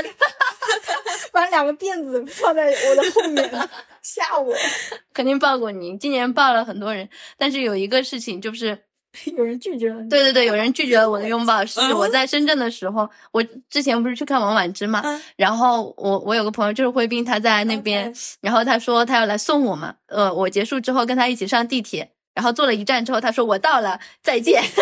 [1.33, 3.69] 把两个辫子放在我的后面，
[4.03, 4.55] 吓我。
[5.15, 5.97] 肯定抱过你。
[5.99, 7.09] 今年抱了很多人，
[7.39, 8.85] 但是有一个事情就是，
[9.37, 11.65] 有人拒绝了你，对对对，有人拒绝了我的拥抱。
[11.65, 24.63] 是嗯我在深圳的时候，我之前不是去看王婉之嘛，嗯然后我我有个朋友就是辉斌，他在那边然后他说他要来送我嘛，呃，我结束之后跟他一起上地铁，然后坐了一站之后，他说我到了，再见。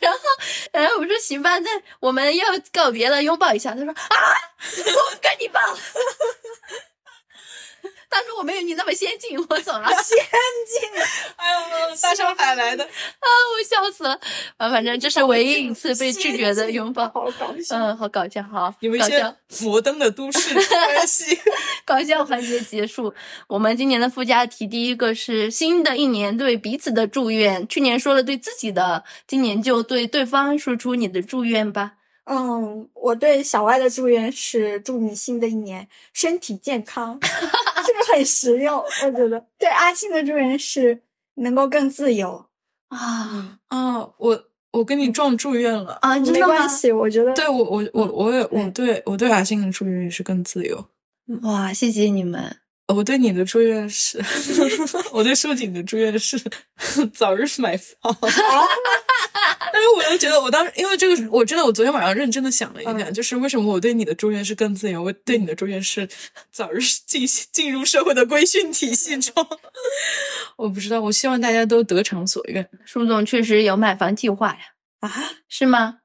[0.00, 0.18] 然后，
[0.72, 1.70] 然后我说行吧，那
[2.00, 3.74] 我们要告别了，拥抱一下。
[3.74, 3.96] 他说啊，
[4.62, 5.60] 我跟你抱。
[8.14, 9.88] 他说我没有你那么先进，我走了。
[9.88, 11.02] 先进
[11.36, 14.18] 哎呦，大上海来的， 啊，我笑死了。
[14.56, 17.08] 啊，反正这是唯一一次被拒绝的拥抱。
[17.08, 17.76] 好搞笑。
[17.76, 19.36] 嗯，好搞笑，好你们一些搞笑。
[19.62, 21.38] 摩登的都市关系。
[21.84, 23.12] 搞笑环节结束。
[23.48, 27.66] 我们今年的附加题第一个是新的一年对彼此的祝愿。
[27.66, 31.94] 去年说了对自己的，今年就对对方说出你的祝愿吧。
[32.24, 37.18] 嗯，我对小歪的祝愿是祝你新的一年身体健康
[37.86, 39.44] 这个很实用，我觉得。
[39.58, 41.02] 对阿信的祝愿是
[41.34, 42.46] 能够更自由
[42.88, 45.98] 啊啊，我我跟你撞祝愿了。
[46.00, 46.68] 啊，没关？
[46.68, 50.86] 系，我觉得对我我我我也我对我对阿信的祝愿也是更自由。
[51.42, 52.56] 哇，谢谢你们。
[52.88, 54.22] 我对你的祝愿是，
[55.12, 56.38] 我对舒锦的祝愿是
[57.14, 58.14] 早日买房。
[59.74, 66.08] 但是我又觉得，我当时因为这个，我真的我昨天晚上认真的想了一下，嗯就是为什么我对你的祝愿是更自由，我对你的祝愿是
[66.52, 69.34] 早日进进入社会的规训体系中。
[70.56, 74.58] 我不知道，我希望大家都得偿所愿舒总确实有买房计划呀，
[75.00, 75.10] 啊！
[75.48, 75.98] 是吗？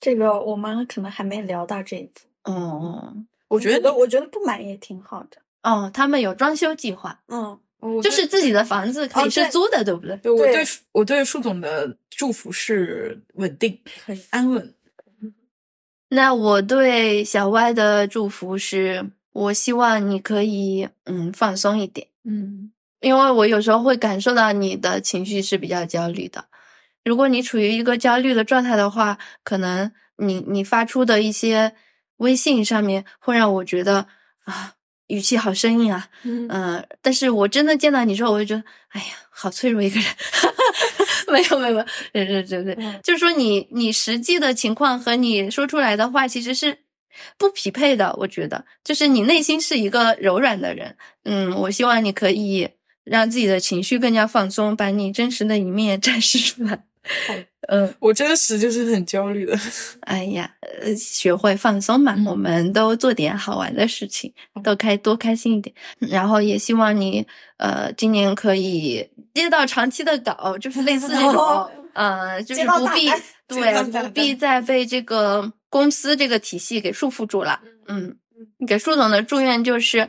[0.00, 2.20] 这个我们可能还没聊到这一步。
[2.50, 5.36] 嗯我觉得我我觉得不买也挺好的。
[5.62, 7.56] 哦，他们有装修计划，嗯，
[8.02, 10.16] 就是自己的房子可以是租的，对不对？
[10.18, 14.22] 对我对对我对树总的祝福是稳定、可以。
[14.30, 14.74] 安稳。
[16.08, 22.06] 那我对小歪的祝福是，我希望你可以嗯放松一点。
[22.24, 26.44] 嗯因为我有时候会感受到你的情绪是比较焦虑的。
[27.04, 31.74] 如果你处于一个焦虑的状态的话，可能你你发出的一些
[32.18, 34.06] 微信上面会让我觉得
[34.44, 34.74] 啊
[35.12, 40.08] 语气好生硬啊，嗯嗯、但是我真的见到你之后，我就觉得哎呀好脆弱一个人。
[41.28, 46.78] 没有没有没有，对对对对，嗯就是说你你实际的情况和你说出来的话其实是
[47.38, 52.68] 不匹配的，我觉得，就是你内心是一个柔软的人，嗯，我希望你可以
[53.04, 56.84] 让自己的情绪更加放松，把你真实的一面 展示出来。
[57.68, 59.56] 嗯，我真实就是很焦虑的。
[60.02, 60.52] 哎呀，
[60.82, 65.74] 呃，学会放松嘛，嗯我们都做点好玩的事情，都开多开心一点。
[65.98, 67.26] 然后也希望你，
[67.58, 73.10] 呃，今年可以接到长期的稿，就是类似这种哦，呃，就是不必
[73.46, 77.60] 对，不必再被这个公司这个体系给束缚住了。
[77.86, 78.16] 嗯，
[78.66, 80.08] 给树总的祝愿就是，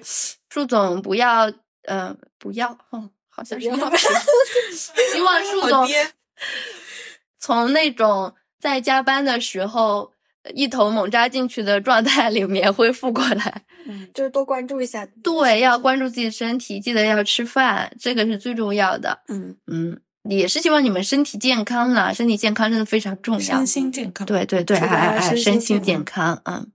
[0.50, 1.52] 树总不要，
[1.86, 5.88] 呃，不要，嗯，好像是希望树总
[7.40, 10.14] 从那种在加班的时候
[10.54, 13.64] 一头猛扎进去的状态里面恢复过来。
[13.86, 15.06] 嗯，就是多关注一下。
[15.22, 19.24] 对，要关注自己的身体，记得要吃饭，这个是最重要的。
[19.28, 20.00] 嗯，嗯，
[20.30, 23.68] 也是希望你们身体健康啦，身体健康真的非常重要身。
[23.68, 24.26] 心健康。
[24.26, 26.72] 对对对，还还身心健健康，嗯。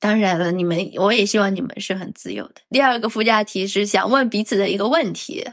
[0.00, 2.54] 当然了，你们我也希望你们是很自由的。
[2.70, 5.46] 第二个附加题是想问彼此的一个问题，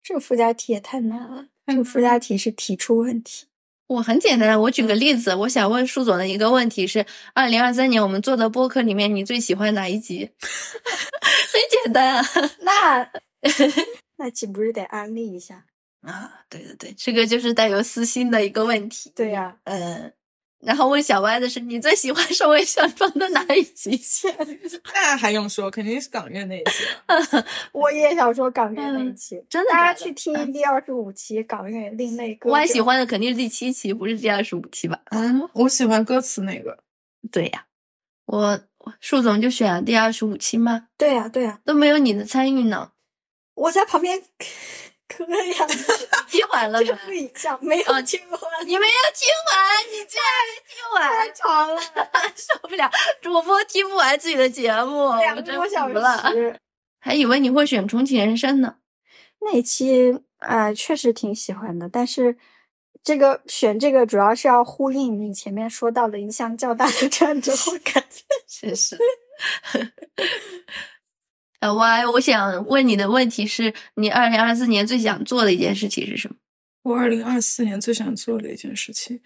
[0.00, 1.46] 这个附加题也太难了。
[1.70, 3.46] 这个附加题是提出问题。
[3.86, 10.30] 我很简单，我举个例子，我想问舒总的一个问题是：二零二三年我们做的播客里面，你最喜欢哪一集？
[10.40, 12.24] 很简单啊。
[12.60, 13.10] 那
[14.18, 15.64] 那岂不是得安利一下？
[16.02, 19.12] 啊，对对对，这个就是带有私心的一个问题。
[19.14, 20.12] 对呀、嗯，
[20.60, 23.98] 然后问小歪的是，你最喜欢首尾相撞的哪一集？
[24.92, 26.84] 那还用说，肯定是港乐那一期。
[27.72, 32.50] 我也想说港乐那一期，嗯真的的大家去听第二十五期港乐另类歌。
[32.50, 32.80] 我还喜。
[32.80, 35.00] 欢的肯定是第七期，不是第二十五期吧？
[35.10, 36.78] 嗯，我喜欢歌词那个。
[37.30, 37.66] 对呀，
[38.26, 40.88] 我我树总就选了第二十五期吗？
[40.98, 42.92] 对呀、对呀、都没有你的参与呢，
[43.54, 44.22] 我在旁边
[45.10, 45.66] 磕呀，
[46.30, 46.98] 听完了这吗？
[47.04, 51.80] 不一样，没有哦听完，你没有听完，你竟然没听完太，长了，
[52.36, 52.88] 受不了！
[53.20, 56.30] 主播听不完自己的节目，两个多小服了。
[56.32, 56.56] 时。
[57.00, 58.76] 还以为你会选重启人生呢。
[59.40, 62.36] 那一期呃确实挺喜欢的，但是
[63.02, 68.22] 这个选这个主要是要呼应你前面说到的一项较大的战争，我感觉。
[68.46, 68.98] 确实。
[71.60, 76.34] 小歪，我想问你的问题是你二零二四年最想做的一件事情是什么？
[76.82, 79.20] 我二零二四年最想做的一件事情，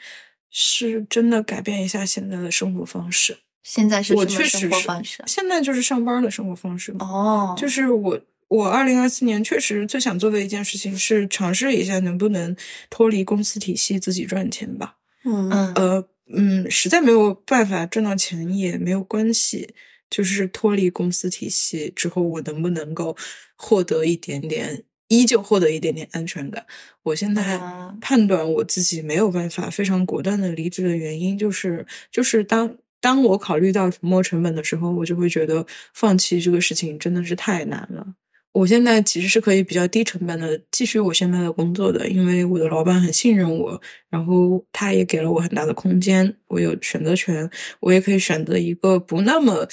[0.50, 3.38] 是真的改变一下现在的生活方式。
[3.62, 5.22] 现在是我什么生确实是活方式？
[5.26, 7.06] 现在就是上班的生活方式嘛。
[7.06, 12.54] 哦，就是我，我二零二四年确实最想做的一件事情是尝试一下能不能
[12.90, 14.96] 脱离公司体系自己赚钱吧。
[15.24, 19.72] 嗯嗯呃，嗯，实在没有办法赚到钱也没有关系，
[20.14, 23.16] 就是脱离公司体系之后，我能不能够
[23.56, 26.64] 获得一点点，依旧获得一点点安全感？
[27.02, 32.76] 我现在啊判断我自己没有办法非常果断的离职的原因，就是就是当。
[33.04, 38.14] 当我考虑到沉没成本的时候，我就会觉得放弃这个事情真的是太难了。
[38.52, 43.78] 我现在其实是可以比较低成本的继续我现在的工作的，因为我的老板很信任我，
[44.08, 47.50] 然后他也给了我很大的空间，我有选择权，
[47.80, 49.68] 我也可以选择一个不那么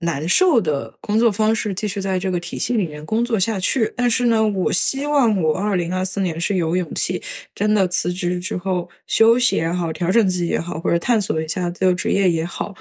[0.00, 3.92] 难受的工作方式，继续在这个体系里面工作下去。
[3.96, 7.22] 但是呢，我希望我二零二四年是有勇气，
[7.54, 12.74] 真的辞职之后休息也好，调整自己也好，或者探索一下自由职业也好，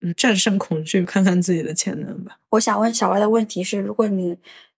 [0.00, 2.38] 嗯，战胜恐惧，看看自己的潜能吧。
[2.50, 4.36] 我想问小歪的问题是：如果你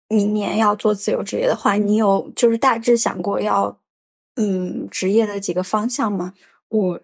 [0.09, 3.79] 明年要做自由职业的话，你有就是大致想过要
[4.37, 6.33] 嗯职业的几个方向吗？
[6.69, 7.01] 我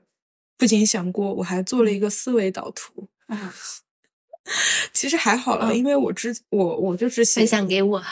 [0.56, 3.08] 不仅想过，我还做了一个思维导图。
[3.26, 3.52] 啊，
[4.92, 8.02] 其实还好了，嗯因为我之我我就是写分享给我。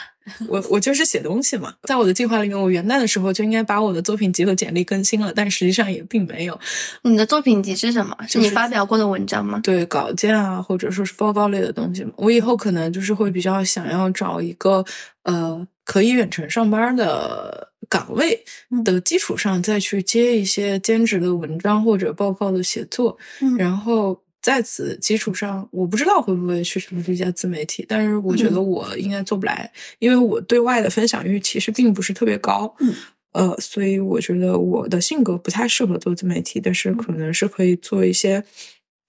[0.46, 6.56] 我我就是写东西嘛，在我的计划里面，我元旦的时候就应该把我的作品集和简历更新了，但实际上也并没有。
[7.02, 8.14] 你的作品集是什么？
[8.28, 9.58] 是就是你发表过的文章吗？
[9.60, 14.84] 对稿件啊，或者说是报告类的东西嘛，我以后可能就是会比较想要找一个
[15.24, 32.74] 呃可以远程上班的岗位嗯的基础上，再去接一些兼职的文章或者报告的写作，嗯然后在此基础上，我不知道会不会去成立一家自媒体，但是我觉得我应该做不来，因为我对外的分享欲其实并不是特别高。
[32.80, 32.94] 嗯
[33.32, 38.44] 呃，所以我觉得我的性格不太适合做自媒体，但是可能是可以做一些。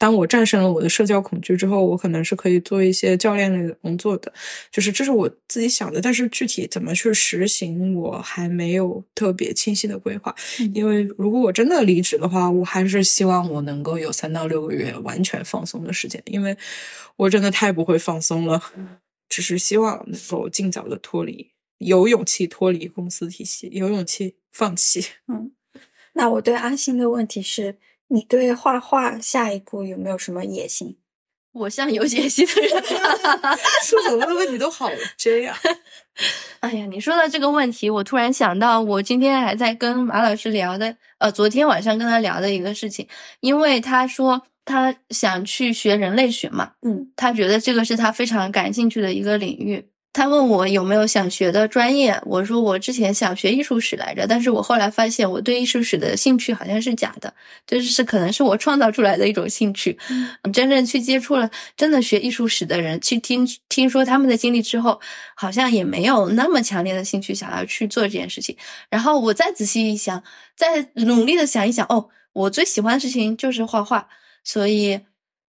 [0.01, 4.33] 当我战胜了我的社交恐惧之后，我可能是可以做一些教练类的工作的，
[4.71, 10.35] 就是这是我自己想的，但是具体怎么去实行，我还没有特别清晰的规划。
[10.59, 16.57] 嗯因为如果我真的离职的话，我还是希望我能够有三到六个月完全放松的时间，因为
[17.17, 18.59] 我真的太不会放松了。
[19.29, 25.05] 只是希望能够尽早的脱离，有勇气脱离公司体系，有勇气放弃。
[25.27, 25.51] 嗯
[26.13, 27.77] 那我对阿星的问题是：
[28.13, 30.97] 你对画画下一步有没有什么野心？
[31.53, 32.69] 我像有野心的人。
[33.83, 35.57] 舒总问的问题都好 J 啊！
[36.59, 43.07] 哎呀，你说到这个问题，我突然想到，我今天还在跟马老师聊的，呃，昨天晚上跟他聊的一个事情，
[43.39, 49.90] 因为他说他想去学人类学嘛，嗯他觉得这个是他非常感兴趣的一个领域。
[50.13, 57.33] 他问我有没有想学的专业，我说我之前想学艺术史来着，但是我后来发现我对艺术史的兴趣好像是假的，
[57.65, 59.97] 就是可能是我创造出来的一种兴趣。
[60.09, 64.99] 嗯真正去接触了真的学艺术史的人，去听听说他们的经历之后，
[65.33, 68.57] 好像也没有那么强烈的兴趣想要去做这件事情。
[68.89, 70.21] 然后我再仔细一想，
[70.57, 74.09] 再努力的想一想，哦，我最喜欢的事情就是画画，
[74.43, 74.99] 所以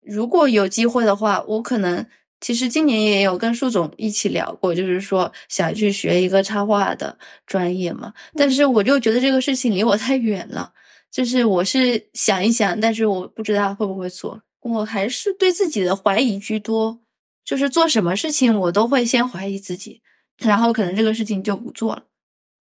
[0.00, 2.06] 如果有机会的话，我可能
[2.42, 7.16] 其实今年也有跟舒总一起聊过，就是说想去学一个插画的
[7.46, 10.72] 专业嘛，但是我就觉得这个事情离我太远了。
[11.10, 14.42] 就是我是想一想，但是我不知道会不会做。
[14.60, 17.00] 我还是对自己的怀疑居多，
[17.44, 20.00] 就是做什么事情我都会先怀疑自己，
[20.38, 22.04] 然后可能这个事情就不做了。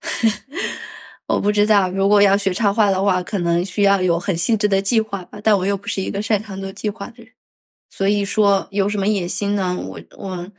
[1.27, 7.31] 我不知道，如果要学插画的话，可能需要有很细致的计划吧，但我又不是一个擅长做计划的人，
[7.91, 9.77] 所以说有什么野心呢？
[9.77, 10.49] 我我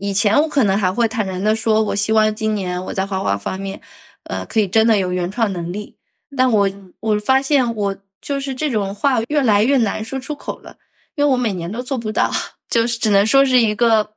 [0.00, 3.80] 以前我可能还会坦然的说，我希望今年我在画画方面
[4.24, 5.96] 呃，可以真的有原创能力。
[6.36, 6.70] 但我
[7.00, 10.78] 我发现我就是这种话越来越难说出口了，
[11.14, 12.32] 因为我每年都做不到，
[12.70, 14.14] 就是只能说是一个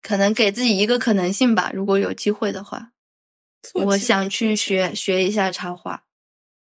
[0.00, 1.72] 可能给自己一个可能性吧。
[1.74, 2.92] 如果有机会的话，
[3.74, 6.04] 我想去学学一下插画。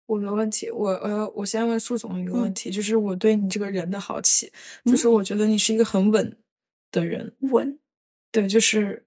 [0.07, 4.51] 我没问题，我呃，我先问苏总一个问题，就是我对你这个人的好奇，
[4.85, 6.37] 就是我觉得你是一个很稳
[6.93, 7.79] 的人，稳，
[8.31, 9.05] 对，就是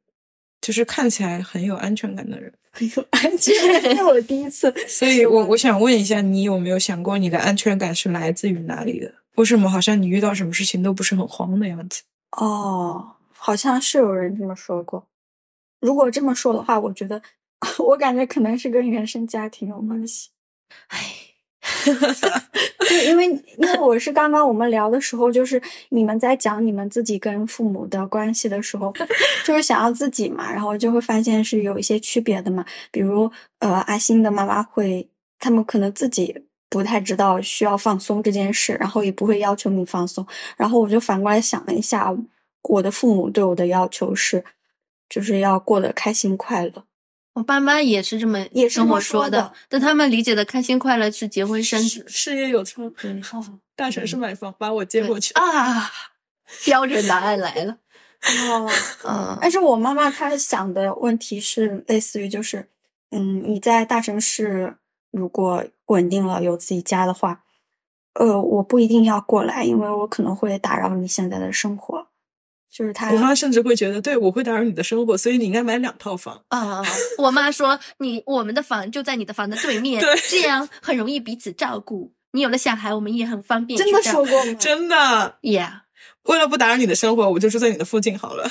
[0.62, 3.56] 就是看起来很有安全感的人，很有安全
[3.96, 9.14] 感，我第一次， 所以我我想问一下，你有没有想过你的安全感是来自于哪里的？
[9.36, 12.04] 为什么好像你遇到什么事情都不是很慌的样子？
[12.32, 15.08] 哦，好像是有人这么说过。
[15.80, 17.22] 如果这么说的话，我觉得
[17.80, 20.32] 我感觉可能是跟原生家庭有关系。
[20.88, 21.00] 唉，
[22.88, 23.26] 对，因为
[23.58, 28.94] 因为我是刚刚我们聊的时候，就是你们在讲你们自己跟父母的关系的时候，
[29.46, 32.66] 就是想要自己嘛，然后就会发现是有一些区别的嘛。
[32.92, 35.08] 比如呃，阿星的妈妈会，
[35.40, 40.26] 他们可能自己不太知道需要放松这件事，然后也不会要求你放松。
[40.58, 42.16] 然后我就反过来想了一下，
[42.64, 44.44] 我的父母对我的要求是，
[45.10, 46.84] 就是要过得开心快乐。
[47.34, 52.92] 我爸妈也是这么也是跟我说的，但他们理解的开心快乐是结婚生子事业有成，
[53.76, 55.90] 大城市买房把我接过去啊！
[56.66, 57.78] 标准答案来了。
[58.50, 58.70] 哦，
[59.06, 62.68] 嗯，但是我妈妈她想的问题是类似于就是，
[63.12, 64.76] 嗯，你在大城市
[65.12, 67.44] 如果稳定了有自己家的话，
[68.16, 72.09] 呃，我不一定要过来，因为我可能会打扰你现在的生活。
[72.72, 76.84] 就是他，我妈甚至会觉得，对我会打扰你的生活，所以你应该买两套房啊。
[77.18, 82.14] 我妈说，你我们的房就在你的房的对面，对，这样很容易彼此照顾。
[82.32, 83.78] 你有了小孩，我们也很方便。
[83.78, 84.54] 真的说过吗？
[84.54, 85.82] 真的，Yeah。
[86.24, 88.50] 为了不打扰你的生活，我就住在你的附近好了。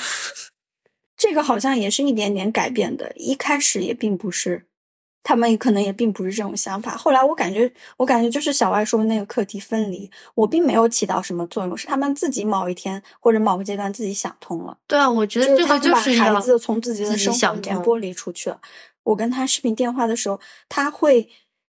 [1.15, 4.65] 这个好像也是一点点改变的，一开始也并不是。
[5.21, 6.95] 他们可能也并不是这种想法。
[6.95, 14.77] 后来我感觉，我感觉就是小外说的那个课题分离，我并没有起到什么作用，是他们自己某一天或者某个阶段自己想通了。
[14.87, 18.59] 对啊，我觉得这个就是把孩子从自己的生活里面剥离出去了。
[19.03, 21.29] 我跟他视频电话的时候，他会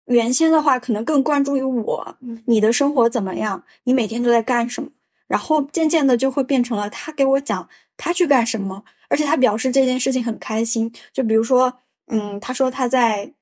[0.07, 2.17] 原先的话可能更关注于我，
[2.47, 4.91] 你的生活怎么样，你每天都在干什么，
[5.29, 10.93] 然后渐渐的就会变成了他给我讲他去干什么，而且他表示这件事情很开心。
[11.13, 13.33] 就比如说，嗯，他说他在。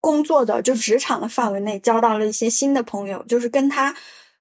[0.00, 3.94] 工作的就职场的范围内交到了一些新的朋友，就是跟他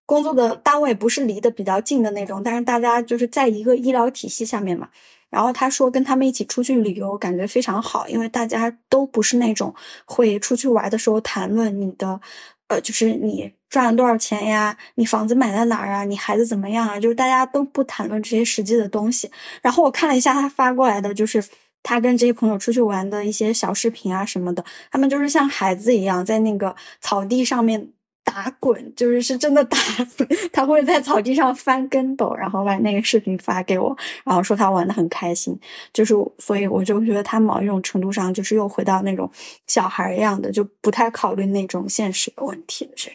[0.05, 4.89] 工作的单位不是离得比较近的那种，但是大家就是在一个医疗体系下面嘛。
[5.29, 9.73] 然后他说跟他们一起出去旅游感觉非常好，因为大家都不是那种
[10.05, 12.21] 会出去玩的时候谈论你的，
[12.67, 19.29] 呃，就是你赚了多少钱呀，你房子买在哪儿啊，你孩子怎么样啊，就是大家都不谈论这些实际的东西。
[19.61, 21.43] 然后我看了一下他发过来的，就是。
[21.87, 24.61] 他跟这些朋友出去玩的一些小视频啊什么的，
[24.91, 27.89] 他们就是像孩子一样在那个草地上面
[28.25, 29.77] 打滚，就是是真的打
[30.17, 30.27] 滚。
[30.51, 33.95] 他会在草地上翻跟斗，然后把那个视频发给我，
[34.25, 35.57] 然后说他玩的很开心。
[35.93, 39.31] 就是所以我就觉得他某一种程度上就是又回到那种
[39.67, 42.91] 小孩一样的，就不太考虑那种现实的问题了。
[42.97, 43.09] 这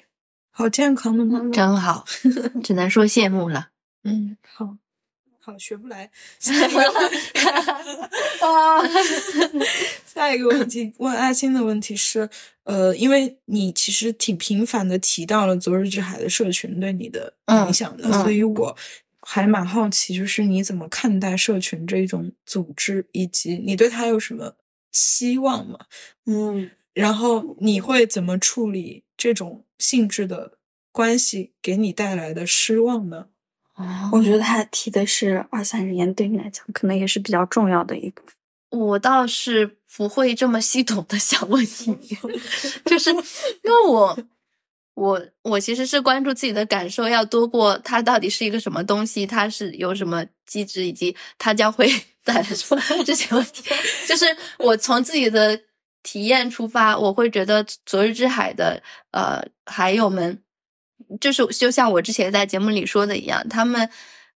[0.51, 2.05] 好健康的妈妈，真好，
[2.65, 3.69] 只能说羡慕了。
[4.05, 4.77] 嗯，好。
[5.45, 6.09] 好，学不来。
[6.39, 6.81] 下一个，
[10.07, 12.31] 下一个问题 问阿青的问题是，
[12.63, 17.35] 呃，因为你其实挺频繁的提到了昨日之海的社群对你的
[17.67, 18.77] 影响的，所以我
[19.21, 24.55] 还蛮好奇，就是你怎么看待社群这种组织，以及你对它有什么
[24.93, 25.77] 期望吗？
[26.27, 30.59] 嗯，然后你会怎么处理这种性质的
[30.93, 33.27] 关系给你带来的失望呢？
[34.13, 38.23] 我觉得他提的是二三十年，对你来讲可能也是比较重要的一个。
[38.71, 41.95] 我倒是不会这么系统的想问题，
[42.87, 44.19] 就是因为我
[44.95, 51.87] 我我其实是关注自己的感受要多过它到底是一个什么东西，它是有什么机制，以及它将会
[52.25, 53.63] 带来什么 这些问题。
[54.07, 54.25] 就是
[54.59, 55.61] 我从自己的
[56.03, 60.43] 体验出发，我会觉得昨日之海的呃海友们。
[61.21, 63.89] 就是就像我之前在节目里说的一样，他们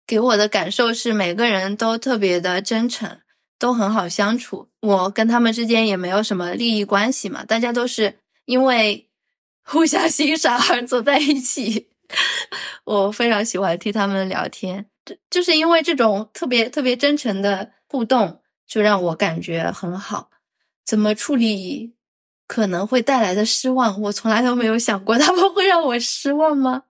[0.06, 3.20] 给我的感受是每个人都特别的真诚，
[3.58, 4.70] 都很好相处。
[4.82, 9.10] 我跟他们之间也没有什么利益关系嘛，大家都是因为
[9.64, 11.88] 互相欣赏而走在一起。
[12.86, 20.30] 我非常喜欢听他们聊天，就就是因为这种特别特别真诚的互动，就让我感觉很好。
[20.86, 21.96] 怎么处理？
[22.48, 26.84] 可能会带来的失望，我从来都没有想过 他们会让我失望吗？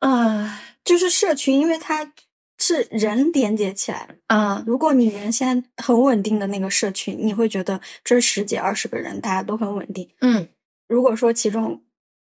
[0.00, 2.12] 啊，就是社群，因为它
[2.58, 10.08] 是人连接起来啊，如果你原先很稳定的那个社群，你会觉得这十几二十个人大家都很稳定。
[10.20, 10.48] 嗯，
[10.88, 11.82] 如果说其中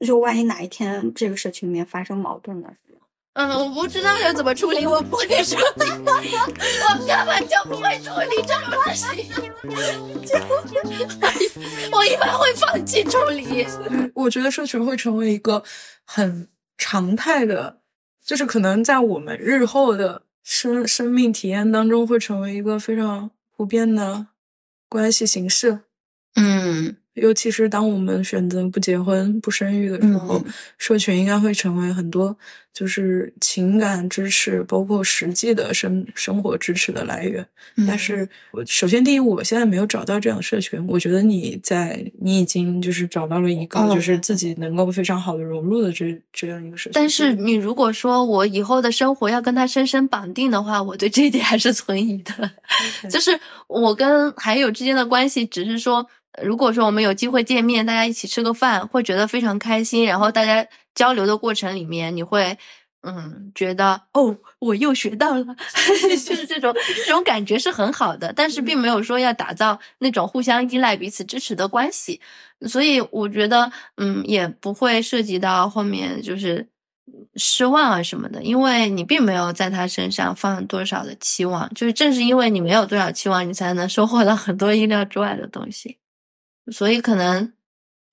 [0.05, 2.73] 就万一哪一天这个社群里面发生矛盾了，
[3.33, 5.61] 嗯，我不知道要怎么处理，我不会处理，
[6.03, 6.11] 我
[7.07, 9.31] 根本就不会处理这种事情，
[11.91, 13.65] 我一般会放弃处理。
[14.13, 15.63] 我觉得社群会成为一个
[16.05, 17.79] 很常态的，
[18.23, 24.27] 就是可能在我们日后的生生命体验当中，会成为一个非常普遍的
[24.89, 25.83] 关系形式。
[26.35, 32.35] 嗯尤其是当我们选择不结婚、不生育的时候，嗯社群应该会成为很多
[32.73, 37.45] 就是情感支持，包括实际的生生活支持的来源。
[37.77, 40.83] 嗯但是我首先第一，我现在没有找到这样的社群。
[40.87, 46.91] 我觉得你在你已经就是找到了一个哦就是自己能够非常好的融入的这这样一个社群。
[46.95, 52.51] 但是你如果说我以后的生活要跟他深深绑定的话，我对这一点还是存疑的。
[53.09, 53.31] 就是
[53.67, 56.05] 我跟还有之间的关系，只是说，
[56.41, 60.05] 如果说我们有机会见面，大家一起吃个饭，会觉得非常开心。
[60.05, 62.57] 然后大家交流的过程里面，你会
[63.03, 65.45] 嗯觉得哦，我又学到了，
[66.25, 66.73] 就是这种
[67.05, 68.31] 这种感觉是很好的。
[68.33, 72.21] 但是并没有说要打造那种互相依赖、彼此支持的关系。
[72.67, 76.67] 所以我觉得，嗯，也不会涉及到后面就是
[77.35, 85.97] 失望啊什么的，因为你并没有在他身上放多少的期望，就是正是因为你没有多少期望，你才能收获到很多意料之外的东西。
[86.69, 87.53] 所以可能，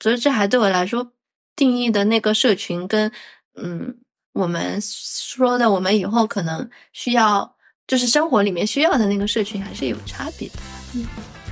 [0.01, 1.13] 所以这还对我来说
[1.57, 3.11] 定义的那个社群跟
[3.57, 3.97] 嗯
[4.33, 7.57] 我们说的我们以后可能需要
[7.87, 10.55] 就是生活里面需要的那个社群还是有差别的。
[10.95, 11.07] 嗯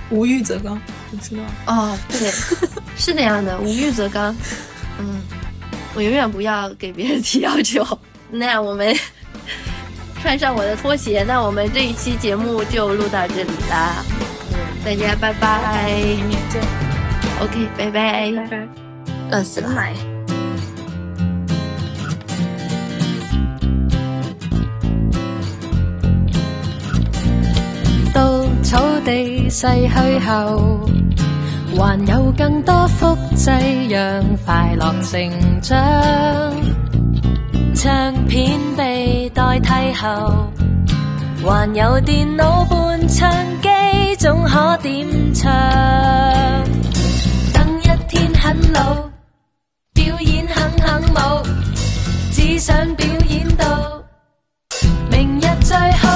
[0.09, 1.51] 无欲则刚，你知道吗？
[1.67, 2.31] 哦，对，
[2.97, 4.33] 是这样的，无欲则刚。
[5.01, 5.21] 嗯，
[5.97, 7.85] 我永远不要给别人提要求。
[8.31, 8.97] 那我们
[10.23, 14.05] 穿上我的拖鞋，那我们这一期节目就录到这里啦。
[14.85, 15.91] 大家拜拜。
[17.43, 18.33] OK，拜拜。
[18.33, 18.69] 拜拜。
[19.31, 19.69] 饿死了。
[19.69, 19.93] 买。
[28.15, 30.89] 到草地逝去後，
[31.77, 35.77] 還有更多複製，讓快樂成長。
[37.75, 40.51] 唱片被代替後，
[41.45, 43.31] 還有電腦伴唱，
[44.19, 45.53] 总可点唱。
[47.53, 49.11] 等一天很老，
[49.93, 51.47] 表演很很舞，
[52.33, 54.03] 只想表演到
[55.11, 56.16] 明日最后。